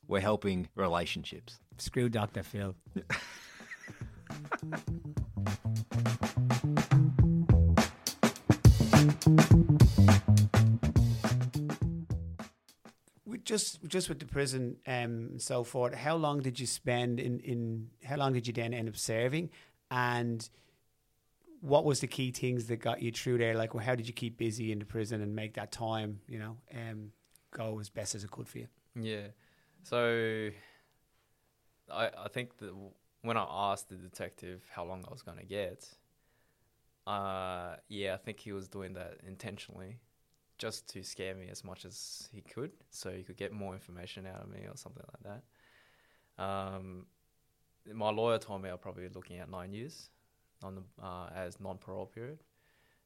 We're 0.08 0.22
helping 0.22 0.70
relationships. 0.76 1.60
Screw 1.80 2.08
Dr. 2.08 2.44
Phil. 2.44 2.76
just 13.48 13.84
just 13.88 14.10
with 14.10 14.20
the 14.20 14.26
prison 14.26 14.78
um, 14.86 14.94
and 14.94 15.42
so 15.42 15.64
forth, 15.64 15.96
how 15.96 16.16
long 16.16 16.42
did 16.42 16.60
you 16.60 16.68
spend 16.68 17.20
in, 17.20 17.40
in 17.40 17.90
how 18.04 18.18
long 18.18 18.34
did 18.34 18.46
you 18.46 18.54
then 18.54 18.74
end 18.74 18.90
up 18.90 18.98
serving? 18.98 19.50
And 19.90 20.48
what 21.62 21.86
was 21.86 22.02
the 22.02 22.08
key 22.08 22.32
things 22.32 22.68
that 22.68 22.78
got 22.78 23.02
you 23.02 23.12
through 23.12 23.40
there? 23.40 23.56
Like, 23.56 23.74
well, 23.74 23.84
how 23.84 23.96
did 23.96 24.08
you 24.08 24.14
keep 24.14 24.38
busy 24.38 24.72
in 24.72 24.80
the 24.80 24.86
prison 24.86 25.22
and 25.22 25.34
make 25.36 25.54
that 25.56 25.72
time, 25.72 26.20
you 26.28 26.38
know, 26.38 26.58
um, 26.76 27.12
go 27.52 27.80
as 27.80 27.90
best 27.90 28.14
as 28.16 28.24
it 28.24 28.30
could 28.30 28.48
for 28.48 28.60
you? 28.60 28.68
Yeah. 29.00 29.28
So 29.84 30.50
I 31.92 32.12
I 32.26 32.28
think 32.28 32.58
that 32.58 32.74
when 33.22 33.38
I 33.38 33.46
asked 33.50 33.90
the 33.90 33.96
detective 33.96 34.62
how 34.70 34.84
long 34.84 35.06
I 35.08 35.12
was 35.12 35.22
going 35.22 35.40
to 35.40 35.46
get, 35.46 35.88
uh, 37.08 37.78
yeah, 37.88 38.14
I 38.14 38.18
think 38.18 38.42
he 38.42 38.52
was 38.52 38.68
doing 38.68 38.94
that 38.94 39.20
intentionally, 39.26 40.00
just 40.58 40.88
to 40.90 41.04
scare 41.04 41.36
me 41.36 41.48
as 41.52 41.64
much 41.64 41.86
as 41.86 42.28
he 42.32 42.42
could, 42.42 42.72
so 42.90 43.12
he 43.12 43.24
could 43.24 43.38
get 43.38 43.52
more 43.52 43.74
information 43.74 44.26
out 44.26 44.42
of 44.42 44.50
me 44.50 44.62
or 44.68 44.76
something 44.76 45.04
like 45.14 45.42
that. 46.38 46.44
Um, 46.44 47.06
my 47.94 48.10
lawyer 48.12 48.38
told 48.38 48.62
me 48.62 48.70
I'm 48.70 48.78
probably 48.78 49.08
be 49.08 49.14
looking 49.14 49.38
at 49.38 49.50
nine 49.50 49.72
years 49.72 50.10
on 50.64 50.76
the 50.76 51.06
uh, 51.06 51.30
as 51.36 51.60
non-parole 51.60 52.08
period, 52.08 52.40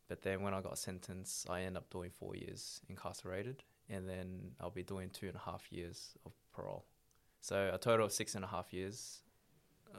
but 0.07 0.21
then 0.21 0.41
when 0.41 0.53
I 0.53 0.61
got 0.61 0.77
sentenced, 0.77 1.49
I 1.49 1.61
end 1.61 1.77
up 1.77 1.89
doing 1.89 2.09
four 2.09 2.35
years 2.35 2.81
incarcerated, 2.89 3.63
and 3.89 4.07
then 4.07 4.51
I'll 4.59 4.69
be 4.69 4.83
doing 4.83 5.09
two 5.09 5.27
and 5.27 5.35
a 5.35 5.39
half 5.39 5.71
years 5.71 6.13
of 6.25 6.31
parole. 6.53 6.85
So 7.41 7.71
a 7.73 7.77
total 7.77 8.05
of 8.05 8.11
six 8.11 8.35
and 8.35 8.43
a 8.43 8.47
half 8.47 8.71
years 8.71 9.21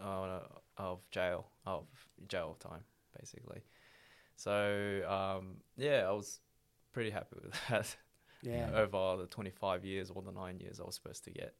uh, 0.02 0.40
of 0.76 1.00
jail 1.10 1.46
of 1.66 1.86
jail 2.28 2.56
time, 2.58 2.84
basically. 3.18 3.62
So 4.36 5.02
um, 5.08 5.56
yeah, 5.76 6.06
I 6.08 6.12
was 6.12 6.40
pretty 6.92 7.10
happy 7.10 7.36
with 7.42 7.54
that. 7.70 7.96
Yeah. 8.42 8.70
Over 8.74 9.22
the 9.22 9.28
25 9.28 9.84
years 9.84 10.10
or 10.10 10.22
the 10.22 10.32
nine 10.32 10.58
years 10.60 10.80
I 10.80 10.84
was 10.84 10.94
supposed 10.96 11.24
to 11.24 11.30
get. 11.30 11.54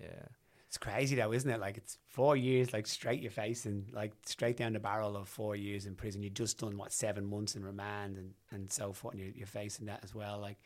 Yeah. 0.00 0.26
It's 0.68 0.78
crazy 0.78 1.16
though, 1.16 1.32
isn't 1.32 1.48
it? 1.50 1.60
Like 1.60 1.76
it's 1.78 1.96
four 2.08 2.36
years, 2.36 2.72
like 2.72 2.86
straight 2.86 3.22
your 3.22 3.30
face 3.30 3.66
and 3.66 3.86
like 3.92 4.12
straight 4.26 4.56
down 4.56 4.72
the 4.74 4.80
barrel 4.80 5.16
of 5.16 5.28
four 5.28 5.54
years 5.56 5.86
in 5.86 5.94
prison. 5.94 6.22
You 6.22 6.28
just 6.30 6.58
done 6.58 6.76
what 6.76 6.92
seven 6.92 7.24
months 7.24 7.54
in 7.56 7.64
remand 7.64 8.16
and, 8.18 8.34
and 8.50 8.70
so 8.70 8.92
forth, 8.92 9.14
and 9.14 9.22
you're, 9.22 9.32
you're 9.34 9.46
facing 9.46 9.86
that 9.86 10.00
as 10.02 10.14
well. 10.14 10.38
Like, 10.38 10.58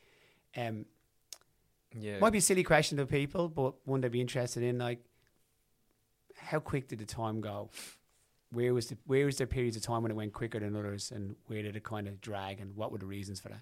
um, 0.57 0.87
Yeah. 1.95 2.19
might 2.19 2.31
be 2.33 2.39
a 2.39 2.43
silly 2.43 2.65
question 2.65 2.97
to 2.99 3.07
people, 3.07 3.49
but 3.49 3.75
one 3.87 4.01
they'd 4.01 4.11
be 4.11 4.21
interested 4.23 4.63
in. 4.63 4.79
Like, 4.79 5.01
how 6.37 6.59
quick 6.61 6.89
did 6.89 6.99
the 6.99 7.05
time 7.07 7.41
go? 7.41 7.71
Where 8.53 8.75
was 8.75 8.89
the 8.89 8.97
where 9.07 9.27
was 9.27 9.37
there 9.37 9.47
periods 9.47 9.77
of 9.77 9.83
time 9.83 10.03
when 10.03 10.11
it 10.11 10.17
went 10.17 10.33
quicker 10.33 10.59
than 10.59 10.75
others, 10.75 11.13
and 11.13 11.37
where 11.47 11.63
did 11.63 11.77
it 11.77 11.85
kind 11.85 12.09
of 12.09 12.21
drag, 12.21 12.59
and 12.61 12.75
what 12.75 12.91
were 12.91 12.99
the 12.99 13.07
reasons 13.07 13.39
for 13.39 13.51
that? 13.51 13.61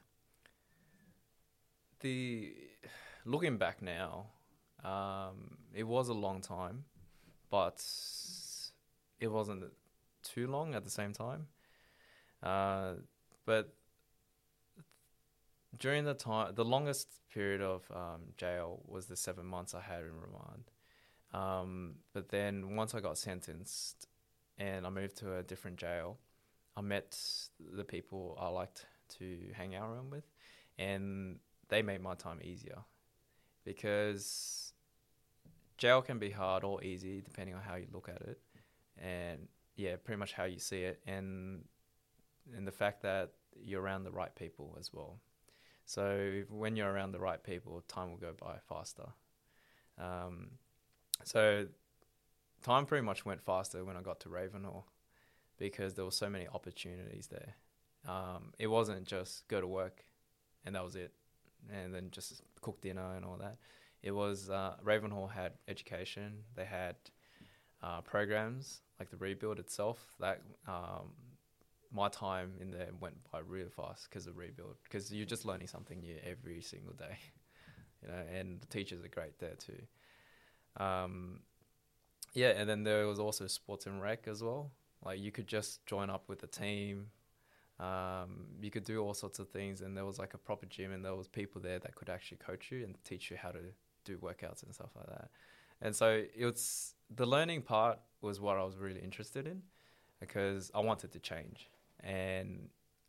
The 2.00 2.54
looking 3.24 3.58
back 3.58 3.82
now, 3.82 4.26
um, 4.84 5.58
it 5.74 5.84
was 5.84 6.08
a 6.08 6.14
long 6.14 6.40
time, 6.40 6.84
but 7.50 7.84
it 9.20 9.28
wasn't 9.28 9.64
too 10.22 10.46
long 10.46 10.74
at 10.74 10.84
the 10.84 10.90
same 10.90 11.12
time. 11.12 11.46
Uh, 12.42 12.94
but 13.44 13.74
during 15.78 16.04
the 16.04 16.14
time, 16.14 16.54
the 16.54 16.64
longest 16.64 17.08
period 17.32 17.60
of 17.60 17.82
um, 17.94 18.22
jail 18.36 18.80
was 18.86 19.06
the 19.06 19.16
seven 19.16 19.46
months 19.46 19.74
I 19.74 19.80
had 19.80 20.00
in 20.00 20.12
remand. 20.20 20.70
Um, 21.32 21.94
but 22.14 22.30
then 22.30 22.76
once 22.76 22.94
I 22.94 23.00
got 23.00 23.18
sentenced 23.18 24.06
and 24.56 24.86
I 24.86 24.90
moved 24.90 25.16
to 25.18 25.36
a 25.36 25.42
different 25.42 25.76
jail, 25.76 26.18
I 26.76 26.80
met 26.80 27.18
the 27.58 27.84
people 27.84 28.38
I 28.40 28.48
liked 28.48 28.86
to 29.18 29.38
hang 29.54 29.74
out 29.74 29.90
around 29.90 30.10
with, 30.10 30.24
and 30.78 31.38
they 31.68 31.82
made 31.82 32.00
my 32.00 32.14
time 32.14 32.40
easier 32.42 32.78
because 33.64 34.72
jail 35.76 36.02
can 36.02 36.18
be 36.18 36.30
hard 36.30 36.64
or 36.64 36.82
easy 36.82 37.20
depending 37.20 37.54
on 37.54 37.62
how 37.62 37.76
you 37.76 37.86
look 37.92 38.08
at 38.08 38.20
it 38.22 38.40
and 38.96 39.46
yeah 39.76 39.94
pretty 39.96 40.18
much 40.18 40.32
how 40.32 40.44
you 40.44 40.58
see 40.58 40.82
it 40.82 41.00
and 41.06 41.64
and 42.56 42.66
the 42.66 42.72
fact 42.72 43.02
that 43.02 43.30
you're 43.62 43.82
around 43.82 44.04
the 44.04 44.10
right 44.10 44.34
people 44.34 44.76
as 44.78 44.92
well. 44.92 45.18
So 45.84 46.42
when 46.50 46.76
you're 46.76 46.90
around 46.90 47.12
the 47.12 47.20
right 47.20 47.42
people, 47.42 47.82
time 47.88 48.10
will 48.10 48.18
go 48.18 48.32
by 48.38 48.56
faster. 48.68 49.06
Um, 49.98 50.50
so 51.24 51.66
time 52.62 52.86
pretty 52.86 53.04
much 53.04 53.24
went 53.24 53.42
faster 53.42 53.84
when 53.84 53.96
I 53.96 54.02
got 54.02 54.20
to 54.20 54.28
Ravenhall 54.28 54.84
because 55.58 55.94
there 55.94 56.04
were 56.04 56.10
so 56.10 56.28
many 56.28 56.46
opportunities 56.52 57.28
there. 57.28 57.56
Um, 58.06 58.52
it 58.58 58.68
wasn't 58.68 59.06
just 59.06 59.48
go 59.48 59.60
to 59.60 59.66
work 59.66 60.04
and 60.64 60.74
that 60.74 60.84
was 60.84 60.94
it, 60.94 61.12
and 61.72 61.94
then 61.94 62.08
just 62.10 62.42
cook 62.60 62.80
dinner 62.80 63.14
and 63.16 63.24
all 63.24 63.36
that. 63.38 63.56
It 64.02 64.12
was 64.12 64.48
uh, 64.48 64.74
Ravenhall 64.84 65.30
had 65.30 65.52
education. 65.66 66.44
They 66.54 66.64
had 66.64 66.96
uh, 67.82 68.00
programs 68.02 68.80
like 68.98 69.10
the 69.10 69.16
rebuild 69.16 69.58
itself. 69.58 70.14
That 70.20 70.40
um, 70.66 71.12
my 71.92 72.08
time 72.08 72.52
in 72.60 72.70
there 72.70 72.88
went 73.00 73.16
by 73.32 73.40
really 73.40 73.70
fast 73.70 74.08
because 74.08 74.26
of 74.26 74.36
rebuild. 74.36 74.76
Because 74.84 75.12
you're 75.12 75.26
just 75.26 75.44
learning 75.44 75.66
something 75.66 76.00
new 76.00 76.16
every 76.24 76.60
single 76.60 76.92
day, 76.94 77.18
you 78.02 78.08
know. 78.08 78.22
And 78.32 78.60
the 78.60 78.66
teachers 78.66 79.04
are 79.04 79.08
great 79.08 79.38
there 79.38 79.56
too. 79.56 80.82
Um, 80.82 81.40
yeah, 82.34 82.50
and 82.50 82.68
then 82.68 82.84
there 82.84 83.06
was 83.06 83.18
also 83.18 83.46
sports 83.46 83.86
and 83.86 84.00
rec 84.00 84.28
as 84.28 84.42
well. 84.42 84.70
Like 85.04 85.20
you 85.20 85.32
could 85.32 85.46
just 85.46 85.84
join 85.86 86.10
up 86.10 86.28
with 86.28 86.40
the 86.40 86.46
team. 86.46 87.06
Um, 87.80 88.46
you 88.60 88.70
could 88.70 88.84
do 88.84 89.00
all 89.00 89.14
sorts 89.14 89.38
of 89.38 89.48
things, 89.48 89.82
and 89.82 89.96
there 89.96 90.04
was 90.04 90.18
like 90.18 90.34
a 90.34 90.38
proper 90.38 90.66
gym, 90.66 90.92
and 90.92 91.04
there 91.04 91.14
was 91.14 91.28
people 91.28 91.60
there 91.60 91.78
that 91.78 91.94
could 91.94 92.08
actually 92.08 92.38
coach 92.38 92.70
you 92.70 92.84
and 92.84 92.96
teach 93.04 93.30
you 93.30 93.36
how 93.36 93.50
to 93.50 93.60
do 94.04 94.16
workouts 94.18 94.62
and 94.64 94.74
stuff 94.74 94.90
like 94.96 95.06
that. 95.06 95.28
And 95.80 95.94
so 95.94 96.24
it's 96.34 96.94
the 97.14 97.26
learning 97.26 97.62
part 97.62 98.00
was 98.20 98.40
what 98.40 98.56
I 98.56 98.64
was 98.64 98.76
really 98.76 99.00
interested 99.00 99.46
in 99.46 99.62
because 100.18 100.72
I 100.74 100.80
wanted 100.80 101.12
to 101.12 101.20
change, 101.20 101.68
and 102.00 102.68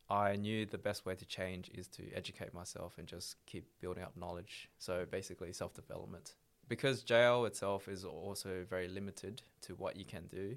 I 0.09 0.35
knew 0.35 0.65
the 0.65 0.77
best 0.77 1.05
way 1.05 1.15
to 1.15 1.25
change 1.25 1.71
is 1.73 1.87
to 1.89 2.03
educate 2.13 2.53
myself 2.53 2.97
and 2.97 3.07
just 3.07 3.43
keep 3.47 3.65
building 3.79 4.03
up 4.03 4.15
knowledge. 4.15 4.69
So 4.77 5.05
basically, 5.09 5.51
self 5.51 5.73
development. 5.73 6.35
Because 6.67 7.01
jail 7.01 7.45
itself 7.45 7.87
is 7.87 8.05
also 8.05 8.63
very 8.69 8.87
limited 8.87 9.41
to 9.61 9.73
what 9.73 9.95
you 9.97 10.05
can 10.05 10.27
do, 10.27 10.55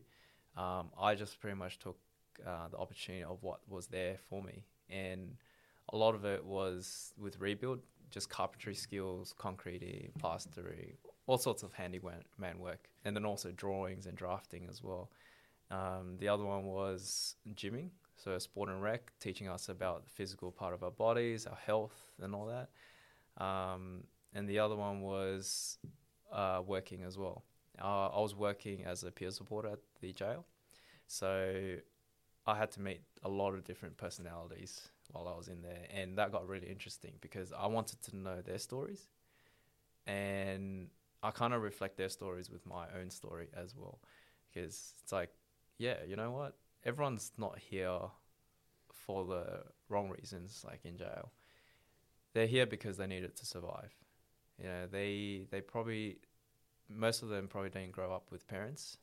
um, 0.56 0.90
I 1.00 1.14
just 1.14 1.40
pretty 1.40 1.56
much 1.56 1.78
took 1.78 1.96
uh, 2.46 2.68
the 2.68 2.76
opportunity 2.76 3.24
of 3.24 3.42
what 3.42 3.60
was 3.68 3.86
there 3.86 4.16
for 4.28 4.42
me. 4.42 4.64
And 4.90 5.36
a 5.92 5.96
lot 5.96 6.14
of 6.14 6.24
it 6.24 6.44
was 6.44 7.12
with 7.18 7.40
rebuild, 7.40 7.80
just 8.10 8.28
carpentry 8.28 8.74
skills, 8.74 9.34
concrete, 9.38 10.10
plastering, 10.18 10.94
all 11.26 11.38
sorts 11.38 11.62
of 11.62 11.72
handyman 11.72 12.22
work, 12.58 12.88
and 13.04 13.16
then 13.16 13.24
also 13.24 13.50
drawings 13.52 14.06
and 14.06 14.16
drafting 14.16 14.66
as 14.70 14.82
well. 14.82 15.10
Um, 15.70 16.16
the 16.18 16.28
other 16.28 16.44
one 16.44 16.64
was 16.64 17.36
gymming, 17.54 17.90
so 18.16 18.38
sport 18.38 18.68
and 18.68 18.82
rec, 18.82 19.12
teaching 19.20 19.48
us 19.48 19.68
about 19.68 20.04
the 20.04 20.10
physical 20.10 20.52
part 20.52 20.74
of 20.74 20.82
our 20.82 20.90
bodies, 20.90 21.46
our 21.46 21.56
health, 21.56 22.12
and 22.20 22.34
all 22.34 22.46
that. 22.46 22.68
Um, 23.42 24.04
and 24.34 24.48
the 24.48 24.58
other 24.58 24.76
one 24.76 25.00
was 25.00 25.78
uh, 26.32 26.60
working 26.64 27.02
as 27.02 27.18
well. 27.18 27.44
Uh, 27.80 28.08
I 28.08 28.20
was 28.20 28.34
working 28.34 28.84
as 28.84 29.02
a 29.02 29.10
peer 29.10 29.30
supporter 29.30 29.68
at 29.68 29.78
the 30.00 30.12
jail, 30.12 30.44
so 31.06 31.76
I 32.46 32.56
had 32.56 32.70
to 32.72 32.80
meet 32.80 33.02
a 33.22 33.28
lot 33.28 33.54
of 33.54 33.64
different 33.64 33.96
personalities 33.96 34.88
while 35.10 35.28
I 35.28 35.36
was 35.36 35.48
in 35.48 35.62
there, 35.62 35.86
and 35.94 36.18
that 36.18 36.32
got 36.32 36.48
really 36.48 36.66
interesting 36.68 37.12
because 37.20 37.52
I 37.52 37.66
wanted 37.66 38.02
to 38.02 38.16
know 38.16 38.40
their 38.40 38.58
stories, 38.58 39.08
and 40.06 40.88
I 41.22 41.30
kind 41.30 41.54
of 41.54 41.62
reflect 41.62 41.96
their 41.96 42.08
stories 42.08 42.50
with 42.50 42.66
my 42.66 42.86
own 43.00 43.10
story 43.10 43.48
as 43.56 43.76
well, 43.76 44.00
because 44.48 44.94
it's 45.02 45.12
like, 45.12 45.30
yeah, 45.78 45.96
you 46.06 46.16
know 46.16 46.32
what, 46.32 46.56
everyone's 46.84 47.32
not 47.38 47.58
here 47.58 47.98
for 48.92 49.24
the 49.24 49.62
wrong 49.88 50.10
reasons, 50.10 50.64
like 50.66 50.80
in 50.84 50.96
jail. 50.96 51.32
They're 52.34 52.46
here 52.46 52.66
because 52.66 52.96
they 52.96 53.06
needed 53.06 53.36
to 53.36 53.46
survive. 53.46 53.92
You 54.58 54.64
know, 54.64 54.86
they 54.90 55.46
they 55.50 55.60
probably 55.60 56.18
most 56.88 57.22
of 57.22 57.28
them 57.28 57.48
probably 57.48 57.70
didn't 57.70 57.92
grow 57.92 58.12
up 58.12 58.30
with 58.30 58.46
parents. 58.46 58.96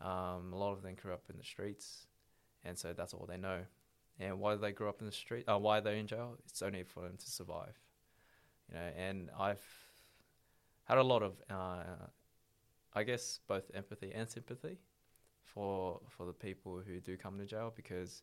Um, 0.00 0.52
a 0.52 0.56
lot 0.56 0.72
of 0.72 0.82
them 0.82 0.94
grew 0.94 1.12
up 1.12 1.24
in 1.30 1.36
the 1.36 1.44
streets, 1.44 2.06
and 2.64 2.78
so 2.78 2.92
that's 2.92 3.14
all 3.14 3.26
they 3.26 3.36
know. 3.36 3.60
And 4.18 4.38
why 4.38 4.54
they 4.54 4.72
grew 4.72 4.88
up 4.88 5.00
in 5.00 5.06
the 5.06 5.12
street, 5.12 5.44
uh, 5.48 5.58
why 5.58 5.80
they're 5.80 5.96
in 5.96 6.06
jail, 6.06 6.36
it's 6.46 6.62
only 6.62 6.84
for 6.84 7.02
them 7.02 7.16
to 7.18 7.30
survive. 7.30 7.76
You 8.68 8.76
know, 8.76 8.90
and 8.96 9.30
I've 9.38 9.64
had 10.84 10.98
a 10.98 11.02
lot 11.02 11.22
of, 11.22 11.32
uh, 11.50 12.06
I 12.94 13.02
guess, 13.02 13.40
both 13.48 13.64
empathy 13.74 14.12
and 14.14 14.28
sympathy 14.28 14.78
for 15.42 16.00
for 16.08 16.26
the 16.26 16.32
people 16.32 16.80
who 16.86 17.00
do 17.00 17.16
come 17.16 17.38
to 17.38 17.44
jail 17.44 17.72
because 17.74 18.22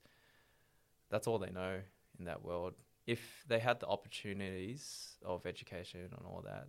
that's 1.10 1.28
all 1.28 1.40
they 1.40 1.52
know 1.52 1.80
in 2.20 2.26
that 2.26 2.44
world. 2.44 2.74
If 3.06 3.44
they 3.48 3.60
had 3.60 3.80
the 3.80 3.88
opportunities 3.88 5.18
of 5.26 5.46
education 5.46 6.02
and 6.02 6.26
all 6.26 6.44
that, 6.46 6.68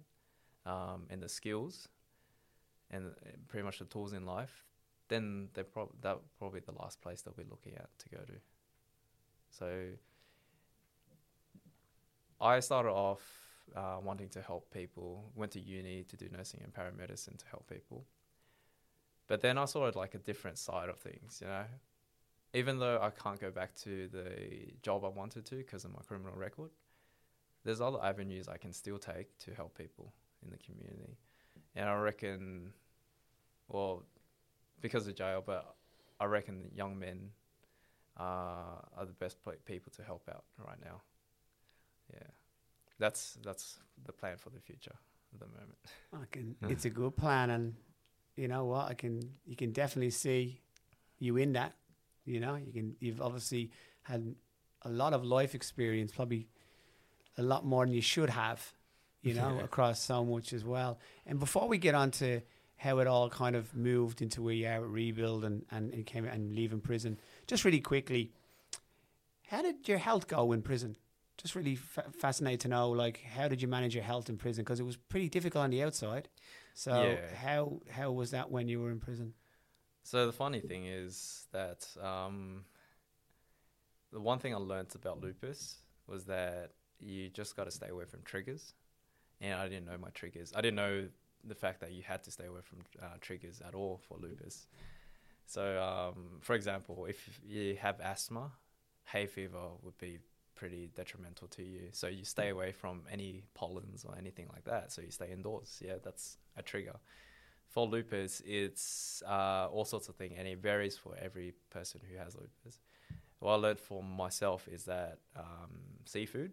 um, 0.70 1.06
and 1.10 1.22
the 1.22 1.28
skills, 1.28 1.88
and 2.90 3.12
pretty 3.48 3.64
much 3.64 3.78
the 3.78 3.84
tools 3.84 4.12
in 4.12 4.24
life, 4.26 4.64
then 5.12 5.48
they 5.54 5.62
prob- 5.62 6.00
that 6.00 6.18
probably 6.38 6.60
the 6.60 6.72
last 6.72 7.00
place 7.02 7.22
they'll 7.22 7.34
be 7.34 7.50
looking 7.50 7.74
at 7.74 7.88
to 7.98 8.08
go 8.08 8.22
to. 8.24 8.34
So 9.50 9.84
I 12.40 12.60
started 12.60 12.90
off 12.90 13.22
uh, 13.76 13.98
wanting 14.02 14.28
to 14.30 14.40
help 14.40 14.72
people. 14.72 15.30
Went 15.34 15.52
to 15.52 15.60
uni 15.60 16.04
to 16.04 16.16
do 16.16 16.28
nursing 16.36 16.60
and 16.64 16.72
paramedicine 16.72 17.38
to 17.38 17.46
help 17.50 17.68
people. 17.68 18.04
But 19.28 19.40
then 19.40 19.58
I 19.58 19.66
saw 19.66 19.90
like 19.94 20.14
a 20.14 20.18
different 20.18 20.58
side 20.58 20.88
of 20.88 20.98
things, 20.98 21.40
you 21.40 21.46
know. 21.46 21.64
Even 22.54 22.78
though 22.78 22.98
I 23.00 23.10
can't 23.10 23.40
go 23.40 23.50
back 23.50 23.74
to 23.76 24.08
the 24.08 24.72
job 24.82 25.04
I 25.04 25.08
wanted 25.08 25.46
to 25.46 25.56
because 25.56 25.84
of 25.84 25.92
my 25.92 26.00
criminal 26.06 26.36
record, 26.36 26.70
there's 27.64 27.80
other 27.80 27.98
avenues 28.02 28.48
I 28.48 28.58
can 28.58 28.72
still 28.72 28.98
take 28.98 29.38
to 29.38 29.54
help 29.54 29.78
people 29.78 30.12
in 30.44 30.50
the 30.50 30.58
community. 30.58 31.16
And 31.74 31.88
I 31.88 31.94
reckon, 31.94 32.72
well, 33.68 34.02
because 34.82 35.06
of 35.08 35.14
jail, 35.14 35.42
but 35.44 35.74
I 36.20 36.26
reckon 36.26 36.70
young 36.74 36.98
men 36.98 37.30
uh, 38.20 38.22
are 38.98 39.06
the 39.06 39.12
best 39.14 39.38
people 39.64 39.90
to 39.96 40.02
help 40.02 40.28
out 40.28 40.44
right 40.58 40.78
now. 40.84 41.00
Yeah, 42.12 42.18
that's 42.98 43.38
that's 43.42 43.78
the 44.04 44.12
plan 44.12 44.36
for 44.36 44.50
the 44.50 44.60
future 44.60 44.94
at 45.32 45.40
the 45.40 45.46
moment. 45.46 45.78
I 46.12 46.26
can, 46.30 46.56
it's 46.70 46.84
a 46.84 46.90
good 46.90 47.16
plan, 47.16 47.50
and 47.50 47.74
you 48.36 48.48
know 48.48 48.66
what? 48.66 48.88
I 48.90 48.94
can 48.94 49.22
you 49.46 49.56
can 49.56 49.72
definitely 49.72 50.10
see 50.10 50.60
you 51.18 51.36
in 51.38 51.52
that. 51.54 51.72
You 52.24 52.40
know, 52.40 52.56
you 52.56 52.72
can 52.72 52.96
you've 53.00 53.22
obviously 53.22 53.70
had 54.02 54.34
a 54.82 54.90
lot 54.90 55.12
of 55.14 55.24
life 55.24 55.54
experience, 55.54 56.12
probably 56.12 56.48
a 57.38 57.42
lot 57.42 57.64
more 57.64 57.86
than 57.86 57.94
you 57.94 58.02
should 58.02 58.30
have. 58.30 58.74
You 59.22 59.34
know, 59.34 59.54
Yeah. 59.58 59.64
across 59.64 60.00
so 60.02 60.24
much 60.24 60.52
as 60.52 60.64
well. 60.64 60.98
And 61.26 61.38
before 61.38 61.68
we 61.68 61.78
get 61.78 61.94
on 61.94 62.10
to 62.12 62.40
how 62.82 62.98
it 62.98 63.06
all 63.06 63.30
kind 63.30 63.54
of 63.54 63.74
moved 63.76 64.22
into 64.22 64.42
where 64.42 64.54
you 64.54 64.66
are 64.66 64.72
at 64.72 64.82
rebuild 64.82 65.44
and 65.44 65.64
and, 65.70 65.92
and 65.94 66.04
came 66.06 66.24
and 66.24 66.54
leaving 66.54 66.80
prison, 66.80 67.18
just 67.46 67.64
really 67.64 67.80
quickly, 67.80 68.32
how 69.46 69.62
did 69.62 69.88
your 69.88 69.98
health 69.98 70.26
go 70.26 70.52
in 70.52 70.62
prison? 70.62 70.96
Just 71.38 71.54
really 71.54 71.76
fa- 71.76 72.10
fascinated 72.18 72.60
to 72.60 72.68
know, 72.68 72.90
like, 72.90 73.20
how 73.22 73.48
did 73.48 73.62
you 73.62 73.68
manage 73.68 73.94
your 73.94 74.04
health 74.04 74.28
in 74.28 74.36
prison? 74.36 74.64
Because 74.64 74.80
it 74.80 74.86
was 74.86 74.96
pretty 74.96 75.28
difficult 75.28 75.64
on 75.64 75.70
the 75.70 75.82
outside. 75.82 76.28
So 76.74 76.92
Yeah. 76.92 77.36
how 77.36 77.80
how 77.90 78.10
was 78.12 78.30
that 78.32 78.50
when 78.50 78.68
you 78.68 78.80
were 78.80 78.90
in 78.90 79.00
prison? 79.00 79.34
So 80.02 80.26
the 80.26 80.32
funny 80.32 80.60
thing 80.60 80.86
is 80.86 81.46
that 81.52 81.86
um, 82.00 82.64
the 84.12 84.20
one 84.20 84.38
thing 84.40 84.54
I 84.54 84.58
learnt 84.58 84.94
about 84.94 85.20
lupus 85.20 85.78
was 86.08 86.24
that 86.24 86.72
you 86.98 87.28
just 87.30 87.56
got 87.56 87.64
to 87.64 87.70
stay 87.70 87.88
away 87.88 88.04
from 88.06 88.22
triggers, 88.24 88.74
and 89.40 89.54
I 89.54 89.68
didn't 89.68 89.86
know 89.86 89.98
my 89.98 90.10
triggers. 90.10 90.52
I 90.56 90.60
didn't 90.60 90.76
know 90.76 91.08
the 91.44 91.54
fact 91.54 91.80
that 91.80 91.92
you 91.92 92.02
had 92.02 92.22
to 92.24 92.30
stay 92.30 92.46
away 92.46 92.60
from 92.62 92.78
uh, 93.02 93.16
triggers 93.20 93.60
at 93.66 93.74
all 93.74 94.00
for 94.08 94.18
lupus. 94.18 94.66
So, 95.46 95.82
um, 95.82 96.38
for 96.40 96.54
example, 96.54 97.06
if 97.06 97.40
you 97.44 97.76
have 97.80 98.00
asthma, 98.00 98.52
hay 99.04 99.26
fever 99.26 99.70
would 99.82 99.98
be 99.98 100.18
pretty 100.54 100.90
detrimental 100.94 101.48
to 101.48 101.62
you. 101.62 101.88
So 101.92 102.06
you 102.06 102.24
stay 102.24 102.50
away 102.50 102.72
from 102.72 103.02
any 103.10 103.42
pollens 103.54 104.04
or 104.04 104.16
anything 104.16 104.48
like 104.52 104.64
that. 104.64 104.92
So 104.92 105.02
you 105.02 105.10
stay 105.10 105.32
indoors. 105.32 105.82
Yeah, 105.84 105.96
that's 106.02 106.38
a 106.56 106.62
trigger. 106.62 106.96
For 107.68 107.86
lupus, 107.86 108.42
it's 108.46 109.22
uh, 109.26 109.66
all 109.72 109.84
sorts 109.84 110.08
of 110.08 110.16
things, 110.16 110.34
and 110.38 110.46
it 110.46 110.58
varies 110.58 110.96
for 110.96 111.16
every 111.20 111.54
person 111.70 112.00
who 112.08 112.18
has 112.18 112.34
lupus. 112.34 112.80
What 113.38 113.52
I 113.52 113.54
learned 113.56 113.80
for 113.80 114.02
myself 114.02 114.68
is 114.68 114.84
that 114.84 115.18
um, 115.36 115.70
seafood 116.04 116.52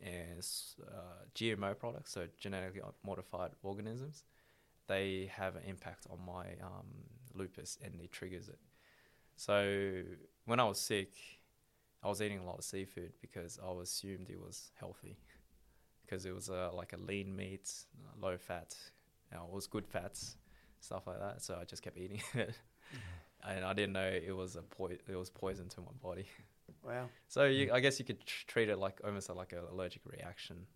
and 0.00 0.46
uh, 0.86 1.24
GMO 1.34 1.74
products, 1.74 2.12
so 2.12 2.26
genetically 2.38 2.80
modified 3.04 3.50
organisms, 3.62 4.24
they 4.88 5.30
have 5.34 5.56
an 5.56 5.62
impact 5.66 6.06
on 6.10 6.18
my 6.26 6.46
um, 6.64 6.86
lupus 7.34 7.78
and 7.84 8.00
it 8.00 8.12
triggers 8.12 8.48
it. 8.48 8.58
So 9.36 10.02
when 10.46 10.60
I 10.60 10.64
was 10.64 10.80
sick, 10.80 11.12
I 12.02 12.08
was 12.08 12.22
eating 12.22 12.38
a 12.38 12.44
lot 12.44 12.58
of 12.58 12.64
seafood 12.64 13.12
because 13.20 13.58
I 13.64 13.70
assumed 13.82 14.30
it 14.30 14.40
was 14.40 14.70
healthy 14.78 15.18
because 16.04 16.24
it 16.26 16.34
was 16.34 16.50
uh, 16.50 16.70
like 16.72 16.92
a 16.92 16.96
lean 16.96 17.34
meat, 17.34 17.70
uh, 18.04 18.26
low 18.26 18.36
fat, 18.38 18.74
you 19.30 19.38
know, 19.38 19.44
it 19.44 19.54
was 19.54 19.66
good 19.66 19.86
fats, 19.86 20.36
stuff 20.80 21.06
like 21.06 21.20
that. 21.20 21.42
So 21.42 21.58
I 21.60 21.64
just 21.64 21.82
kept 21.82 21.98
eating 21.98 22.22
it, 22.34 22.54
and 23.46 23.64
I 23.64 23.72
didn't 23.72 23.92
know 23.92 24.08
it 24.08 24.34
was 24.36 24.56
a 24.56 24.62
po- 24.62 24.88
it 24.88 25.16
was 25.16 25.30
poison 25.30 25.68
to 25.70 25.80
my 25.80 25.92
body. 26.02 26.26
Wow. 26.88 27.08
So 27.28 27.44
you, 27.44 27.70
I 27.72 27.80
guess 27.80 27.98
you 27.98 28.04
could 28.04 28.24
tr- 28.26 28.46
treat 28.46 28.68
it 28.68 28.78
like 28.78 29.00
almost 29.04 29.28
like 29.30 29.52
an 29.52 29.58
allergic 29.70 30.02
reaction, 30.06 30.66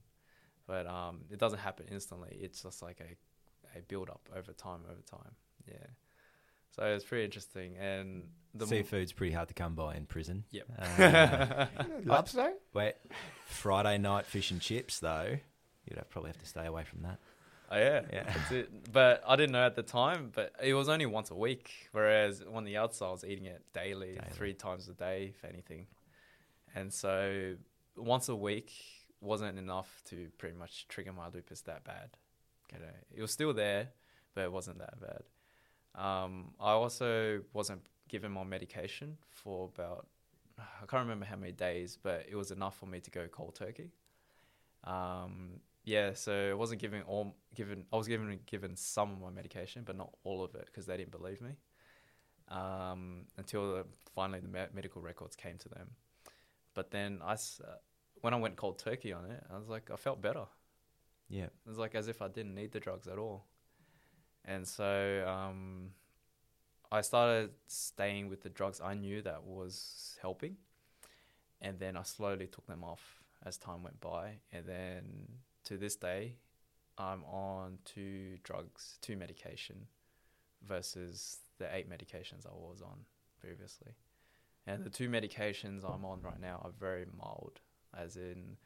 but 0.66 0.86
um, 0.86 1.20
it 1.30 1.38
doesn't 1.38 1.58
happen 1.60 1.86
instantly. 1.90 2.36
It's 2.40 2.62
just 2.62 2.82
like 2.82 3.00
a, 3.00 3.78
a 3.78 3.82
build 3.82 4.10
up 4.10 4.28
over 4.36 4.52
time, 4.52 4.80
over 4.90 5.00
time. 5.10 5.32
Yeah. 5.66 5.74
So 6.76 6.84
it's 6.84 7.04
pretty 7.04 7.24
interesting, 7.24 7.76
and 7.78 8.24
the 8.54 8.64
m- 8.64 8.68
Seafood's 8.70 9.12
pretty 9.12 9.32
hard 9.34 9.48
to 9.48 9.54
come 9.54 9.74
by 9.74 9.94
in 9.94 10.06
prison. 10.06 10.44
Yep. 10.50 10.66
Uh, 10.98 11.66
Lobster? 12.04 12.52
wait, 12.74 12.94
Friday 13.46 13.98
night 13.98 14.26
fish 14.26 14.50
and 14.50 14.60
chips 14.60 14.98
though. 14.98 15.36
You'd 15.88 15.96
have, 15.98 16.08
probably 16.10 16.28
have 16.30 16.38
to 16.38 16.46
stay 16.46 16.64
away 16.66 16.84
from 16.84 17.02
that. 17.02 17.18
Oh 17.70 17.78
yeah, 17.78 18.02
Yeah. 18.12 18.22
That's 18.26 18.52
it. 18.52 18.92
But 18.92 19.22
I 19.26 19.36
didn't 19.36 19.52
know 19.52 19.64
at 19.66 19.74
the 19.76 19.82
time. 19.82 20.30
But 20.34 20.52
it 20.62 20.74
was 20.74 20.88
only 20.88 21.06
once 21.06 21.30
a 21.30 21.34
week, 21.34 21.70
whereas 21.92 22.42
on 22.54 22.64
the 22.64 22.76
outside, 22.76 23.06
I 23.06 23.10
was 23.12 23.24
eating 23.24 23.46
it 23.46 23.62
daily, 23.74 24.12
Daily. 24.14 24.26
three 24.32 24.54
times 24.54 24.88
a 24.88 24.92
day, 24.92 25.32
if 25.36 25.44
anything. 25.48 25.86
And 26.74 26.92
so 26.92 27.54
once 27.96 28.28
a 28.28 28.36
week 28.36 28.72
wasn't 29.20 29.58
enough 29.58 30.02
to 30.06 30.28
pretty 30.38 30.56
much 30.56 30.88
trigger 30.88 31.12
my 31.12 31.28
lupus 31.32 31.60
that 31.62 31.84
bad. 31.84 32.16
It 33.14 33.20
was 33.20 33.30
still 33.30 33.52
there, 33.52 33.88
but 34.34 34.44
it 34.44 34.52
wasn't 34.52 34.78
that 34.78 34.94
bad. 35.00 35.22
Um, 35.94 36.54
I 36.58 36.70
also 36.70 37.42
wasn't 37.52 37.82
given 38.08 38.32
my 38.32 38.44
medication 38.44 39.18
for 39.28 39.70
about 39.74 40.06
I 40.58 40.86
can't 40.86 41.02
remember 41.02 41.24
how 41.24 41.36
many 41.36 41.52
days, 41.52 41.98
but 42.02 42.26
it 42.28 42.36
was 42.36 42.50
enough 42.50 42.76
for 42.76 42.86
me 42.86 43.00
to 43.00 43.10
go 43.10 43.26
cold 43.28 43.54
turkey. 43.54 43.90
Um, 44.84 45.60
yeah, 45.84 46.12
so 46.14 46.50
I 46.50 46.54
wasn't 46.54 46.80
given 46.80 47.02
all 47.02 47.34
given. 47.54 47.84
I 47.92 47.96
was 47.96 48.08
given 48.08 48.38
given 48.46 48.76
some 48.76 49.12
of 49.12 49.20
my 49.20 49.30
medication, 49.30 49.82
but 49.84 49.96
not 49.96 50.10
all 50.24 50.44
of 50.44 50.54
it 50.54 50.66
because 50.66 50.86
they 50.86 50.96
didn't 50.96 51.10
believe 51.10 51.40
me. 51.40 51.56
Um, 52.48 53.22
until 53.38 53.74
the, 53.74 53.84
finally 54.14 54.40
the 54.40 54.48
me- 54.48 54.66
medical 54.74 55.00
records 55.00 55.36
came 55.36 55.58
to 55.58 55.68
them. 55.68 55.90
But 56.74 56.90
then 56.90 57.20
I, 57.22 57.32
uh, 57.32 57.36
when 58.20 58.34
I 58.34 58.36
went 58.36 58.56
cold 58.56 58.78
turkey 58.78 59.12
on 59.12 59.30
it, 59.30 59.42
I 59.52 59.58
was 59.58 59.68
like, 59.68 59.90
I 59.92 59.96
felt 59.96 60.22
better. 60.22 60.44
Yeah. 61.28 61.44
It 61.44 61.68
was 61.68 61.78
like 61.78 61.94
as 61.94 62.08
if 62.08 62.22
I 62.22 62.28
didn't 62.28 62.54
need 62.54 62.72
the 62.72 62.80
drugs 62.80 63.06
at 63.08 63.18
all. 63.18 63.46
And 64.44 64.66
so 64.66 65.24
um, 65.26 65.90
I 66.90 67.00
started 67.00 67.50
staying 67.66 68.28
with 68.28 68.42
the 68.42 68.48
drugs 68.48 68.80
I 68.82 68.94
knew 68.94 69.22
that 69.22 69.44
was 69.44 70.18
helping. 70.20 70.56
And 71.60 71.78
then 71.78 71.96
I 71.96 72.02
slowly 72.02 72.46
took 72.46 72.66
them 72.66 72.82
off 72.82 73.22
as 73.44 73.56
time 73.56 73.82
went 73.82 74.00
by. 74.00 74.38
And 74.52 74.66
then 74.66 75.02
to 75.64 75.76
this 75.76 75.96
day, 75.96 76.34
I'm 76.98 77.24
on 77.24 77.78
two 77.84 78.38
drugs, 78.42 78.98
two 79.00 79.16
medication 79.16 79.86
versus 80.66 81.38
the 81.58 81.74
eight 81.74 81.88
medications 81.88 82.46
I 82.46 82.52
was 82.52 82.82
on 82.82 82.98
previously. 83.40 83.92
And 84.66 84.84
the 84.84 84.90
two 84.90 85.08
medications 85.08 85.84
I'm 85.84 86.04
on 86.04 86.22
right 86.22 86.40
now 86.40 86.60
are 86.64 86.70
very 86.78 87.06
mild, 87.18 87.60
as 87.98 88.16
in 88.16 88.56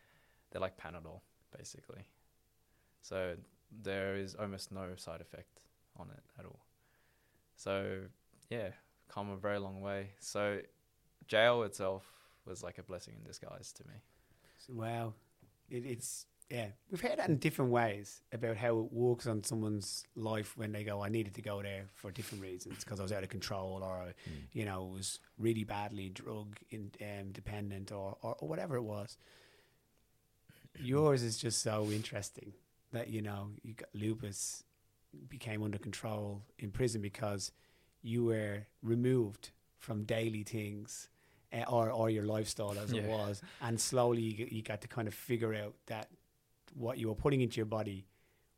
they're 0.51 0.61
like 0.61 0.77
Panadol, 0.77 1.21
basically. 1.57 2.07
So 3.01 3.37
there 3.83 4.17
is 4.17 4.35
almost 4.35 4.73
no 4.73 4.95
side 4.97 5.21
effect 5.21 5.63
on 5.97 6.09
it 6.11 6.23
at 6.39 6.45
all. 6.45 6.61
So 7.57 8.01
yeah, 8.51 8.69
come 9.09 9.31
a 9.31 9.37
very 9.37 9.59
long 9.59 9.81
way. 9.81 10.11
So 10.19 10.61
jail 11.27 11.63
itself 11.63 12.05
was 12.45 12.63
like 12.63 12.79
a 12.79 12.83
blessing 12.83 13.15
in 13.19 13.25
disguise 13.25 13.73
to 13.73 13.85
me. 13.87 13.95
Wow. 14.69 15.15
It, 15.71 15.85
it's, 15.87 16.27
yeah. 16.51 16.67
We've 16.91 17.01
heard 17.01 17.19
that 17.19 17.29
in 17.29 17.39
different 17.39 17.71
ways 17.71 18.21
about 18.33 18.57
how 18.57 18.79
it 18.81 18.93
works 18.93 19.27
on 19.27 19.43
someone's 19.43 20.05
life 20.15 20.57
when 20.57 20.73
they 20.73 20.85
go, 20.85 21.03
I 21.03 21.09
needed 21.09 21.35
to 21.35 21.43
go 21.43 21.63
there 21.63 21.87
for 21.95 22.11
different 22.11 22.43
reasons 22.43 22.85
because 22.85 23.01
I 23.01 23.03
was 23.03 23.13
out 23.13 23.23
of 23.25 23.29
control 23.29 23.83
or, 23.83 23.97
I, 23.97 24.15
you 24.53 24.65
know, 24.65 24.85
was 24.85 25.19
really 25.39 25.65
badly 25.65 26.09
drug 26.09 26.57
in, 26.71 26.93
um, 27.01 27.33
dependent 27.33 27.91
or, 27.91 28.17
or, 28.23 28.37
or 28.39 28.49
whatever 28.49 28.77
it 28.77 28.83
was. 28.83 29.17
Yours 30.79 31.23
is 31.23 31.39
just 31.39 31.63
so 31.63 31.89
interesting 31.91 32.53
that, 32.93 33.09
you 33.09 33.23
know, 33.23 33.51
you 33.63 33.75
got 33.75 33.89
lupus 33.95 34.63
became 35.29 35.63
under 35.63 35.79
control 35.79 36.43
in 36.59 36.71
prison 36.71 37.01
because 37.01 37.51
you 38.03 38.25
were 38.25 38.67
removed 38.83 39.51
from 39.79 40.05
daily 40.05 40.43
things 40.43 41.09
uh, 41.53 41.65
or, 41.69 41.91
or 41.91 42.11
your 42.11 42.25
lifestyle 42.25 42.77
as 42.79 42.93
it 42.93 43.05
was. 43.05 43.43
And 43.63 43.81
slowly 43.81 44.23
you, 44.23 44.47
you 44.51 44.63
got 44.63 44.81
to 44.83 44.89
kind 44.89 45.09
of 45.09 45.15
figure 45.15 45.55
out 45.55 45.75
that 45.87 46.09
what 46.77 46.99
you 46.99 47.09
were 47.09 47.15
putting 47.15 47.41
into 47.41 47.57
your 47.57 47.67
body 47.67 48.07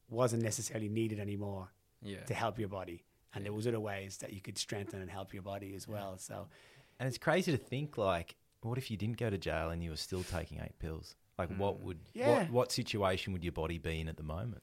wasn't 0.09 0.43
necessarily 0.43 0.89
needed 0.89 1.21
anymore 1.21 1.73
Yeah. 2.03 2.25
to 2.25 2.35
help 2.35 2.59
your 2.59 2.69
body. 2.69 3.05
And 3.35 3.45
there 3.45 3.53
was 3.53 3.67
other 3.67 3.81
ways 3.81 4.19
that 4.19 4.33
you 4.33 4.41
could 4.41 4.59
strengthen 4.59 5.01
and 5.01 5.11
help 5.11 5.33
your 5.33 5.43
body 5.43 5.75
as 5.75 5.87
well. 5.87 6.19
So 6.19 6.49
And 6.99 7.07
it's 7.07 7.19
crazy 7.19 7.53
to 7.53 7.59
think 7.59 7.97
like, 7.97 8.37
what 8.63 8.79
if 8.79 8.91
you 8.91 8.97
didn't 8.97 9.19
go 9.19 9.31
to 9.31 9.39
jail 9.39 9.71
and 9.71 9.83
you 9.85 9.91
were 9.91 9.97
still 9.97 10.25
taking 10.25 10.59
eight 10.61 10.79
pills? 10.79 11.15
Like, 11.39 11.51
what 11.57 11.77
hmm. 11.77 11.85
would 11.85 12.01
Yeah. 12.13 12.41
what 12.41 12.51
what 12.51 12.73
situation 12.73 13.33
would 13.33 13.45
your 13.45 13.53
body 13.53 13.79
be 13.79 14.01
in 14.01 14.09
at 14.09 14.17
the 14.17 14.25
moment? 14.25 14.63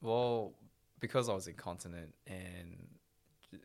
Well, 0.00 0.54
because 0.98 1.28
I 1.28 1.34
was 1.34 1.46
incontinent 1.46 2.14
and 2.26 2.88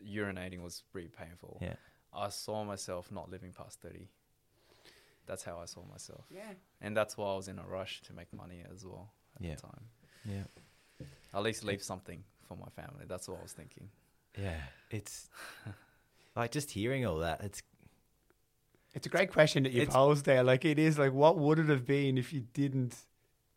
urinating 0.06 0.62
was 0.62 0.84
really 0.94 1.10
painful, 1.10 1.58
Yeah. 1.62 1.76
I 2.14 2.30
saw 2.30 2.64
myself 2.64 3.12
not 3.12 3.30
living 3.30 3.54
past 3.54 3.80
30. 3.82 4.10
That's 5.26 5.44
how 5.44 5.58
I 5.60 5.66
saw 5.66 5.84
myself. 5.86 6.26
yeah, 6.30 6.54
And 6.82 6.96
that's 6.96 7.16
why 7.18 7.32
I 7.32 7.36
was 7.36 7.48
in 7.48 7.58
a 7.58 7.66
rush 7.66 8.02
to 8.04 8.14
make 8.14 8.34
money 8.34 8.64
as 8.72 8.86
well 8.86 9.14
at 9.44 9.50
Yeah. 9.50 9.56
the 9.56 9.62
time. 9.62 9.86
Yeah. 10.26 11.08
At 11.34 11.44
least 11.44 11.64
leave 11.64 11.82
something 11.82 12.24
for 12.48 12.56
my 12.58 12.68
family. 12.76 13.06
That's 13.08 13.28
what 13.28 13.40
I 13.40 13.44
was 13.44 13.54
thinking. 13.54 13.90
Yeah. 14.38 14.62
It's 14.90 15.30
like 16.36 16.52
just 16.52 16.72
hearing 16.72 17.06
all 17.06 17.18
that. 17.20 17.42
It's 17.42 17.62
it's 18.94 19.06
a 19.06 19.10
great 19.10 19.32
question 19.32 19.64
that 19.64 19.72
you 19.72 19.84
It's- 19.84 19.96
posed 19.96 20.26
there. 20.26 20.44
Like 20.44 20.66
it 20.66 20.78
is 20.78 21.00
like, 21.00 21.14
what 21.14 21.38
would 21.38 21.60
it 21.60 21.70
have 21.70 21.86
been 21.86 22.18
if 22.18 22.34
you 22.34 22.42
didn't? 22.54 22.96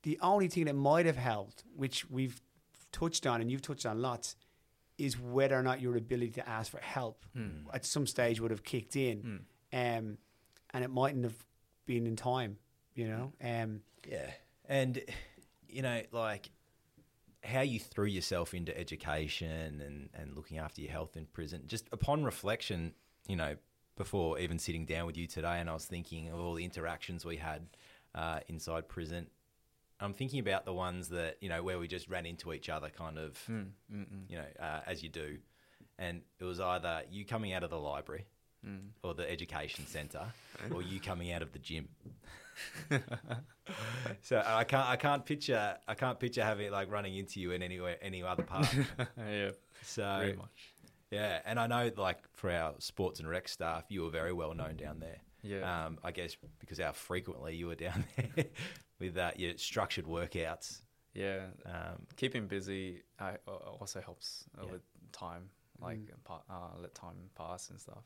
The 0.04 0.18
only 0.20 0.46
thing 0.48 0.66
that 0.66 0.74
might 0.76 1.06
have 1.06 1.16
helped, 1.16 1.64
which 1.74 2.08
we've 2.08 2.40
touched 2.92 3.26
on 3.26 3.40
and 3.40 3.50
you've 3.50 3.62
touched 3.62 3.84
on 3.86 4.00
lots, 4.00 4.36
is 4.96 5.18
whether 5.18 5.58
or 5.58 5.62
not 5.62 5.80
your 5.80 5.96
ability 5.96 6.30
to 6.32 6.48
ask 6.48 6.70
for 6.70 6.78
help 6.80 7.24
Hmm. 7.32 7.66
at 7.72 7.84
some 7.84 8.06
stage 8.06 8.38
would 8.40 8.52
have 8.52 8.62
kicked 8.62 8.94
in, 8.94 9.20
Hmm. 9.72 9.76
um, 9.76 10.18
and 10.72 10.84
it 10.84 10.88
mightn't 10.90 11.24
have 11.24 11.44
been 11.84 12.06
in 12.06 12.14
time. 12.14 12.58
You 12.94 13.08
know, 13.08 13.32
um, 13.42 13.82
Yeah. 14.08 14.30
And, 14.66 15.02
you 15.74 15.82
know, 15.82 16.00
like 16.12 16.50
how 17.42 17.60
you 17.60 17.78
threw 17.78 18.06
yourself 18.06 18.54
into 18.54 18.76
education 18.78 19.80
and, 19.80 20.08
and 20.14 20.34
looking 20.34 20.58
after 20.58 20.80
your 20.80 20.90
health 20.90 21.16
in 21.16 21.26
prison, 21.26 21.62
just 21.66 21.86
upon 21.92 22.24
reflection, 22.24 22.94
you 23.26 23.36
know, 23.36 23.56
before 23.96 24.38
even 24.38 24.58
sitting 24.58 24.86
down 24.86 25.06
with 25.06 25.16
you 25.16 25.26
today, 25.26 25.60
and 25.60 25.68
I 25.68 25.74
was 25.74 25.84
thinking 25.84 26.28
of 26.30 26.40
all 26.40 26.54
the 26.54 26.64
interactions 26.64 27.24
we 27.24 27.36
had 27.36 27.66
uh, 28.14 28.40
inside 28.48 28.88
prison. 28.88 29.26
I'm 30.00 30.14
thinking 30.14 30.40
about 30.40 30.64
the 30.64 30.72
ones 30.72 31.08
that, 31.10 31.36
you 31.40 31.48
know, 31.48 31.62
where 31.62 31.78
we 31.78 31.86
just 31.86 32.08
ran 32.08 32.26
into 32.26 32.52
each 32.52 32.68
other 32.68 32.88
kind 32.88 33.18
of, 33.18 33.38
Mm, 33.50 33.66
you 34.28 34.36
know, 34.36 34.46
uh, 34.60 34.80
as 34.86 35.02
you 35.02 35.08
do. 35.08 35.38
And 35.98 36.22
it 36.40 36.44
was 36.44 36.60
either 36.60 37.02
you 37.10 37.24
coming 37.24 37.52
out 37.52 37.62
of 37.62 37.70
the 37.70 37.78
library 37.78 38.26
mm. 38.66 38.80
or 39.02 39.14
the 39.14 39.30
education 39.30 39.86
centre, 39.86 40.26
or 40.72 40.82
you 40.82 40.98
coming 41.00 41.32
out 41.32 41.42
of 41.42 41.52
the 41.52 41.60
gym. 41.60 41.88
so 44.22 44.42
I 44.44 44.64
can't, 44.64 44.86
I 44.88 44.96
can't 44.96 45.24
picture, 45.24 45.76
I 45.86 45.94
can't 45.94 46.18
picture 46.18 46.42
having 46.44 46.70
like 46.70 46.90
running 46.90 47.16
into 47.16 47.40
you 47.40 47.52
in 47.52 47.62
anywhere, 47.62 47.96
any 48.02 48.22
other 48.22 48.42
part. 48.42 48.68
yeah, 49.18 49.50
So 49.82 50.02
very 50.20 50.34
much. 50.34 50.72
yeah, 51.10 51.40
and 51.44 51.58
I 51.58 51.66
know 51.66 51.90
like 51.96 52.18
for 52.32 52.50
our 52.50 52.74
sports 52.78 53.20
and 53.20 53.28
rec 53.28 53.48
staff, 53.48 53.84
you 53.88 54.02
were 54.02 54.10
very 54.10 54.32
well 54.32 54.54
known 54.54 54.76
down 54.76 55.00
there. 55.00 55.18
Yeah. 55.42 55.86
Um, 55.86 55.98
I 56.02 56.10
guess 56.10 56.36
because 56.58 56.78
how 56.78 56.92
frequently 56.92 57.54
you 57.54 57.66
were 57.66 57.74
down 57.74 58.04
there 58.16 58.46
with 58.98 59.14
that, 59.14 59.38
your 59.38 59.56
structured 59.58 60.06
workouts. 60.06 60.80
Yeah. 61.12 61.46
Um, 61.66 62.06
Keeping 62.16 62.46
busy 62.46 63.02
uh, 63.20 63.32
uh, 63.46 63.50
also 63.50 64.00
helps 64.00 64.44
uh, 64.58 64.64
Yeah. 64.66 64.72
with 64.72 64.82
time, 65.12 65.48
like 65.80 65.98
pa- 66.24 66.42
uh, 66.50 66.80
let 66.80 66.94
time 66.94 67.16
pass 67.36 67.70
and 67.70 67.78
stuff. 67.80 68.04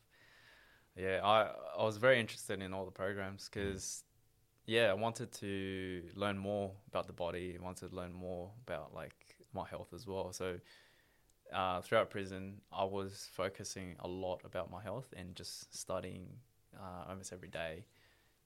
Yeah, 0.96 1.20
I 1.22 1.52
I 1.78 1.84
was 1.84 1.96
very 1.96 2.18
interested 2.18 2.60
in 2.60 2.74
all 2.74 2.84
the 2.84 2.90
programs 2.90 3.48
because, 3.48 4.02
yeah, 4.68 4.90
I 4.90 4.94
wanted 4.94 5.32
to 5.32 6.02
learn 6.14 6.36
more 6.36 6.70
about 6.88 7.06
the 7.06 7.14
body. 7.14 7.56
I 7.58 7.64
wanted 7.64 7.88
to 7.88 7.96
learn 7.96 8.12
more 8.12 8.50
about 8.66 8.94
like 8.94 9.14
my 9.54 9.66
health 9.66 9.94
as 9.94 10.06
well. 10.06 10.30
So, 10.34 10.60
uh, 11.52 11.80
throughout 11.80 12.10
prison, 12.10 12.60
I 12.70 12.84
was 12.84 13.30
focusing 13.32 13.96
a 14.00 14.06
lot 14.06 14.42
about 14.44 14.70
my 14.70 14.82
health 14.82 15.06
and 15.16 15.34
just 15.34 15.74
studying 15.74 16.26
uh, 16.78 17.08
almost 17.08 17.32
every 17.32 17.48
day, 17.48 17.86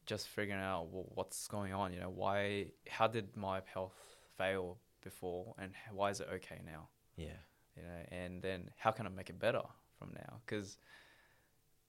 just 0.07 0.29
figuring 0.29 0.63
out 0.63 0.91
well, 0.93 1.11
what's 1.13 1.49
going 1.49 1.73
on. 1.73 1.93
You 1.93 1.99
know, 1.99 2.13
why? 2.15 2.67
How 2.89 3.09
did 3.09 3.37
my 3.37 3.61
health 3.75 3.99
fail 4.39 4.79
before, 5.03 5.57
and 5.59 5.73
why 5.93 6.11
is 6.11 6.21
it 6.21 6.29
okay 6.35 6.61
now? 6.65 6.89
yeah. 7.17 7.41
you 7.77 7.83
know, 7.83 8.17
and 8.17 8.41
then 8.41 8.71
how 8.79 8.93
can 8.93 9.07
I 9.07 9.09
make 9.09 9.29
it 9.29 9.41
better 9.41 9.63
from 9.99 10.13
now? 10.15 10.39
Because 10.47 10.79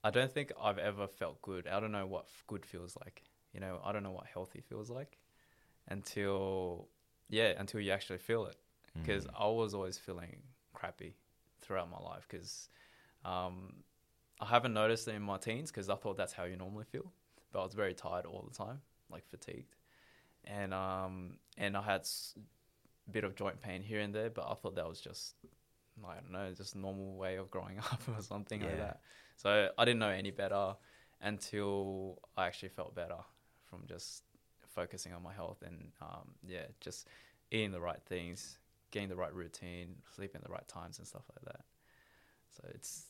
I 0.02 0.10
don't 0.10 0.32
think 0.32 0.50
I've 0.60 0.78
ever 0.78 1.06
felt 1.06 1.40
good. 1.40 1.68
I 1.68 1.78
don't 1.78 1.92
know 1.92 2.06
what 2.06 2.26
good 2.48 2.66
feels 2.66 2.96
like. 2.96 3.22
You 3.54 3.60
know, 3.60 3.80
I 3.84 3.92
don't 3.92 4.02
know 4.02 4.12
what 4.12 4.26
healthy 4.26 4.60
feels 4.60 4.90
like 4.90 5.18
until, 5.88 6.88
yeah, 7.28 7.52
until 7.58 7.80
you 7.80 7.92
actually 7.92 8.18
feel 8.18 8.46
it. 8.46 8.56
Because 9.02 9.26
I 9.38 9.46
was 9.48 9.74
always 9.74 9.98
feeling 9.98 10.42
crappy 10.74 11.16
throughout 11.62 11.90
my 11.90 11.98
life. 11.98 12.26
Because 12.30 12.68
um, 13.24 13.74
I 14.40 14.46
haven't 14.46 14.74
noticed 14.74 15.08
it 15.08 15.14
in 15.14 15.22
my 15.22 15.38
teens 15.38 15.70
because 15.70 15.88
I 15.90 15.96
thought 15.96 16.16
that's 16.16 16.32
how 16.32 16.44
you 16.44 16.56
normally 16.56 16.84
feel. 16.84 17.12
but 17.52 17.60
I 17.60 17.64
was 17.64 17.74
very 17.74 17.94
tired 17.94 18.26
all 18.26 18.46
the 18.48 18.56
time, 18.56 18.80
like 19.10 19.26
fatigued, 19.28 19.76
and 20.44 20.74
um 20.74 21.38
and 21.56 21.76
I 21.76 21.82
had 21.82 22.00
s- 22.02 22.34
a 23.08 23.10
bit 23.10 23.24
of 23.24 23.34
joint 23.36 23.60
pain 23.62 23.82
here 23.82 24.00
and 24.00 24.14
there, 24.14 24.30
but 24.30 24.46
I 24.50 24.54
thought 24.54 24.76
that 24.76 24.88
was 24.88 25.00
just 25.00 25.36
I 26.06 26.14
don't 26.16 26.32
know, 26.32 26.52
just 26.54 26.74
a 26.74 26.78
normal 26.78 27.16
way 27.16 27.36
of 27.36 27.50
growing 27.50 27.78
up 27.92 28.00
or 28.08 28.22
something 28.22 28.62
like 28.62 28.78
that. 28.78 29.00
So 29.36 29.70
I 29.78 29.84
didn't 29.84 30.00
know 30.00 30.10
any 30.10 30.30
better 30.30 30.76
until 31.20 32.20
I 32.36 32.46
actually 32.46 32.70
felt 32.70 32.94
better 32.94 33.18
from 33.74 33.86
just 33.86 34.22
focusing 34.74 35.12
on 35.12 35.22
my 35.22 35.32
health 35.32 35.62
and 35.64 35.92
um, 36.02 36.30
yeah, 36.46 36.66
just 36.80 37.08
eating 37.50 37.72
the 37.72 37.80
right 37.80 38.00
things, 38.06 38.58
getting 38.90 39.08
the 39.08 39.16
right 39.16 39.34
routine, 39.34 39.96
sleeping 40.14 40.40
at 40.40 40.44
the 40.44 40.52
right 40.52 40.66
times 40.68 40.98
and 40.98 41.06
stuff 41.06 41.22
like 41.34 41.54
that. 41.54 41.64
So 42.56 42.68
it's 42.74 43.06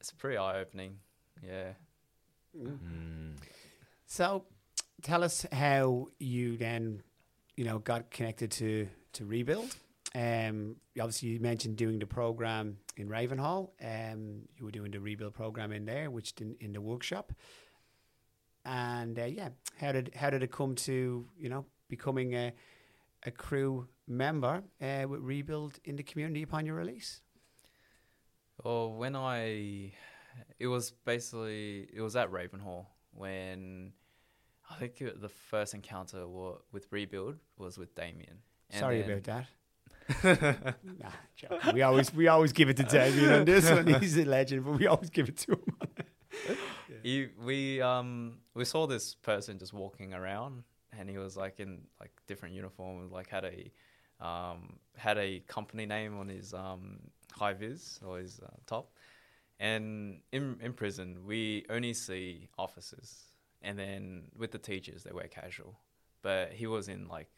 it's 0.00 0.10
pretty 0.12 0.36
eye 0.36 0.60
opening. 0.60 0.96
Yeah. 1.46 1.72
Mm. 2.58 3.36
So, 4.06 4.44
tell 5.02 5.22
us 5.22 5.46
how 5.52 6.08
you 6.18 6.56
then, 6.56 7.02
you 7.56 7.64
know, 7.64 7.78
got 7.78 8.10
connected 8.10 8.50
to 8.52 8.88
to 9.14 9.24
rebuild. 9.24 9.74
Um, 10.14 10.76
obviously, 10.98 11.28
you 11.28 11.40
mentioned 11.40 11.76
doing 11.76 12.00
the 12.00 12.06
program 12.06 12.78
in 12.96 13.08
Ravenhall. 13.08 13.70
Um, 13.80 14.42
you 14.56 14.64
were 14.64 14.72
doing 14.72 14.90
the 14.90 15.00
rebuild 15.00 15.34
program 15.34 15.70
in 15.70 15.84
there, 15.84 16.10
which 16.10 16.34
in, 16.40 16.56
in 16.60 16.72
the 16.72 16.80
workshop. 16.80 17.32
And 18.64 19.18
uh, 19.18 19.24
yeah, 19.24 19.48
how 19.80 19.92
did 19.92 20.12
how 20.14 20.30
did 20.30 20.42
it 20.42 20.52
come 20.52 20.74
to 20.76 21.26
you 21.38 21.48
know 21.48 21.64
becoming 21.88 22.34
a 22.34 22.52
a 23.24 23.30
crew 23.30 23.86
member 24.06 24.62
uh, 24.82 25.04
with 25.08 25.20
rebuild 25.20 25.78
in 25.84 25.96
the 25.96 26.02
community 26.02 26.42
upon 26.42 26.66
your 26.66 26.76
release? 26.76 27.22
Well, 28.62 28.92
when 28.92 29.16
I, 29.16 29.92
it 30.58 30.66
was 30.66 30.90
basically 31.06 31.88
it 31.92 32.02
was 32.02 32.16
at 32.16 32.30
Ravenhall 32.30 32.86
when 33.12 33.92
I 34.70 34.74
think 34.74 35.00
it, 35.00 35.20
the 35.20 35.30
first 35.30 35.72
encounter 35.74 36.28
wa- 36.28 36.58
with 36.72 36.86
rebuild 36.90 37.36
was 37.56 37.78
with 37.78 37.94
Damien. 37.94 38.38
And 38.70 38.80
Sorry 38.80 39.00
then- 39.02 39.10
about 39.10 39.24
that. 39.24 39.46
nah, 40.82 41.10
joking. 41.36 41.72
we 41.74 41.82
always 41.82 42.12
we 42.12 42.26
always 42.28 42.52
give 42.52 42.68
it 42.68 42.76
to 42.78 42.82
Damien 42.82 43.32
on 43.32 43.44
this 43.44 43.70
one. 43.70 43.86
He's 44.00 44.18
a 44.18 44.24
legend, 44.24 44.64
but 44.64 44.78
we 44.78 44.86
always 44.88 45.08
give 45.08 45.28
it 45.28 45.36
to 45.38 45.52
him. 45.52 46.56
We 47.42 47.80
um 47.80 48.38
we 48.54 48.64
saw 48.64 48.86
this 48.86 49.14
person 49.14 49.58
just 49.58 49.72
walking 49.72 50.12
around 50.14 50.64
and 50.98 51.08
he 51.08 51.18
was 51.18 51.36
like 51.36 51.60
in 51.60 51.82
like 52.00 52.12
different 52.26 52.54
uniforms 52.54 53.12
like 53.12 53.28
had 53.28 53.44
a 53.44 53.70
um 54.24 54.78
had 54.96 55.18
a 55.18 55.40
company 55.40 55.86
name 55.86 56.18
on 56.18 56.28
his 56.28 56.52
um 56.52 56.98
high 57.32 57.54
vis 57.54 58.00
or 58.04 58.18
his 58.18 58.40
uh, 58.40 58.50
top. 58.66 58.92
And 59.58 60.20
in 60.32 60.56
in 60.60 60.72
prison 60.72 61.18
we 61.26 61.64
only 61.70 61.94
see 61.94 62.48
officers. 62.58 63.24
And 63.62 63.78
then 63.78 64.24
with 64.36 64.52
the 64.52 64.58
teachers 64.58 65.04
they 65.04 65.12
wear 65.12 65.28
casual. 65.28 65.78
But 66.22 66.52
he 66.52 66.66
was 66.66 66.88
in 66.88 67.08
like 67.08 67.30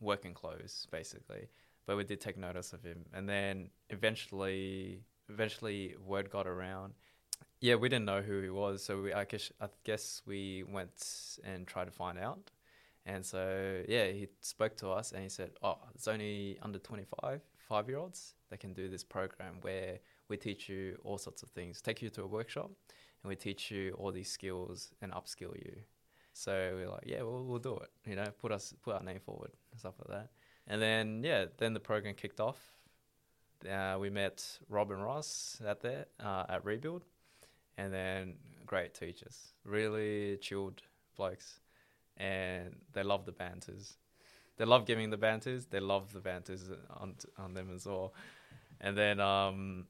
working 0.00 0.34
clothes 0.34 0.86
basically. 0.90 1.48
But 1.86 1.96
we 1.96 2.04
did 2.04 2.20
take 2.20 2.36
notice 2.36 2.72
of 2.72 2.82
him. 2.82 3.06
And 3.12 3.28
then 3.28 3.70
eventually 3.90 5.02
eventually 5.28 5.94
word 6.04 6.30
got 6.30 6.46
around 6.46 6.94
yeah, 7.60 7.74
we 7.74 7.88
didn't 7.88 8.04
know 8.04 8.22
who 8.22 8.40
he 8.40 8.50
was, 8.50 8.84
so 8.84 9.02
we, 9.02 9.12
I 9.12 9.24
guess 9.24 9.50
I 9.60 9.66
guess 9.84 10.22
we 10.26 10.62
went 10.62 11.38
and 11.44 11.66
tried 11.66 11.86
to 11.86 11.90
find 11.90 12.18
out. 12.18 12.50
And 13.04 13.24
so 13.24 13.82
yeah, 13.88 14.06
he 14.06 14.28
spoke 14.40 14.76
to 14.78 14.90
us 14.90 15.12
and 15.12 15.22
he 15.22 15.28
said, 15.28 15.50
"Oh, 15.62 15.78
it's 15.94 16.06
only 16.08 16.58
under 16.62 16.78
25 16.78 17.40
five 17.68 17.88
year 17.88 17.98
olds 17.98 18.34
that 18.50 18.60
can 18.60 18.72
do 18.72 18.88
this 18.88 19.04
program 19.04 19.56
where 19.62 19.98
we 20.28 20.36
teach 20.36 20.68
you 20.68 20.98
all 21.04 21.18
sorts 21.18 21.42
of 21.42 21.50
things, 21.50 21.82
take 21.82 22.00
you 22.00 22.10
to 22.10 22.22
a 22.22 22.26
workshop, 22.26 22.70
and 23.22 23.28
we 23.28 23.36
teach 23.36 23.70
you 23.70 23.92
all 23.98 24.12
these 24.12 24.30
skills 24.30 24.90
and 25.02 25.12
upskill 25.12 25.56
you." 25.56 25.74
So 26.34 26.52
we're 26.76 26.90
like, 26.90 27.04
"Yeah, 27.06 27.22
we'll, 27.22 27.44
we'll 27.44 27.58
do 27.58 27.76
it." 27.76 27.90
You 28.06 28.16
know, 28.16 28.26
put 28.40 28.52
us 28.52 28.72
put 28.82 28.94
our 28.94 29.02
name 29.02 29.20
forward 29.20 29.50
and 29.72 29.80
stuff 29.80 29.94
like 29.98 30.16
that. 30.16 30.30
And 30.68 30.80
then 30.80 31.22
yeah, 31.24 31.46
then 31.56 31.74
the 31.74 31.80
program 31.80 32.14
kicked 32.14 32.40
off. 32.40 32.58
Uh, 33.68 33.96
we 33.98 34.10
met 34.10 34.60
Rob 34.68 34.92
and 34.92 35.02
Ross 35.02 35.60
out 35.66 35.80
there 35.80 36.06
uh, 36.20 36.44
at 36.48 36.64
Rebuild 36.64 37.04
and 37.78 37.94
then 37.94 38.34
great 38.66 38.92
teachers, 38.92 39.54
really 39.64 40.36
chilled 40.38 40.82
blokes, 41.16 41.60
and 42.18 42.76
they 42.92 43.02
love 43.02 43.24
the 43.24 43.32
banters. 43.32 43.96
They 44.58 44.64
love 44.64 44.84
giving 44.84 45.08
the 45.10 45.16
banters. 45.16 45.66
They 45.66 45.80
love 45.80 46.12
the 46.12 46.20
banters 46.20 46.68
on 46.90 47.14
on 47.38 47.54
them 47.54 47.70
as 47.74 47.86
well. 47.86 48.12
And 48.80 48.98
then 48.98 49.20
um, 49.20 49.86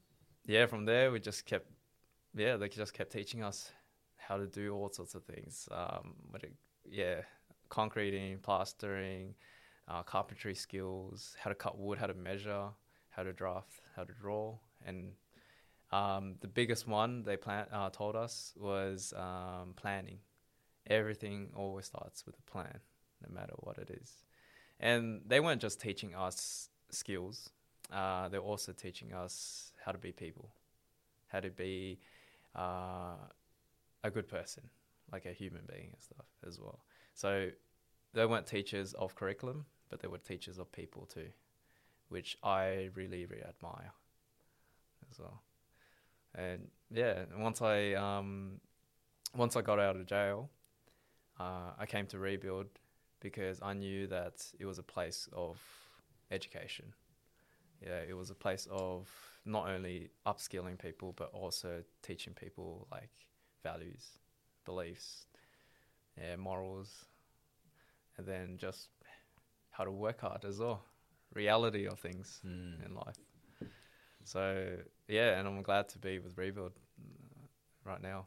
yeah, 0.47 0.67
from 0.67 0.85
there 0.85 1.11
we 1.11 1.19
just 1.19 1.47
kept 1.47 1.67
yeah 2.37 2.57
they 2.57 2.69
just 2.69 2.93
kept 2.93 3.11
teaching 3.11 3.43
us 3.43 3.73
how 4.17 4.37
to 4.37 4.47
do 4.47 4.75
all 4.75 4.91
sorts 4.91 5.15
of 5.15 5.25
things. 5.25 5.69
Um, 5.73 6.15
it, 6.35 6.53
yeah, 6.89 7.23
concreting, 7.71 8.39
plastering, 8.39 9.35
uh, 9.89 10.03
carpentry 10.03 10.55
skills, 10.55 11.35
how 11.41 11.49
to 11.49 11.55
cut 11.55 11.79
wood, 11.79 11.99
how 11.99 12.07
to 12.07 12.15
measure, 12.15 12.69
how 13.09 13.23
to 13.23 13.33
draft, 13.33 13.81
how 13.97 14.05
to 14.05 14.13
draw, 14.13 14.55
and 14.85 15.13
um, 15.91 16.35
the 16.41 16.49
biggest 16.49 16.87
one 16.87 17.23
they 17.23 17.37
plan, 17.37 17.67
uh, 17.73 17.91
told 17.91 18.15
us 18.17 18.53
was 18.57 19.15
um, 19.17 19.75
planning. 19.77 20.19
Everything 20.87 21.51
always 21.55 21.87
starts 21.87 22.27
with 22.27 22.37
a 22.39 22.51
plan, 22.51 22.79
no 23.27 23.35
matter 23.35 23.55
what 23.59 23.79
it 23.79 23.91
is. 23.91 24.23
And 24.81 25.23
they 25.27 25.41
weren't 25.41 25.61
just 25.61 25.81
teaching 25.81 26.15
us 26.15 26.69
skills, 26.91 27.51
uh, 27.93 28.29
they're 28.29 28.41
also 28.41 28.73
teaching 28.73 29.13
us 29.13 29.73
how 29.85 29.93
to 29.93 29.99
be 29.99 30.13
people, 30.13 30.51
how 31.29 31.41
to 31.41 31.51
be 31.51 31.99
uh, 32.55 33.17
a 34.05 34.11
good 34.11 34.29
person, 34.29 34.65
like 35.11 35.27
a 35.27 35.33
human 35.33 35.63
being 35.69 35.91
and 35.93 36.03
stuff 36.03 36.27
as 36.47 36.61
well. 36.61 36.81
So 37.15 37.49
they 38.13 38.27
weren't 38.27 38.47
teachers 38.47 38.93
of 38.95 39.15
curriculum, 39.15 39.65
but 39.89 40.01
they 40.01 40.09
were 40.09 40.19
teachers 40.19 40.59
of 40.59 40.71
people 40.71 41.07
too, 41.07 41.29
which 42.09 42.37
I 42.43 42.91
really, 42.95 43.25
really 43.25 43.43
admire 43.43 43.93
as 45.11 45.19
well 45.19 45.43
and 46.39 46.69
yeah, 46.91 47.25
once 47.37 47.61
I 47.61 47.95
um, 47.95 48.61
once 49.37 49.57
I 49.57 49.63
got 49.63 49.79
out 49.79 49.97
of 49.97 50.07
jail, 50.07 50.51
uh, 51.39 51.73
I 51.79 51.87
came 51.87 52.07
to 52.07 52.19
rebuild 52.19 52.67
because 53.21 53.61
I 53.63 53.75
knew 53.75 54.07
that 54.07 54.45
it 54.59 54.65
was 54.67 54.79
a 54.79 54.83
place 54.83 55.29
of 55.33 55.59
education. 56.31 56.87
Yeah, 57.85 58.01
it 58.09 58.17
was 58.17 58.31
a 58.31 58.35
place 58.35 58.67
of 58.71 59.09
not 59.45 59.69
only 59.69 60.11
upskilling 60.27 60.79
people 60.79 61.15
but 61.17 61.31
also 61.33 61.83
teaching 62.03 62.35
people 62.35 62.87
like 62.91 63.11
values, 63.63 64.19
beliefs, 64.65 65.27
yeah, 66.17 66.37
morals, 66.37 67.05
and 68.17 68.27
then 68.27 68.57
just 68.59 68.89
how 69.71 69.85
to 69.85 69.91
work 69.91 70.21
hard 70.21 70.45
as 70.45 70.59
well, 70.59 70.83
reality 71.35 71.87
of 71.87 71.99
things 72.01 72.41
Mm. 72.45 72.85
in 72.87 72.95
life. 72.95 73.19
So 74.29 74.77
yeah, 75.09 75.39
and 75.39 75.49
I'm 75.49 75.63
glad 75.63 75.89
to 75.91 75.99
be 75.99 76.19
with 76.19 76.37
Rebuild 76.37 76.73
uh, 77.01 77.91
right 77.91 78.03
now. 78.03 78.27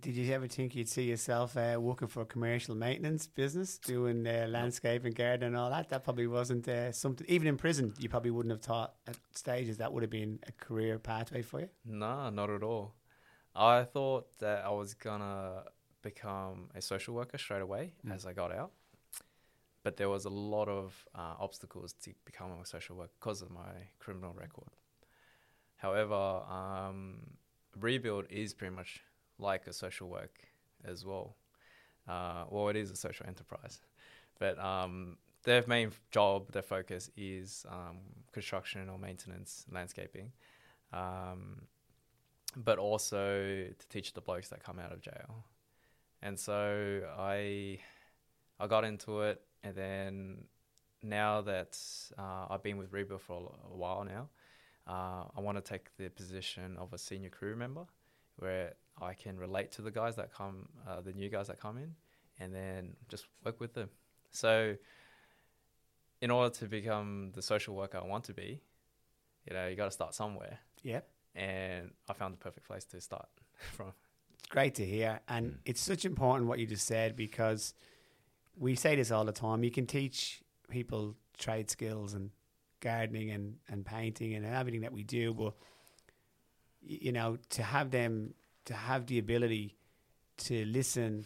Did 0.00 0.16
you 0.16 0.30
ever 0.34 0.46
think 0.46 0.76
you'd 0.76 0.88
see 0.88 1.04
yourself 1.04 1.56
uh, 1.56 1.76
working 1.80 2.08
for 2.08 2.20
a 2.20 2.26
commercial 2.26 2.74
maintenance 2.74 3.26
business, 3.26 3.78
doing 3.78 4.26
uh, 4.26 4.46
landscape 4.48 5.06
and 5.06 5.14
garden 5.14 5.46
and 5.48 5.56
all 5.56 5.70
that? 5.70 5.88
That 5.88 6.04
probably 6.04 6.26
wasn't 6.26 6.68
uh, 6.68 6.92
something. 6.92 7.26
Even 7.28 7.48
in 7.48 7.56
prison, 7.56 7.94
you 7.98 8.10
probably 8.10 8.30
wouldn't 8.30 8.52
have 8.52 8.60
thought 8.60 8.96
at 9.06 9.16
stages 9.34 9.78
that 9.78 9.90
would 9.90 10.02
have 10.02 10.10
been 10.10 10.38
a 10.46 10.52
career 10.52 10.98
pathway 10.98 11.40
for 11.40 11.60
you. 11.60 11.68
No, 11.86 12.28
not 12.28 12.50
at 12.50 12.62
all. 12.62 12.94
I 13.56 13.84
thought 13.84 14.26
that 14.40 14.62
I 14.66 14.68
was 14.70 14.92
gonna 14.92 15.64
become 16.02 16.68
a 16.74 16.82
social 16.82 17.14
worker 17.14 17.38
straight 17.38 17.62
away 17.62 17.94
Mm. 18.06 18.14
as 18.14 18.26
I 18.26 18.34
got 18.34 18.52
out, 18.52 18.72
but 19.88 19.96
there 19.96 20.10
was 20.10 20.26
a 20.26 20.28
lot 20.54 20.68
of 20.68 21.06
uh, 21.14 21.32
obstacles 21.40 21.94
to 21.94 22.12
becoming 22.26 22.60
a 22.62 22.66
social 22.66 22.94
worker 22.94 23.10
because 23.18 23.40
of 23.40 23.50
my 23.50 23.72
criminal 23.98 24.34
record. 24.38 24.68
However, 25.76 26.42
um, 26.60 27.20
Rebuild 27.80 28.26
is 28.28 28.52
pretty 28.52 28.76
much 28.76 29.00
like 29.38 29.66
a 29.66 29.72
social 29.72 30.10
work 30.10 30.40
as 30.84 31.06
well. 31.06 31.36
Uh, 32.06 32.44
well, 32.50 32.68
it 32.68 32.76
is 32.76 32.90
a 32.90 32.96
social 32.96 33.24
enterprise, 33.26 33.80
but 34.38 34.58
um, 34.58 35.16
their 35.44 35.64
main 35.66 35.90
job, 36.10 36.52
their 36.52 36.60
focus 36.76 37.10
is 37.16 37.64
um, 37.70 37.96
construction 38.30 38.90
or 38.90 38.98
maintenance, 38.98 39.64
landscaping. 39.72 40.32
Um, 40.92 41.62
but 42.56 42.78
also 42.78 43.68
to 43.78 43.88
teach 43.88 44.12
the 44.12 44.20
blokes 44.20 44.48
that 44.50 44.62
come 44.62 44.78
out 44.78 44.92
of 44.92 45.00
jail. 45.00 45.46
And 46.20 46.38
so 46.38 47.00
I 47.18 47.78
I 48.60 48.66
got 48.66 48.84
into 48.84 49.20
it, 49.22 49.40
and 49.62 49.74
then 49.74 50.44
now 51.02 51.40
that 51.42 51.78
uh, 52.18 52.46
I've 52.50 52.62
been 52.62 52.76
with 52.76 52.92
Reba 52.92 53.18
for 53.18 53.52
a 53.72 53.76
while 53.76 54.04
now, 54.04 54.28
uh, 54.86 55.24
I 55.36 55.40
want 55.40 55.56
to 55.56 55.62
take 55.62 55.96
the 55.96 56.08
position 56.10 56.76
of 56.78 56.92
a 56.92 56.98
senior 56.98 57.30
crew 57.30 57.56
member, 57.56 57.84
where 58.36 58.74
I 59.00 59.14
can 59.14 59.36
relate 59.36 59.70
to 59.72 59.82
the 59.82 59.90
guys 59.90 60.16
that 60.16 60.32
come, 60.32 60.68
uh, 60.88 61.00
the 61.00 61.12
new 61.12 61.28
guys 61.28 61.46
that 61.48 61.60
come 61.60 61.76
in, 61.78 61.94
and 62.40 62.54
then 62.54 62.96
just 63.08 63.26
work 63.44 63.60
with 63.60 63.74
them. 63.74 63.90
So, 64.32 64.76
in 66.20 66.30
order 66.30 66.50
to 66.56 66.66
become 66.66 67.30
the 67.34 67.42
social 67.42 67.74
worker 67.74 67.98
I 68.02 68.06
want 68.06 68.24
to 68.24 68.34
be, 68.34 68.60
you 69.46 69.54
know, 69.54 69.68
you 69.68 69.76
got 69.76 69.86
to 69.86 69.90
start 69.90 70.14
somewhere 70.14 70.58
Yeah. 70.82 71.00
and 71.34 71.92
I 72.08 72.12
found 72.12 72.34
the 72.34 72.38
perfect 72.38 72.66
place 72.66 72.84
to 72.86 73.00
start 73.00 73.28
from. 73.72 73.92
It's 74.38 74.48
great 74.48 74.74
to 74.76 74.84
hear, 74.86 75.20
and 75.28 75.52
Mm. 75.52 75.58
it's 75.64 75.80
such 75.80 76.04
important 76.04 76.48
what 76.48 76.58
you 76.58 76.66
just 76.66 76.86
said 76.86 77.14
because 77.16 77.74
we 78.58 78.74
say 78.74 78.96
this 78.96 79.10
all 79.10 79.24
the 79.24 79.32
time. 79.32 79.62
You 79.62 79.70
can 79.70 79.86
teach 79.86 80.40
people 80.68 81.14
trade 81.38 81.70
skills 81.70 82.14
and 82.14 82.30
gardening 82.80 83.30
and, 83.30 83.56
and 83.68 83.84
painting 83.84 84.34
and 84.34 84.44
everything 84.44 84.82
that 84.82 84.92
we 84.92 85.02
do, 85.02 85.34
but 85.34 85.54
you 86.80 87.12
know, 87.12 87.38
to 87.50 87.62
have 87.62 87.90
them 87.90 88.34
to 88.66 88.74
have 88.74 89.06
the 89.06 89.18
ability 89.18 89.76
to 90.36 90.64
listen 90.66 91.24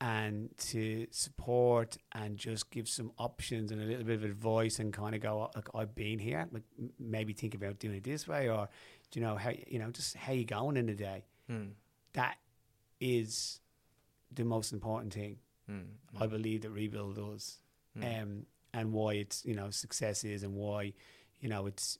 and 0.00 0.50
to 0.58 1.06
support 1.10 1.96
and 2.12 2.36
just 2.36 2.70
give 2.70 2.88
some 2.88 3.12
options 3.18 3.70
and 3.70 3.80
a 3.80 3.84
little 3.84 4.04
bit 4.04 4.16
of 4.16 4.24
advice 4.24 4.80
and 4.80 4.92
kind 4.92 5.14
of 5.14 5.20
go, 5.20 5.48
like, 5.54 5.68
I've 5.76 5.94
been 5.94 6.18
here, 6.18 6.48
like 6.50 6.64
maybe 6.98 7.32
think 7.32 7.54
about 7.54 7.78
doing 7.78 7.96
it 7.96 8.04
this 8.04 8.26
way, 8.26 8.48
or 8.48 8.68
do 9.10 9.20
you 9.20 9.24
know 9.24 9.36
how 9.36 9.52
you 9.66 9.78
know 9.78 9.90
just 9.90 10.16
how 10.16 10.32
you 10.32 10.44
going 10.44 10.76
in 10.76 10.86
the 10.86 10.94
day. 10.94 11.24
Mm. 11.50 11.70
That 12.14 12.36
is 13.00 13.60
the 14.34 14.44
most 14.44 14.72
important 14.72 15.14
thing. 15.14 15.36
Mm. 15.70 15.84
I 16.20 16.26
believe 16.26 16.62
that 16.62 16.70
rebuild 16.70 17.16
does, 17.16 17.58
Mm. 17.96 18.22
um, 18.22 18.46
and 18.74 18.92
why 18.92 19.14
it's 19.14 19.44
you 19.44 19.54
know 19.54 19.70
success 19.70 20.24
is, 20.24 20.42
and 20.42 20.54
why 20.54 20.92
you 21.40 21.48
know 21.48 21.66
it's 21.66 21.98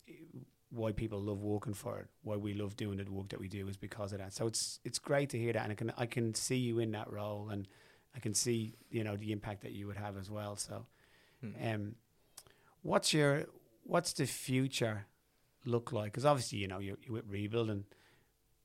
why 0.70 0.90
people 0.90 1.20
love 1.20 1.42
working 1.42 1.74
for 1.74 1.98
it, 2.00 2.08
why 2.22 2.36
we 2.36 2.54
love 2.54 2.76
doing 2.76 2.96
the 2.96 3.04
work 3.10 3.28
that 3.28 3.38
we 3.40 3.46
do 3.48 3.68
is 3.68 3.76
because 3.76 4.12
of 4.12 4.18
that. 4.18 4.32
So 4.32 4.46
it's 4.46 4.80
it's 4.84 4.98
great 4.98 5.28
to 5.30 5.38
hear 5.38 5.52
that, 5.52 5.62
and 5.64 5.72
I 5.72 5.74
can 5.74 5.92
I 5.98 6.06
can 6.06 6.34
see 6.34 6.56
you 6.56 6.78
in 6.78 6.92
that 6.92 7.12
role, 7.12 7.50
and 7.50 7.68
I 8.16 8.20
can 8.20 8.34
see 8.34 8.74
you 8.90 9.04
know 9.04 9.16
the 9.16 9.32
impact 9.32 9.62
that 9.62 9.72
you 9.72 9.86
would 9.86 9.96
have 9.98 10.16
as 10.16 10.30
well. 10.30 10.56
So, 10.56 10.86
Mm. 11.44 11.74
um, 11.74 11.94
what's 12.82 13.12
your 13.12 13.46
what's 13.84 14.12
the 14.14 14.26
future 14.26 15.06
look 15.64 15.92
like? 15.92 16.12
Because 16.12 16.24
obviously 16.24 16.58
you 16.58 16.68
know 16.68 16.78
you're, 16.78 16.98
you're 17.02 17.14
with 17.14 17.28
rebuild 17.28 17.70
and. 17.70 17.84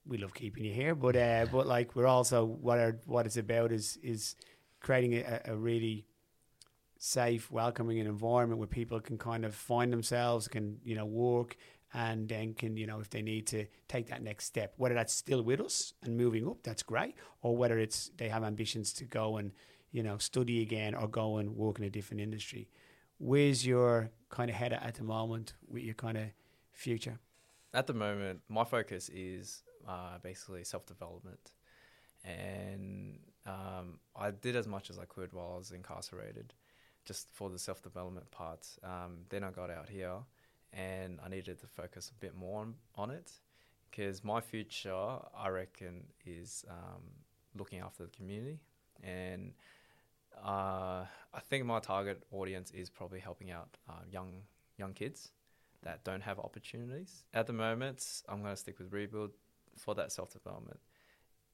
We 0.09 0.17
love 0.17 0.33
keeping 0.33 0.63
you 0.63 0.71
here, 0.71 0.95
but 0.95 1.17
uh, 1.17 1.47
but 1.51 1.67
like 1.67 1.93
we're 1.93 2.07
also 2.07 2.45
what 2.45 2.79
are 2.79 2.97
what 3.07 3.25
it's 3.25 3.35
about 3.35 3.73
is 3.73 3.97
is 4.01 4.37
creating 4.87 5.15
a, 5.15 5.41
a 5.43 5.53
really 5.53 6.05
safe, 6.97 7.51
welcoming 7.51 7.97
environment 7.97 8.57
where 8.57 8.69
people 8.69 9.01
can 9.01 9.17
kind 9.17 9.43
of 9.43 9.53
find 9.53 9.91
themselves, 9.91 10.47
can 10.47 10.77
you 10.81 10.95
know 10.95 11.05
work, 11.05 11.57
and 11.93 12.29
then 12.29 12.53
can 12.53 12.77
you 12.77 12.87
know 12.87 13.01
if 13.01 13.09
they 13.09 13.21
need 13.21 13.45
to 13.45 13.65
take 13.89 14.07
that 14.07 14.23
next 14.23 14.45
step, 14.45 14.73
whether 14.77 14.95
that's 14.95 15.13
still 15.13 15.41
with 15.41 15.59
us 15.59 15.91
and 16.03 16.15
moving 16.15 16.47
up, 16.47 16.59
that's 16.63 16.83
great, 16.83 17.15
or 17.41 17.57
whether 17.57 17.77
it's 17.77 18.11
they 18.15 18.29
have 18.29 18.45
ambitions 18.45 18.93
to 18.93 19.03
go 19.03 19.35
and 19.35 19.51
you 19.91 20.01
know 20.01 20.17
study 20.17 20.61
again 20.61 20.95
or 20.95 21.05
go 21.09 21.35
and 21.35 21.53
work 21.57 21.79
in 21.79 21.83
a 21.83 21.89
different 21.89 22.21
industry. 22.21 22.69
Where's 23.17 23.67
your 23.67 24.09
kind 24.29 24.49
of 24.49 24.55
head 24.55 24.71
at, 24.71 24.81
at 24.83 24.95
the 24.95 25.03
moment 25.03 25.53
with 25.67 25.83
your 25.83 25.95
kind 25.95 26.17
of 26.17 26.27
future? 26.71 27.19
At 27.73 27.87
the 27.87 27.93
moment, 27.93 28.39
my 28.47 28.63
focus 28.63 29.09
is 29.09 29.63
uh, 29.85 30.19
basically 30.23 30.63
self 30.63 30.85
development, 30.85 31.51
and 32.23 33.19
um, 33.47 33.99
I 34.15 34.31
did 34.31 34.55
as 34.55 34.67
much 34.67 34.89
as 34.89 34.99
I 34.99 35.05
could 35.05 35.33
while 35.33 35.53
I 35.55 35.57
was 35.57 35.71
incarcerated, 35.71 36.53
just 37.05 37.27
for 37.33 37.49
the 37.49 37.59
self 37.59 37.81
development 37.81 38.29
part. 38.31 38.67
Um, 38.83 39.19
then 39.29 39.43
I 39.43 39.51
got 39.51 39.69
out 39.69 39.89
here, 39.89 40.15
and 40.73 41.19
I 41.25 41.29
needed 41.29 41.59
to 41.59 41.67
focus 41.67 42.11
a 42.11 42.19
bit 42.19 42.35
more 42.35 42.61
on, 42.61 42.75
on 42.95 43.09
it, 43.11 43.31
because 43.89 44.23
my 44.23 44.41
future, 44.41 44.93
I 45.35 45.49
reckon, 45.49 46.03
is 46.25 46.65
um, 46.69 47.01
looking 47.55 47.79
after 47.79 48.03
the 48.03 48.09
community, 48.09 48.59
and 49.03 49.53
uh, 50.43 51.05
I 51.33 51.39
think 51.49 51.65
my 51.65 51.79
target 51.79 52.23
audience 52.31 52.71
is 52.71 52.89
probably 52.89 53.19
helping 53.19 53.51
out 53.51 53.77
uh, 53.89 53.93
young 54.11 54.41
young 54.77 54.93
kids 54.93 55.31
that 55.83 56.03
don't 56.03 56.21
have 56.21 56.39
opportunities. 56.39 57.23
At 57.33 57.47
the 57.47 57.53
moment, 57.53 58.05
I'm 58.27 58.41
going 58.41 58.53
to 58.53 58.57
stick 58.57 58.77
with 58.77 58.91
Rebuild 58.91 59.31
for 59.77 59.95
that 59.95 60.11
self 60.11 60.31
development. 60.31 60.79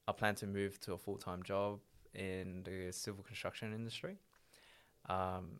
I 0.07 0.11
plan 0.11 0.35
to 0.35 0.47
move 0.47 0.79
to 0.81 0.93
a 0.93 0.97
full 0.97 1.17
time 1.17 1.43
job 1.43 1.79
in 2.13 2.63
the 2.63 2.91
civil 2.91 3.23
construction 3.23 3.73
industry. 3.73 4.17
Um, 5.09 5.59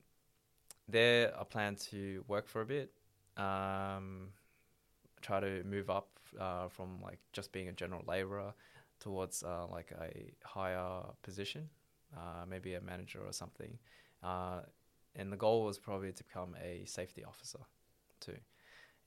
there, 0.88 1.34
I 1.40 1.44
plan 1.44 1.76
to 1.92 2.24
work 2.28 2.48
for 2.48 2.62
a 2.62 2.66
bit, 2.66 2.92
um, 3.38 4.30
try 5.22 5.40
to 5.40 5.64
move 5.64 5.90
up 5.90 6.10
uh, 6.40 6.68
from 6.68 7.02
like 7.02 7.20
just 7.32 7.52
being 7.52 7.70
a 7.70 7.72
general 7.72 8.04
labourer 8.08 8.54
towards 9.00 9.44
uh, 9.44 9.66
like 9.68 9.92
a 10.00 10.32
higher 10.46 11.02
position, 11.22 11.70
uh, 12.16 12.46
maybe 12.48 12.74
a 12.74 12.82
manager 12.82 13.22
or 13.26 13.32
something. 13.32 13.78
Uh, 14.22 14.62
and 15.16 15.32
the 15.32 15.38
goal 15.38 15.64
was 15.64 15.78
probably 15.78 16.12
to 16.12 16.24
become 16.24 16.56
a 16.62 16.86
safety 16.86 17.24
officer 17.24 17.60
too 18.20 18.36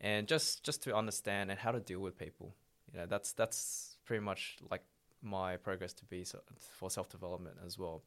and 0.00 0.26
just 0.26 0.62
just 0.62 0.82
to 0.82 0.94
understand 0.94 1.50
and 1.50 1.58
how 1.58 1.72
to 1.72 1.80
deal 1.80 2.00
with 2.00 2.18
people 2.18 2.54
you 2.92 2.98
know 2.98 3.06
that's 3.06 3.32
that's 3.32 3.96
pretty 4.04 4.22
much 4.22 4.56
like 4.70 4.82
my 5.22 5.56
progress 5.56 5.92
to 5.94 6.04
be 6.04 6.24
for 6.58 6.90
self 6.90 7.08
development 7.08 7.56
as 7.64 7.78
well. 7.78 8.02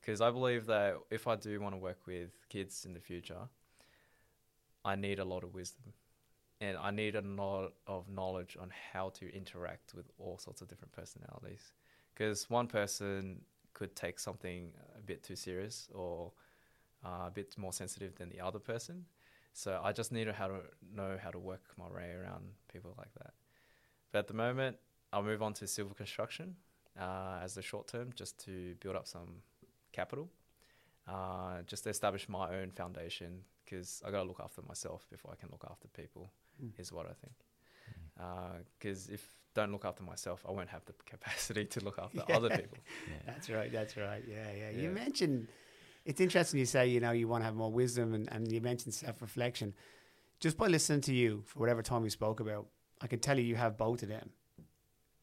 Because 0.00 0.20
I 0.20 0.30
believe 0.30 0.66
that 0.66 0.96
if 1.10 1.26
I 1.26 1.36
do 1.36 1.60
want 1.60 1.74
to 1.74 1.78
work 1.78 2.06
with 2.06 2.30
kids 2.48 2.84
in 2.84 2.92
the 2.92 3.00
future 3.00 3.48
I 4.84 4.96
need 4.96 5.18
a 5.18 5.24
lot 5.24 5.44
of 5.44 5.54
wisdom. 5.54 5.92
And 6.60 6.76
I 6.76 6.90
need 6.90 7.16
a 7.16 7.20
lot 7.20 7.72
of 7.86 8.08
knowledge 8.08 8.56
on 8.60 8.70
how 8.92 9.10
to 9.10 9.34
interact 9.34 9.94
with 9.94 10.06
all 10.18 10.38
sorts 10.38 10.60
of 10.60 10.68
different 10.68 10.92
personalities. 10.92 11.72
Because 12.14 12.48
one 12.48 12.66
person 12.68 13.40
could 13.72 13.96
take 13.96 14.20
something 14.20 14.72
a 14.96 15.00
bit 15.02 15.22
too 15.22 15.36
serious 15.36 15.88
or 15.92 16.32
uh, 17.04 17.26
a 17.26 17.30
bit 17.30 17.56
more 17.58 17.72
sensitive 17.72 18.14
than 18.16 18.28
the 18.28 18.40
other 18.40 18.58
person. 18.58 19.04
So 19.52 19.80
I 19.82 19.92
just 19.92 20.12
need 20.12 20.24
to 20.24 20.32
how 20.32 20.48
to 20.48 20.60
know 20.94 21.16
how 21.22 21.30
to 21.30 21.38
work 21.38 21.62
my 21.76 21.88
way 21.88 22.12
around 22.12 22.44
people 22.72 22.94
like 22.98 23.12
that. 23.14 23.34
But 24.12 24.20
at 24.20 24.26
the 24.28 24.34
moment, 24.34 24.76
I'll 25.14 25.22
move 25.22 25.42
on 25.42 25.52
to 25.54 25.66
civil 25.66 25.94
construction 25.94 26.56
uh, 27.00 27.38
as 27.42 27.54
the 27.54 27.62
short 27.62 27.86
term, 27.88 28.10
just 28.14 28.38
to 28.46 28.74
build 28.80 28.96
up 28.96 29.06
some 29.06 29.30
capital, 29.92 30.28
uh, 31.08 31.62
just 31.66 31.84
to 31.84 31.90
establish 31.90 32.28
my 32.28 32.46
own 32.58 32.70
foundation. 32.70 33.42
Because 33.64 34.02
I 34.06 34.10
gotta 34.10 34.28
look 34.28 34.40
after 34.44 34.60
myself 34.62 35.06
before 35.10 35.30
I 35.32 35.36
can 35.36 35.48
look 35.50 35.64
after 35.70 35.88
people, 35.88 36.30
Mm. 36.62 36.78
is 36.78 36.92
what 36.92 37.06
I 37.06 37.14
think. 37.22 37.34
Because 38.78 39.08
if 39.08 39.22
don't 39.54 39.72
look 39.72 39.84
after 39.84 40.02
myself, 40.02 40.44
I 40.48 40.52
won't 40.52 40.68
have 40.68 40.84
the 40.84 40.92
capacity 41.14 41.64
to 41.64 41.80
look 41.84 41.98
after 41.98 42.22
Yeah. 42.28 42.36
other 42.36 42.50
people. 42.50 42.78
That's 43.26 43.48
right. 43.50 43.72
That's 43.72 43.96
right. 43.96 44.22
Yeah, 44.28 44.50
yeah. 44.60 44.70
You 44.70 44.90
mentioned 44.90 45.48
it's 46.04 46.20
interesting 46.20 46.60
you 46.60 46.66
say 46.66 46.86
you 46.88 47.00
know 47.00 47.12
you 47.12 47.26
want 47.28 47.40
to 47.42 47.46
have 47.46 47.54
more 47.56 47.72
wisdom 47.72 48.14
and, 48.14 48.30
and 48.32 48.52
you 48.52 48.60
mentioned 48.60 48.94
self 48.94 49.20
reflection. 49.22 49.74
Just 50.40 50.56
by 50.58 50.66
listening 50.66 51.00
to 51.02 51.14
you 51.14 51.42
for 51.46 51.58
whatever 51.60 51.82
time 51.82 52.02
we 52.02 52.10
spoke 52.10 52.40
about, 52.40 52.66
I 53.00 53.06
can 53.06 53.18
tell 53.20 53.38
you 53.38 53.44
you 53.44 53.56
have 53.56 53.76
both 53.76 54.02
of 54.02 54.08
them 54.08 54.30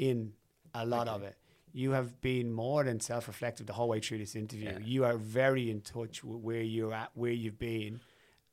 in 0.01 0.33
a 0.73 0.85
lot 0.85 1.07
Thank 1.07 1.17
of 1.17 1.23
it. 1.23 1.37
You 1.73 1.91
have 1.91 2.19
been 2.19 2.51
more 2.51 2.83
than 2.83 2.99
self 2.99 3.27
reflective 3.27 3.67
the 3.67 3.73
whole 3.73 3.87
way 3.87 4.01
through 4.01 4.17
this 4.17 4.35
interview. 4.35 4.71
Yeah. 4.71 4.79
You 4.83 5.05
are 5.05 5.15
very 5.15 5.69
in 5.71 5.79
touch 5.79 6.23
with 6.23 6.39
where 6.41 6.61
you're 6.61 6.93
at, 6.93 7.11
where 7.13 7.31
you've 7.31 7.59
been, 7.59 8.01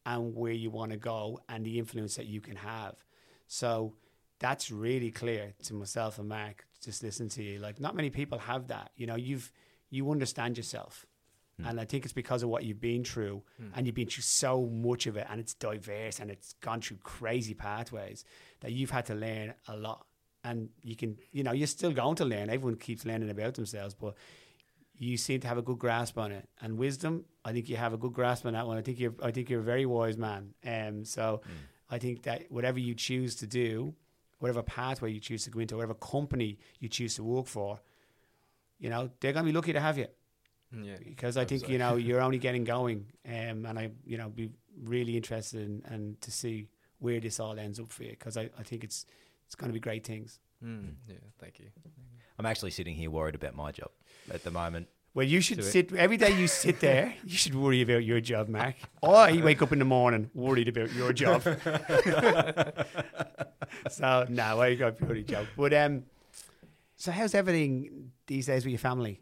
and 0.06 0.36
where 0.36 0.52
you 0.52 0.70
want 0.70 0.92
to 0.92 0.98
go, 0.98 1.40
and 1.48 1.64
the 1.64 1.78
influence 1.78 2.14
that 2.16 2.26
you 2.26 2.40
can 2.40 2.54
have. 2.56 2.94
So 3.48 3.94
that's 4.38 4.70
really 4.70 5.10
clear 5.10 5.54
to 5.64 5.74
myself 5.74 6.18
and 6.18 6.28
Mark. 6.28 6.66
Just 6.84 7.02
listen 7.02 7.28
to 7.30 7.42
you. 7.42 7.58
Like 7.58 7.80
not 7.80 7.96
many 7.96 8.10
people 8.10 8.38
have 8.38 8.68
that. 8.68 8.90
You 8.94 9.06
know, 9.06 9.16
you've 9.16 9.50
you 9.90 10.10
understand 10.10 10.56
yourself. 10.56 11.06
Hmm. 11.58 11.66
And 11.66 11.80
I 11.80 11.86
think 11.86 12.04
it's 12.04 12.12
because 12.12 12.42
of 12.42 12.50
what 12.50 12.62
you've 12.62 12.80
been 12.80 13.04
through, 13.04 13.42
hmm. 13.56 13.70
and 13.74 13.86
you've 13.86 13.96
been 13.96 14.06
through 14.06 14.22
so 14.22 14.66
much 14.66 15.06
of 15.06 15.16
it, 15.16 15.26
and 15.30 15.40
it's 15.40 15.54
diverse, 15.54 16.20
and 16.20 16.30
it's 16.30 16.52
gone 16.60 16.82
through 16.82 16.98
crazy 16.98 17.54
pathways 17.54 18.24
that 18.60 18.72
you've 18.72 18.90
had 18.90 19.06
to 19.06 19.14
learn 19.14 19.54
a 19.66 19.76
lot. 19.76 20.06
And 20.48 20.68
you 20.82 20.96
can, 20.96 21.16
you 21.32 21.42
know, 21.42 21.52
you're 21.52 21.66
still 21.66 21.92
going 21.92 22.16
to 22.16 22.24
learn. 22.24 22.50
Everyone 22.50 22.76
keeps 22.76 23.04
learning 23.04 23.30
about 23.30 23.54
themselves, 23.54 23.94
but 23.94 24.14
you 24.96 25.16
seem 25.16 25.40
to 25.40 25.48
have 25.48 25.58
a 25.58 25.62
good 25.62 25.78
grasp 25.78 26.18
on 26.18 26.32
it. 26.32 26.48
And 26.60 26.78
wisdom, 26.78 27.24
I 27.44 27.52
think 27.52 27.68
you 27.68 27.76
have 27.76 27.92
a 27.92 27.96
good 27.96 28.12
grasp 28.12 28.46
on 28.46 28.54
that 28.54 28.66
one. 28.66 28.78
I 28.78 28.82
think 28.82 28.98
you're, 28.98 29.14
I 29.22 29.30
think 29.30 29.50
you're 29.50 29.60
a 29.60 29.64
very 29.64 29.86
wise 29.86 30.16
man. 30.16 30.54
Um, 30.66 31.04
so 31.04 31.42
I 31.90 31.98
think 31.98 32.22
that 32.22 32.50
whatever 32.50 32.78
you 32.78 32.94
choose 32.94 33.36
to 33.36 33.46
do, 33.46 33.94
whatever 34.38 34.62
pathway 34.62 35.12
you 35.12 35.20
choose 35.20 35.44
to 35.44 35.50
go 35.50 35.60
into, 35.60 35.76
whatever 35.76 35.94
company 35.94 36.58
you 36.80 36.88
choose 36.88 37.14
to 37.16 37.24
work 37.24 37.46
for, 37.46 37.80
you 38.78 38.90
know, 38.90 39.10
they're 39.20 39.32
going 39.32 39.44
to 39.44 39.52
be 39.52 39.54
lucky 39.54 39.72
to 39.72 39.80
have 39.80 39.98
you 39.98 40.06
Yeah, 40.72 40.96
because 41.04 41.36
I 41.36 41.44
think 41.44 41.68
you 41.68 41.78
know 41.78 41.96
you're 41.96 42.20
only 42.20 42.38
getting 42.46 42.64
going, 42.64 43.06
um, 43.26 43.64
and 43.66 43.78
I 43.78 43.90
you 44.04 44.18
know 44.18 44.28
be 44.28 44.50
really 44.82 45.16
interested 45.16 45.60
in 45.62 45.82
and 45.86 46.20
to 46.20 46.30
see 46.30 46.68
where 46.98 47.20
this 47.20 47.40
all 47.40 47.58
ends 47.58 47.80
up 47.80 47.90
for 47.90 48.04
you 48.04 48.10
because 48.10 48.36
I, 48.36 48.50
I 48.58 48.62
think 48.62 48.84
it's 48.84 49.06
it's 49.48 49.54
going 49.54 49.70
to 49.70 49.74
be 49.74 49.80
great 49.80 50.06
things. 50.06 50.38
Mm, 50.62 50.92
yeah. 51.08 51.14
Thank 51.40 51.58
you. 51.58 51.66
I'm 52.38 52.44
actually 52.46 52.70
sitting 52.70 52.94
here 52.94 53.10
worried 53.10 53.34
about 53.34 53.56
my 53.56 53.72
job 53.72 53.90
at 54.30 54.44
the 54.44 54.50
moment. 54.50 54.88
Well, 55.14 55.24
you 55.26 55.40
should 55.40 55.58
Do 55.60 55.64
it. 55.64 55.70
sit 55.70 55.92
every 55.94 56.18
day. 56.18 56.38
You 56.38 56.46
sit 56.46 56.80
there. 56.88 57.14
You 57.24 57.36
should 57.36 57.54
worry 57.54 57.80
about 57.80 58.04
your 58.04 58.20
job, 58.20 58.48
Mac. 58.48 58.76
Or 59.02 59.30
you 59.30 59.42
wake 59.42 59.62
up 59.62 59.72
in 59.72 59.78
the 59.78 59.86
morning 59.86 60.30
worried 60.34 60.68
about 60.68 60.92
your 60.92 61.14
job. 61.14 61.42
so 63.90 64.26
no, 64.28 64.60
I 64.60 64.74
got 64.74 64.88
a 64.88 64.92
purely 64.92 65.24
joke. 65.24 65.48
But 65.56 65.72
um, 65.72 66.04
so 66.96 67.10
how's 67.10 67.34
everything 67.34 68.12
these 68.26 68.46
days 68.46 68.64
with 68.64 68.72
your 68.72 68.78
family? 68.78 69.20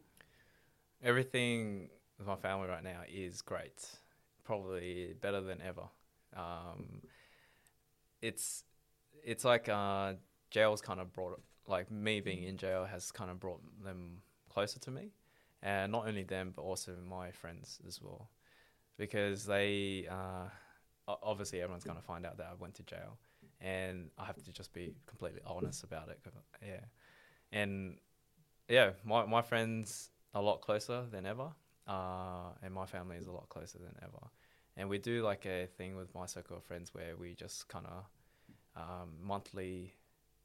Everything 1.02 1.88
with 2.18 2.26
my 2.26 2.36
family 2.36 2.68
right 2.68 2.82
now 2.82 3.02
is 3.08 3.42
great. 3.42 3.86
Probably 4.44 5.14
better 5.20 5.40
than 5.40 5.60
ever. 5.62 5.82
Um, 6.36 7.02
it's 8.20 8.64
it's 9.26 9.44
like 9.44 9.68
uh, 9.68 10.14
jail's 10.50 10.80
kind 10.80 11.00
of 11.00 11.12
brought 11.12 11.40
like 11.66 11.90
me 11.90 12.20
being 12.20 12.44
in 12.44 12.56
jail 12.56 12.84
has 12.84 13.10
kind 13.10 13.28
of 13.30 13.40
brought 13.40 13.60
them 13.82 14.22
closer 14.48 14.78
to 14.78 14.90
me, 14.90 15.10
and 15.62 15.92
not 15.92 16.06
only 16.06 16.22
them 16.22 16.52
but 16.54 16.62
also 16.62 16.92
my 17.06 17.32
friends 17.32 17.80
as 17.86 18.00
well, 18.00 18.30
because 18.96 19.44
they 19.44 20.06
uh, 20.08 20.48
obviously 21.22 21.60
everyone's 21.60 21.84
going 21.84 21.98
to 21.98 22.04
find 22.04 22.24
out 22.24 22.38
that 22.38 22.46
I 22.50 22.54
went 22.54 22.74
to 22.76 22.84
jail, 22.84 23.18
and 23.60 24.10
I 24.16 24.24
have 24.24 24.42
to 24.44 24.52
just 24.52 24.72
be 24.72 24.94
completely 25.06 25.40
honest 25.44 25.82
about 25.82 26.08
it. 26.08 26.20
Yeah, 26.64 26.84
and 27.52 27.98
yeah, 28.68 28.90
my 29.04 29.26
my 29.26 29.42
friends 29.42 30.10
a 30.34 30.40
lot 30.40 30.60
closer 30.60 31.04
than 31.10 31.26
ever, 31.26 31.48
uh, 31.88 32.52
and 32.62 32.72
my 32.72 32.86
family 32.86 33.16
is 33.16 33.26
a 33.26 33.32
lot 33.32 33.48
closer 33.48 33.78
than 33.78 33.96
ever. 34.02 34.30
And 34.76 34.88
we 34.88 34.98
do 34.98 35.22
like 35.22 35.46
a 35.46 35.66
thing 35.78 35.96
with 35.96 36.14
my 36.14 36.26
circle 36.26 36.58
of 36.58 36.64
friends 36.64 36.92
where 36.92 37.16
we 37.16 37.34
just 37.34 37.66
kind 37.66 37.86
of 37.86 38.04
um, 38.76 39.10
monthly 39.22 39.94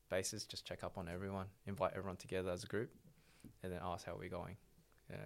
basis 0.09 0.45
just 0.45 0.65
check 0.65 0.83
up 0.83 0.97
on 0.97 1.07
everyone, 1.07 1.47
invite 1.65 1.91
everyone 1.95 2.17
together 2.17 2.51
as 2.51 2.63
a 2.63 2.67
group, 2.67 2.91
and 3.63 3.71
then 3.71 3.79
ask 3.83 4.05
how 4.05 4.15
we're 4.17 4.29
going. 4.29 4.55
You 5.09 5.17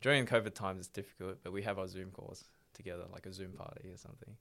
during 0.00 0.26
COVID 0.26 0.54
times 0.54 0.80
it's 0.80 0.88
difficult, 0.88 1.38
but 1.42 1.52
we 1.52 1.62
have 1.62 1.78
our 1.78 1.86
Zoom 1.86 2.10
calls 2.10 2.44
together, 2.74 3.04
like 3.12 3.26
a 3.26 3.32
Zoom 3.32 3.52
party 3.52 3.90
or 3.90 3.96
something. 3.96 4.36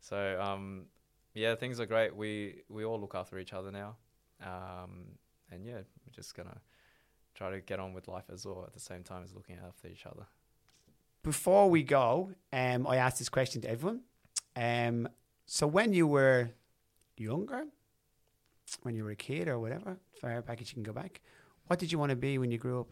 So 0.00 0.40
um, 0.40 0.86
yeah, 1.34 1.54
things 1.54 1.80
are 1.80 1.86
great. 1.86 2.14
We 2.14 2.62
we 2.68 2.84
all 2.84 3.00
look 3.00 3.14
after 3.14 3.38
each 3.38 3.52
other 3.52 3.70
now, 3.70 3.96
um, 4.42 5.06
and 5.50 5.64
yeah, 5.64 5.74
we're 5.74 6.12
just 6.14 6.34
gonna 6.34 6.60
try 7.34 7.50
to 7.50 7.60
get 7.60 7.78
on 7.78 7.92
with 7.92 8.08
life 8.08 8.24
as 8.32 8.46
well 8.46 8.64
at 8.66 8.72
the 8.72 8.80
same 8.80 9.02
time 9.02 9.22
as 9.22 9.34
looking 9.34 9.56
after 9.66 9.88
each 9.88 10.06
other. 10.06 10.26
Before 11.22 11.68
we 11.68 11.82
go, 11.82 12.30
um, 12.52 12.86
I 12.86 12.96
asked 12.96 13.18
this 13.18 13.28
question 13.28 13.60
to 13.62 13.70
everyone. 13.70 14.00
Um, 14.54 15.08
so 15.44 15.66
when 15.66 15.92
you 15.92 16.06
were 16.06 16.50
younger, 17.18 17.64
when 18.82 18.94
you 18.94 19.04
were 19.04 19.10
a 19.10 19.16
kid 19.16 19.48
or 19.48 19.58
whatever, 19.58 19.96
far 20.20 20.42
back 20.42 20.60
as 20.60 20.70
you 20.70 20.74
can 20.74 20.82
go 20.82 20.92
back, 20.92 21.20
what 21.66 21.78
did 21.78 21.90
you 21.90 21.98
want 21.98 22.10
to 22.10 22.16
be 22.16 22.38
when 22.38 22.50
you 22.50 22.58
grew 22.58 22.80
up? 22.80 22.88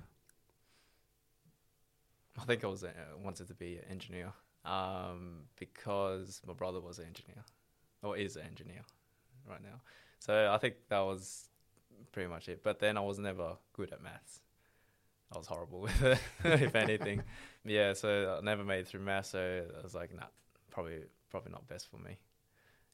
I 2.38 2.44
think 2.44 2.64
I 2.64 2.66
was 2.66 2.82
uh, 2.82 2.88
wanted 3.22 3.46
to 3.48 3.54
be 3.54 3.76
an 3.76 3.84
engineer 3.90 4.32
um, 4.64 5.42
because 5.56 6.40
my 6.46 6.52
brother 6.52 6.80
was 6.80 6.98
an 6.98 7.06
engineer 7.06 7.44
or 8.02 8.16
is 8.16 8.36
an 8.36 8.42
engineer 8.42 8.82
right 9.48 9.62
now. 9.62 9.80
So 10.18 10.50
I 10.52 10.58
think 10.58 10.74
that 10.88 11.00
was 11.00 11.48
pretty 12.12 12.28
much 12.28 12.48
it. 12.48 12.62
But 12.62 12.80
then 12.80 12.96
I 12.96 13.00
was 13.00 13.18
never 13.18 13.56
good 13.72 13.92
at 13.92 14.02
maths. 14.02 14.40
I 15.32 15.38
was 15.38 15.46
horrible 15.46 15.80
with 15.82 16.02
it, 16.02 16.18
if 16.44 16.74
anything. 16.74 17.22
Yeah, 17.66 17.94
so 17.94 18.36
I 18.38 18.44
never 18.44 18.62
made 18.62 18.80
it 18.80 18.88
through 18.88 19.00
maths. 19.00 19.30
So 19.30 19.62
I 19.78 19.82
was 19.82 19.94
like, 19.94 20.14
nah, 20.14 20.26
probably 20.70 20.98
probably 21.30 21.50
not 21.50 21.66
best 21.66 21.90
for 21.90 21.96
me. 21.96 22.18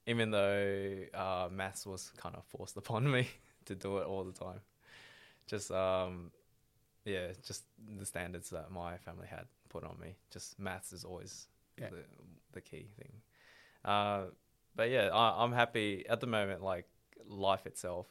Even 0.07 0.30
though 0.30 1.05
uh, 1.14 1.48
maths 1.53 1.86
was 1.86 2.11
kind 2.16 2.34
of 2.36 2.44
forced 2.44 2.76
upon 2.82 3.11
me 3.11 3.28
to 3.66 3.74
do 3.74 3.98
it 3.98 4.07
all 4.07 4.24
the 4.24 4.32
time. 4.32 4.61
Just 5.46 5.70
um, 5.70 6.30
yeah, 7.05 7.28
just 7.46 7.64
the 7.98 8.07
standards 8.07 8.51
that 8.51 8.70
my 8.70 8.96
family 8.98 9.26
had 9.28 9.46
put 9.68 9.84
on 9.84 9.98
me. 10.01 10.16
Just 10.30 10.59
maths 10.59 10.92
is 10.92 11.05
always 11.05 11.48
Yeah. 11.78 11.90
the, 11.90 12.05
the 12.53 12.61
key 12.61 12.88
thing. 12.98 13.12
Uh, 13.84 14.24
but 14.76 14.90
yeah, 14.90 15.09
I, 15.12 15.42
I'm 15.44 15.53
happy 15.53 16.05
at 16.09 16.20
the 16.20 16.26
moment. 16.26 16.62
Like 16.62 16.86
life 17.26 17.66
itself, 17.66 18.07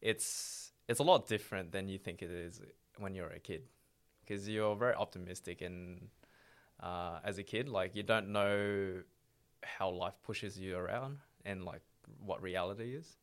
it's 0.00 0.72
it's 0.88 1.00
a 1.00 1.02
lot 1.02 1.26
different 1.26 1.72
than 1.72 1.88
you 1.88 1.98
think 1.98 2.22
it 2.22 2.30
is 2.30 2.60
when 2.98 3.14
you're 3.14 3.30
a 3.30 3.40
kid, 3.40 3.62
because 4.20 4.48
you're 4.48 4.76
very 4.76 4.94
optimistic 4.94 5.62
and 5.62 6.08
uh, 6.82 7.18
as 7.24 7.38
a 7.38 7.42
kid, 7.42 7.68
like 7.68 7.96
you 7.96 8.02
don't 8.02 8.28
know 8.30 9.02
how 9.78 9.90
life 9.90 10.14
pushes 10.22 10.58
you 10.58 10.76
around 10.76 11.18
and 11.44 11.64
like 11.64 11.82
what 12.24 12.42
reality 12.42 12.94
is 12.94 13.16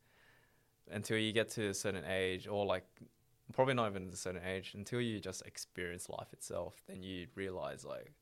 until 0.91 1.18
you 1.18 1.32
get 1.32 1.50
to 1.50 1.70
a 1.70 1.74
certain 1.74 2.04
age 2.06 2.48
or 2.48 2.66
like 2.66 2.86
probably 3.54 3.74
not 3.74 3.89
even 3.89 4.10
a 4.12 4.16
certain 4.16 4.41
age 4.46 4.74
until 4.76 5.00
you 5.02 5.20
just 5.20 5.46
experience 5.46 6.10
life 6.10 6.32
itself 6.34 6.76
then 6.88 7.02
you 7.02 7.28
realize 7.36 7.86
like 7.86 8.14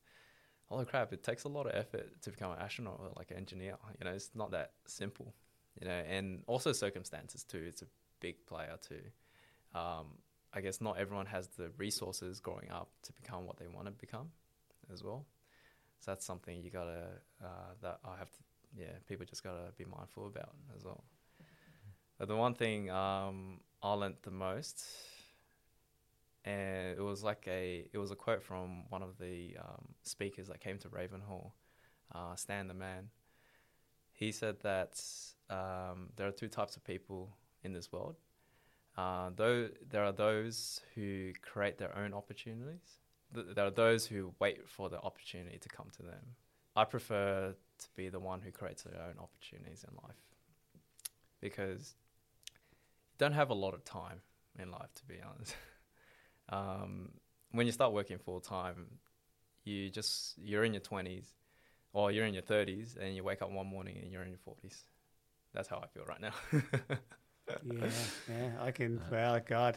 holy 0.68 0.84
crap 0.84 1.12
it 1.12 1.22
takes 1.22 1.44
a 1.44 1.48
lot 1.48 1.66
of 1.66 1.74
effort 1.74 2.06
to 2.22 2.30
become 2.30 2.52
an 2.52 2.58
astronaut 2.58 2.98
or 2.98 3.10
like 3.16 3.30
an 3.30 3.36
engineer. 3.36 3.76
You 3.98 4.04
know 4.04 4.12
it's 4.12 4.30
not 4.34 4.50
that 4.52 4.72
simple 4.86 5.34
you 5.80 5.86
know 5.86 6.02
and 6.08 6.42
also 6.46 6.72
circumstances 6.72 7.44
too 7.44 7.64
it's 7.66 7.82
a 7.82 7.86
big 8.20 8.46
player 8.46 8.76
too. 8.80 9.02
Um, 9.78 10.06
i 10.52 10.60
guess 10.60 10.80
not 10.80 10.98
everyone 10.98 11.26
has 11.26 11.48
the 11.48 11.70
resources 11.78 12.40
growing 12.40 12.70
up 12.70 12.90
to 13.02 13.12
become 13.14 13.46
what 13.46 13.56
they 13.56 13.66
want 13.68 13.86
to 13.86 13.92
become 13.92 14.28
as 14.92 15.02
well 15.02 15.24
so 16.02 16.10
that's 16.10 16.26
something 16.26 16.62
you 16.62 16.70
gotta 16.70 17.04
uh, 17.42 17.72
that 17.80 17.98
i 18.04 18.16
have 18.18 18.30
to 18.30 18.38
yeah 18.76 18.92
people 19.08 19.24
just 19.24 19.44
gotta 19.44 19.72
be 19.78 19.84
mindful 19.84 20.26
about 20.26 20.54
as 20.76 20.84
well 20.84 21.04
but 22.22 22.28
the 22.28 22.36
one 22.36 22.54
thing 22.54 22.88
um, 22.88 23.58
I 23.82 23.94
learnt 23.94 24.22
the 24.22 24.30
most, 24.30 24.84
and 26.44 26.96
it 26.96 27.02
was 27.02 27.24
like 27.24 27.44
a 27.48 27.88
it 27.92 27.98
was 27.98 28.12
a 28.12 28.14
quote 28.14 28.44
from 28.44 28.88
one 28.90 29.02
of 29.02 29.18
the 29.18 29.56
um, 29.58 29.88
speakers 30.04 30.46
that 30.46 30.60
came 30.60 30.78
to 30.78 30.88
Ravenhall, 30.88 31.50
uh, 32.14 32.36
Stan 32.36 32.68
the 32.68 32.74
man. 32.74 33.08
He 34.12 34.30
said 34.30 34.60
that 34.60 35.02
um, 35.50 36.10
there 36.14 36.28
are 36.28 36.30
two 36.30 36.46
types 36.46 36.76
of 36.76 36.84
people 36.84 37.34
in 37.64 37.72
this 37.72 37.90
world. 37.90 38.14
Uh, 38.96 39.30
though 39.34 39.68
there 39.90 40.04
are 40.04 40.12
those 40.12 40.80
who 40.94 41.32
create 41.42 41.76
their 41.76 41.96
own 41.98 42.14
opportunities. 42.14 43.00
Th- 43.34 43.46
there 43.54 43.66
are 43.66 43.70
those 43.70 44.06
who 44.06 44.34
wait 44.38 44.68
for 44.68 44.88
the 44.88 45.00
opportunity 45.00 45.58
to 45.58 45.68
come 45.68 45.86
to 45.96 46.02
them. 46.02 46.36
I 46.74 46.84
prefer 46.84 47.54
to 47.78 47.86
be 47.96 48.08
the 48.08 48.20
one 48.20 48.40
who 48.40 48.50
creates 48.50 48.82
their 48.82 49.00
own 49.00 49.14
opportunities 49.18 49.84
in 49.88 49.94
life 50.02 50.16
because 51.40 51.94
you 53.12 53.18
don't 53.18 53.32
have 53.32 53.50
a 53.50 53.54
lot 53.54 53.74
of 53.74 53.84
time 53.84 54.20
in 54.58 54.70
life, 54.70 54.92
to 54.94 55.04
be 55.04 55.16
honest. 55.22 55.56
um, 56.48 57.10
when 57.50 57.66
you 57.66 57.72
start 57.72 57.92
working 57.92 58.18
full 58.18 58.40
time, 58.40 58.86
you 59.64 59.90
just 59.90 60.38
you're 60.38 60.64
in 60.64 60.72
your 60.72 60.80
twenties 60.80 61.26
or 61.92 62.10
you're 62.10 62.24
in 62.24 62.32
your 62.32 62.42
thirties, 62.42 62.96
and 63.00 63.14
you 63.14 63.22
wake 63.22 63.42
up 63.42 63.50
one 63.50 63.66
morning 63.66 63.98
and 64.02 64.10
you're 64.10 64.22
in 64.22 64.30
your 64.30 64.38
forties. 64.38 64.84
That's 65.52 65.68
how 65.68 65.76
I 65.76 65.86
feel 65.88 66.04
right 66.04 66.20
now. 66.20 66.32
yeah, 67.64 67.88
yeah, 68.28 68.50
I 68.60 68.70
can. 68.70 69.00
Well, 69.10 69.38
God, 69.46 69.76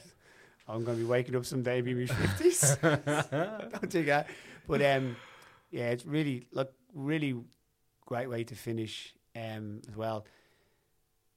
I'm 0.67 0.83
going 0.83 0.97
to 0.97 1.03
be 1.03 1.09
waking 1.09 1.35
up 1.35 1.45
someday 1.45 1.81
be 1.81 1.91
in 1.91 1.99
my 1.99 2.05
fifties. 2.07 2.75
Don't 2.81 3.91
think 3.91 4.07
that. 4.07 4.27
But 4.67 4.81
um, 4.81 5.15
yeah, 5.71 5.89
it's 5.89 6.05
really 6.05 6.47
look 6.51 6.73
really 6.93 7.35
great 8.05 8.29
way 8.29 8.43
to 8.43 8.55
finish 8.55 9.13
um 9.35 9.81
as 9.87 9.95
well. 9.95 10.25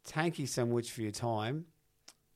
Thank 0.05 0.39
you 0.39 0.47
so 0.47 0.65
much 0.65 0.91
for 0.91 1.03
your 1.03 1.11
time. 1.11 1.67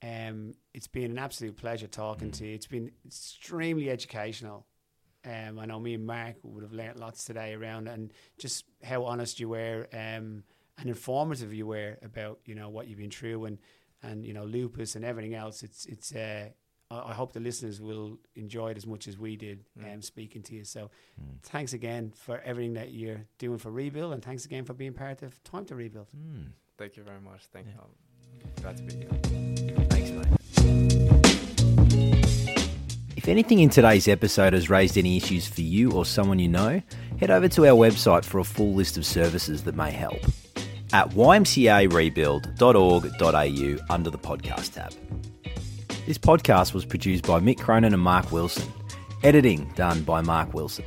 Um, 0.03 0.55
it's 0.75 0.89
been 0.89 1.13
an 1.13 1.19
absolute 1.19 1.57
pleasure 1.57 1.87
talking 1.87 2.33
to 2.33 2.47
you. 2.47 2.55
It's 2.55 2.67
been 2.67 2.91
extremely 3.07 3.89
educational. 3.89 4.67
Um, 5.25 5.61
I 5.61 5.67
know 5.67 5.79
me 5.79 5.95
and 5.95 6.05
Mark 6.05 6.35
would 6.43 6.65
have 6.65 6.73
learnt 6.73 6.99
lots 6.99 7.25
today 7.25 7.55
around 7.55 7.87
and 7.87 8.13
just 8.39 8.65
how 8.83 9.05
honest 9.05 9.39
you 9.39 9.49
were 9.49 9.87
um, 9.93 10.43
and 10.79 10.89
informative 10.89 11.55
you 11.55 11.67
were 11.67 11.99
about 12.03 12.41
you 12.45 12.57
know 12.57 12.69
what 12.69 12.89
you've 12.89 12.99
been 12.99 13.11
through 13.11 13.45
and 13.45 13.59
and 14.03 14.27
you 14.27 14.35
know 14.35 14.45
lupus 14.45 14.97
and 14.97 15.05
everything 15.05 15.35
else. 15.35 15.63
It's 15.63 15.87
it's. 15.87 16.15
Uh, 16.15 16.49
I 16.93 17.11
I 17.11 17.13
hope 17.15 17.33
the 17.33 17.41
listeners 17.41 17.81
will 17.81 18.19
enjoy 18.37 18.71
it 18.73 18.77
as 18.77 18.87
much 18.87 19.09
as 19.11 19.17
we 19.19 19.37
did 19.37 19.59
Mm. 19.79 19.95
um, 19.95 20.03
speaking 20.03 20.43
to 20.49 20.55
you. 20.57 20.65
So, 20.65 20.91
thanks 21.53 21.73
again 21.73 22.13
for 22.15 22.37
everything 22.51 22.75
that 22.75 22.91
you're 22.93 23.23
doing 23.39 23.59
for 23.59 23.71
Rebuild, 23.71 24.13
and 24.15 24.23
thanks 24.23 24.45
again 24.45 24.65
for 24.65 24.75
being 24.75 24.93
part 25.05 25.23
of 25.23 25.31
Time 25.45 25.65
to 25.67 25.75
Rebuild. 25.75 26.09
Hmm. 26.11 26.47
Thank 26.79 26.97
you 26.97 27.03
very 27.11 27.21
much. 27.21 27.43
Thank 27.53 27.67
Yeah. 27.67 27.75
you. 27.75 27.81
I'm 28.45 28.55
glad 28.63 28.77
to 28.79 28.83
be 28.83 28.95
here. 29.03 29.11
Thanks, 29.93 30.11
mate. 30.11 30.29
If 33.17 33.29
anything 33.29 33.61
in 33.61 33.69
today's 33.71 34.09
episode 34.09 34.53
has 34.53 34.69
raised 34.69 34.99
any 34.99 35.17
issues 35.17 35.47
for 35.47 35.61
you 35.61 35.93
or 35.93 36.05
someone 36.05 36.41
you 36.41 36.49
know, 36.49 36.83
head 37.21 37.31
over 37.31 37.47
to 37.49 37.67
our 37.69 37.77
website 37.77 38.25
for 38.25 38.41
a 38.41 38.45
full 38.45 38.75
list 38.75 38.97
of 38.97 39.07
services 39.07 39.63
that 39.63 39.77
may 39.77 39.93
help 39.93 40.19
at 40.93 41.09
ymcarebuild.org.au 41.11 43.95
under 43.95 44.11
the 44.11 44.19
podcast 44.19 44.73
tab. 44.75 44.93
This 46.05 46.19
podcast 46.19 46.75
was 46.75 46.85
produced 46.85 47.25
by 47.29 47.39
Mick 47.39 47.61
Cronin 47.61 47.95
and 47.95 48.03
Mark 48.03 48.33
Wilson. 48.33 48.73
Editing 49.23 49.71
done 49.77 50.03
by 50.03 50.21
Mark 50.21 50.53
Wilson. 50.53 50.85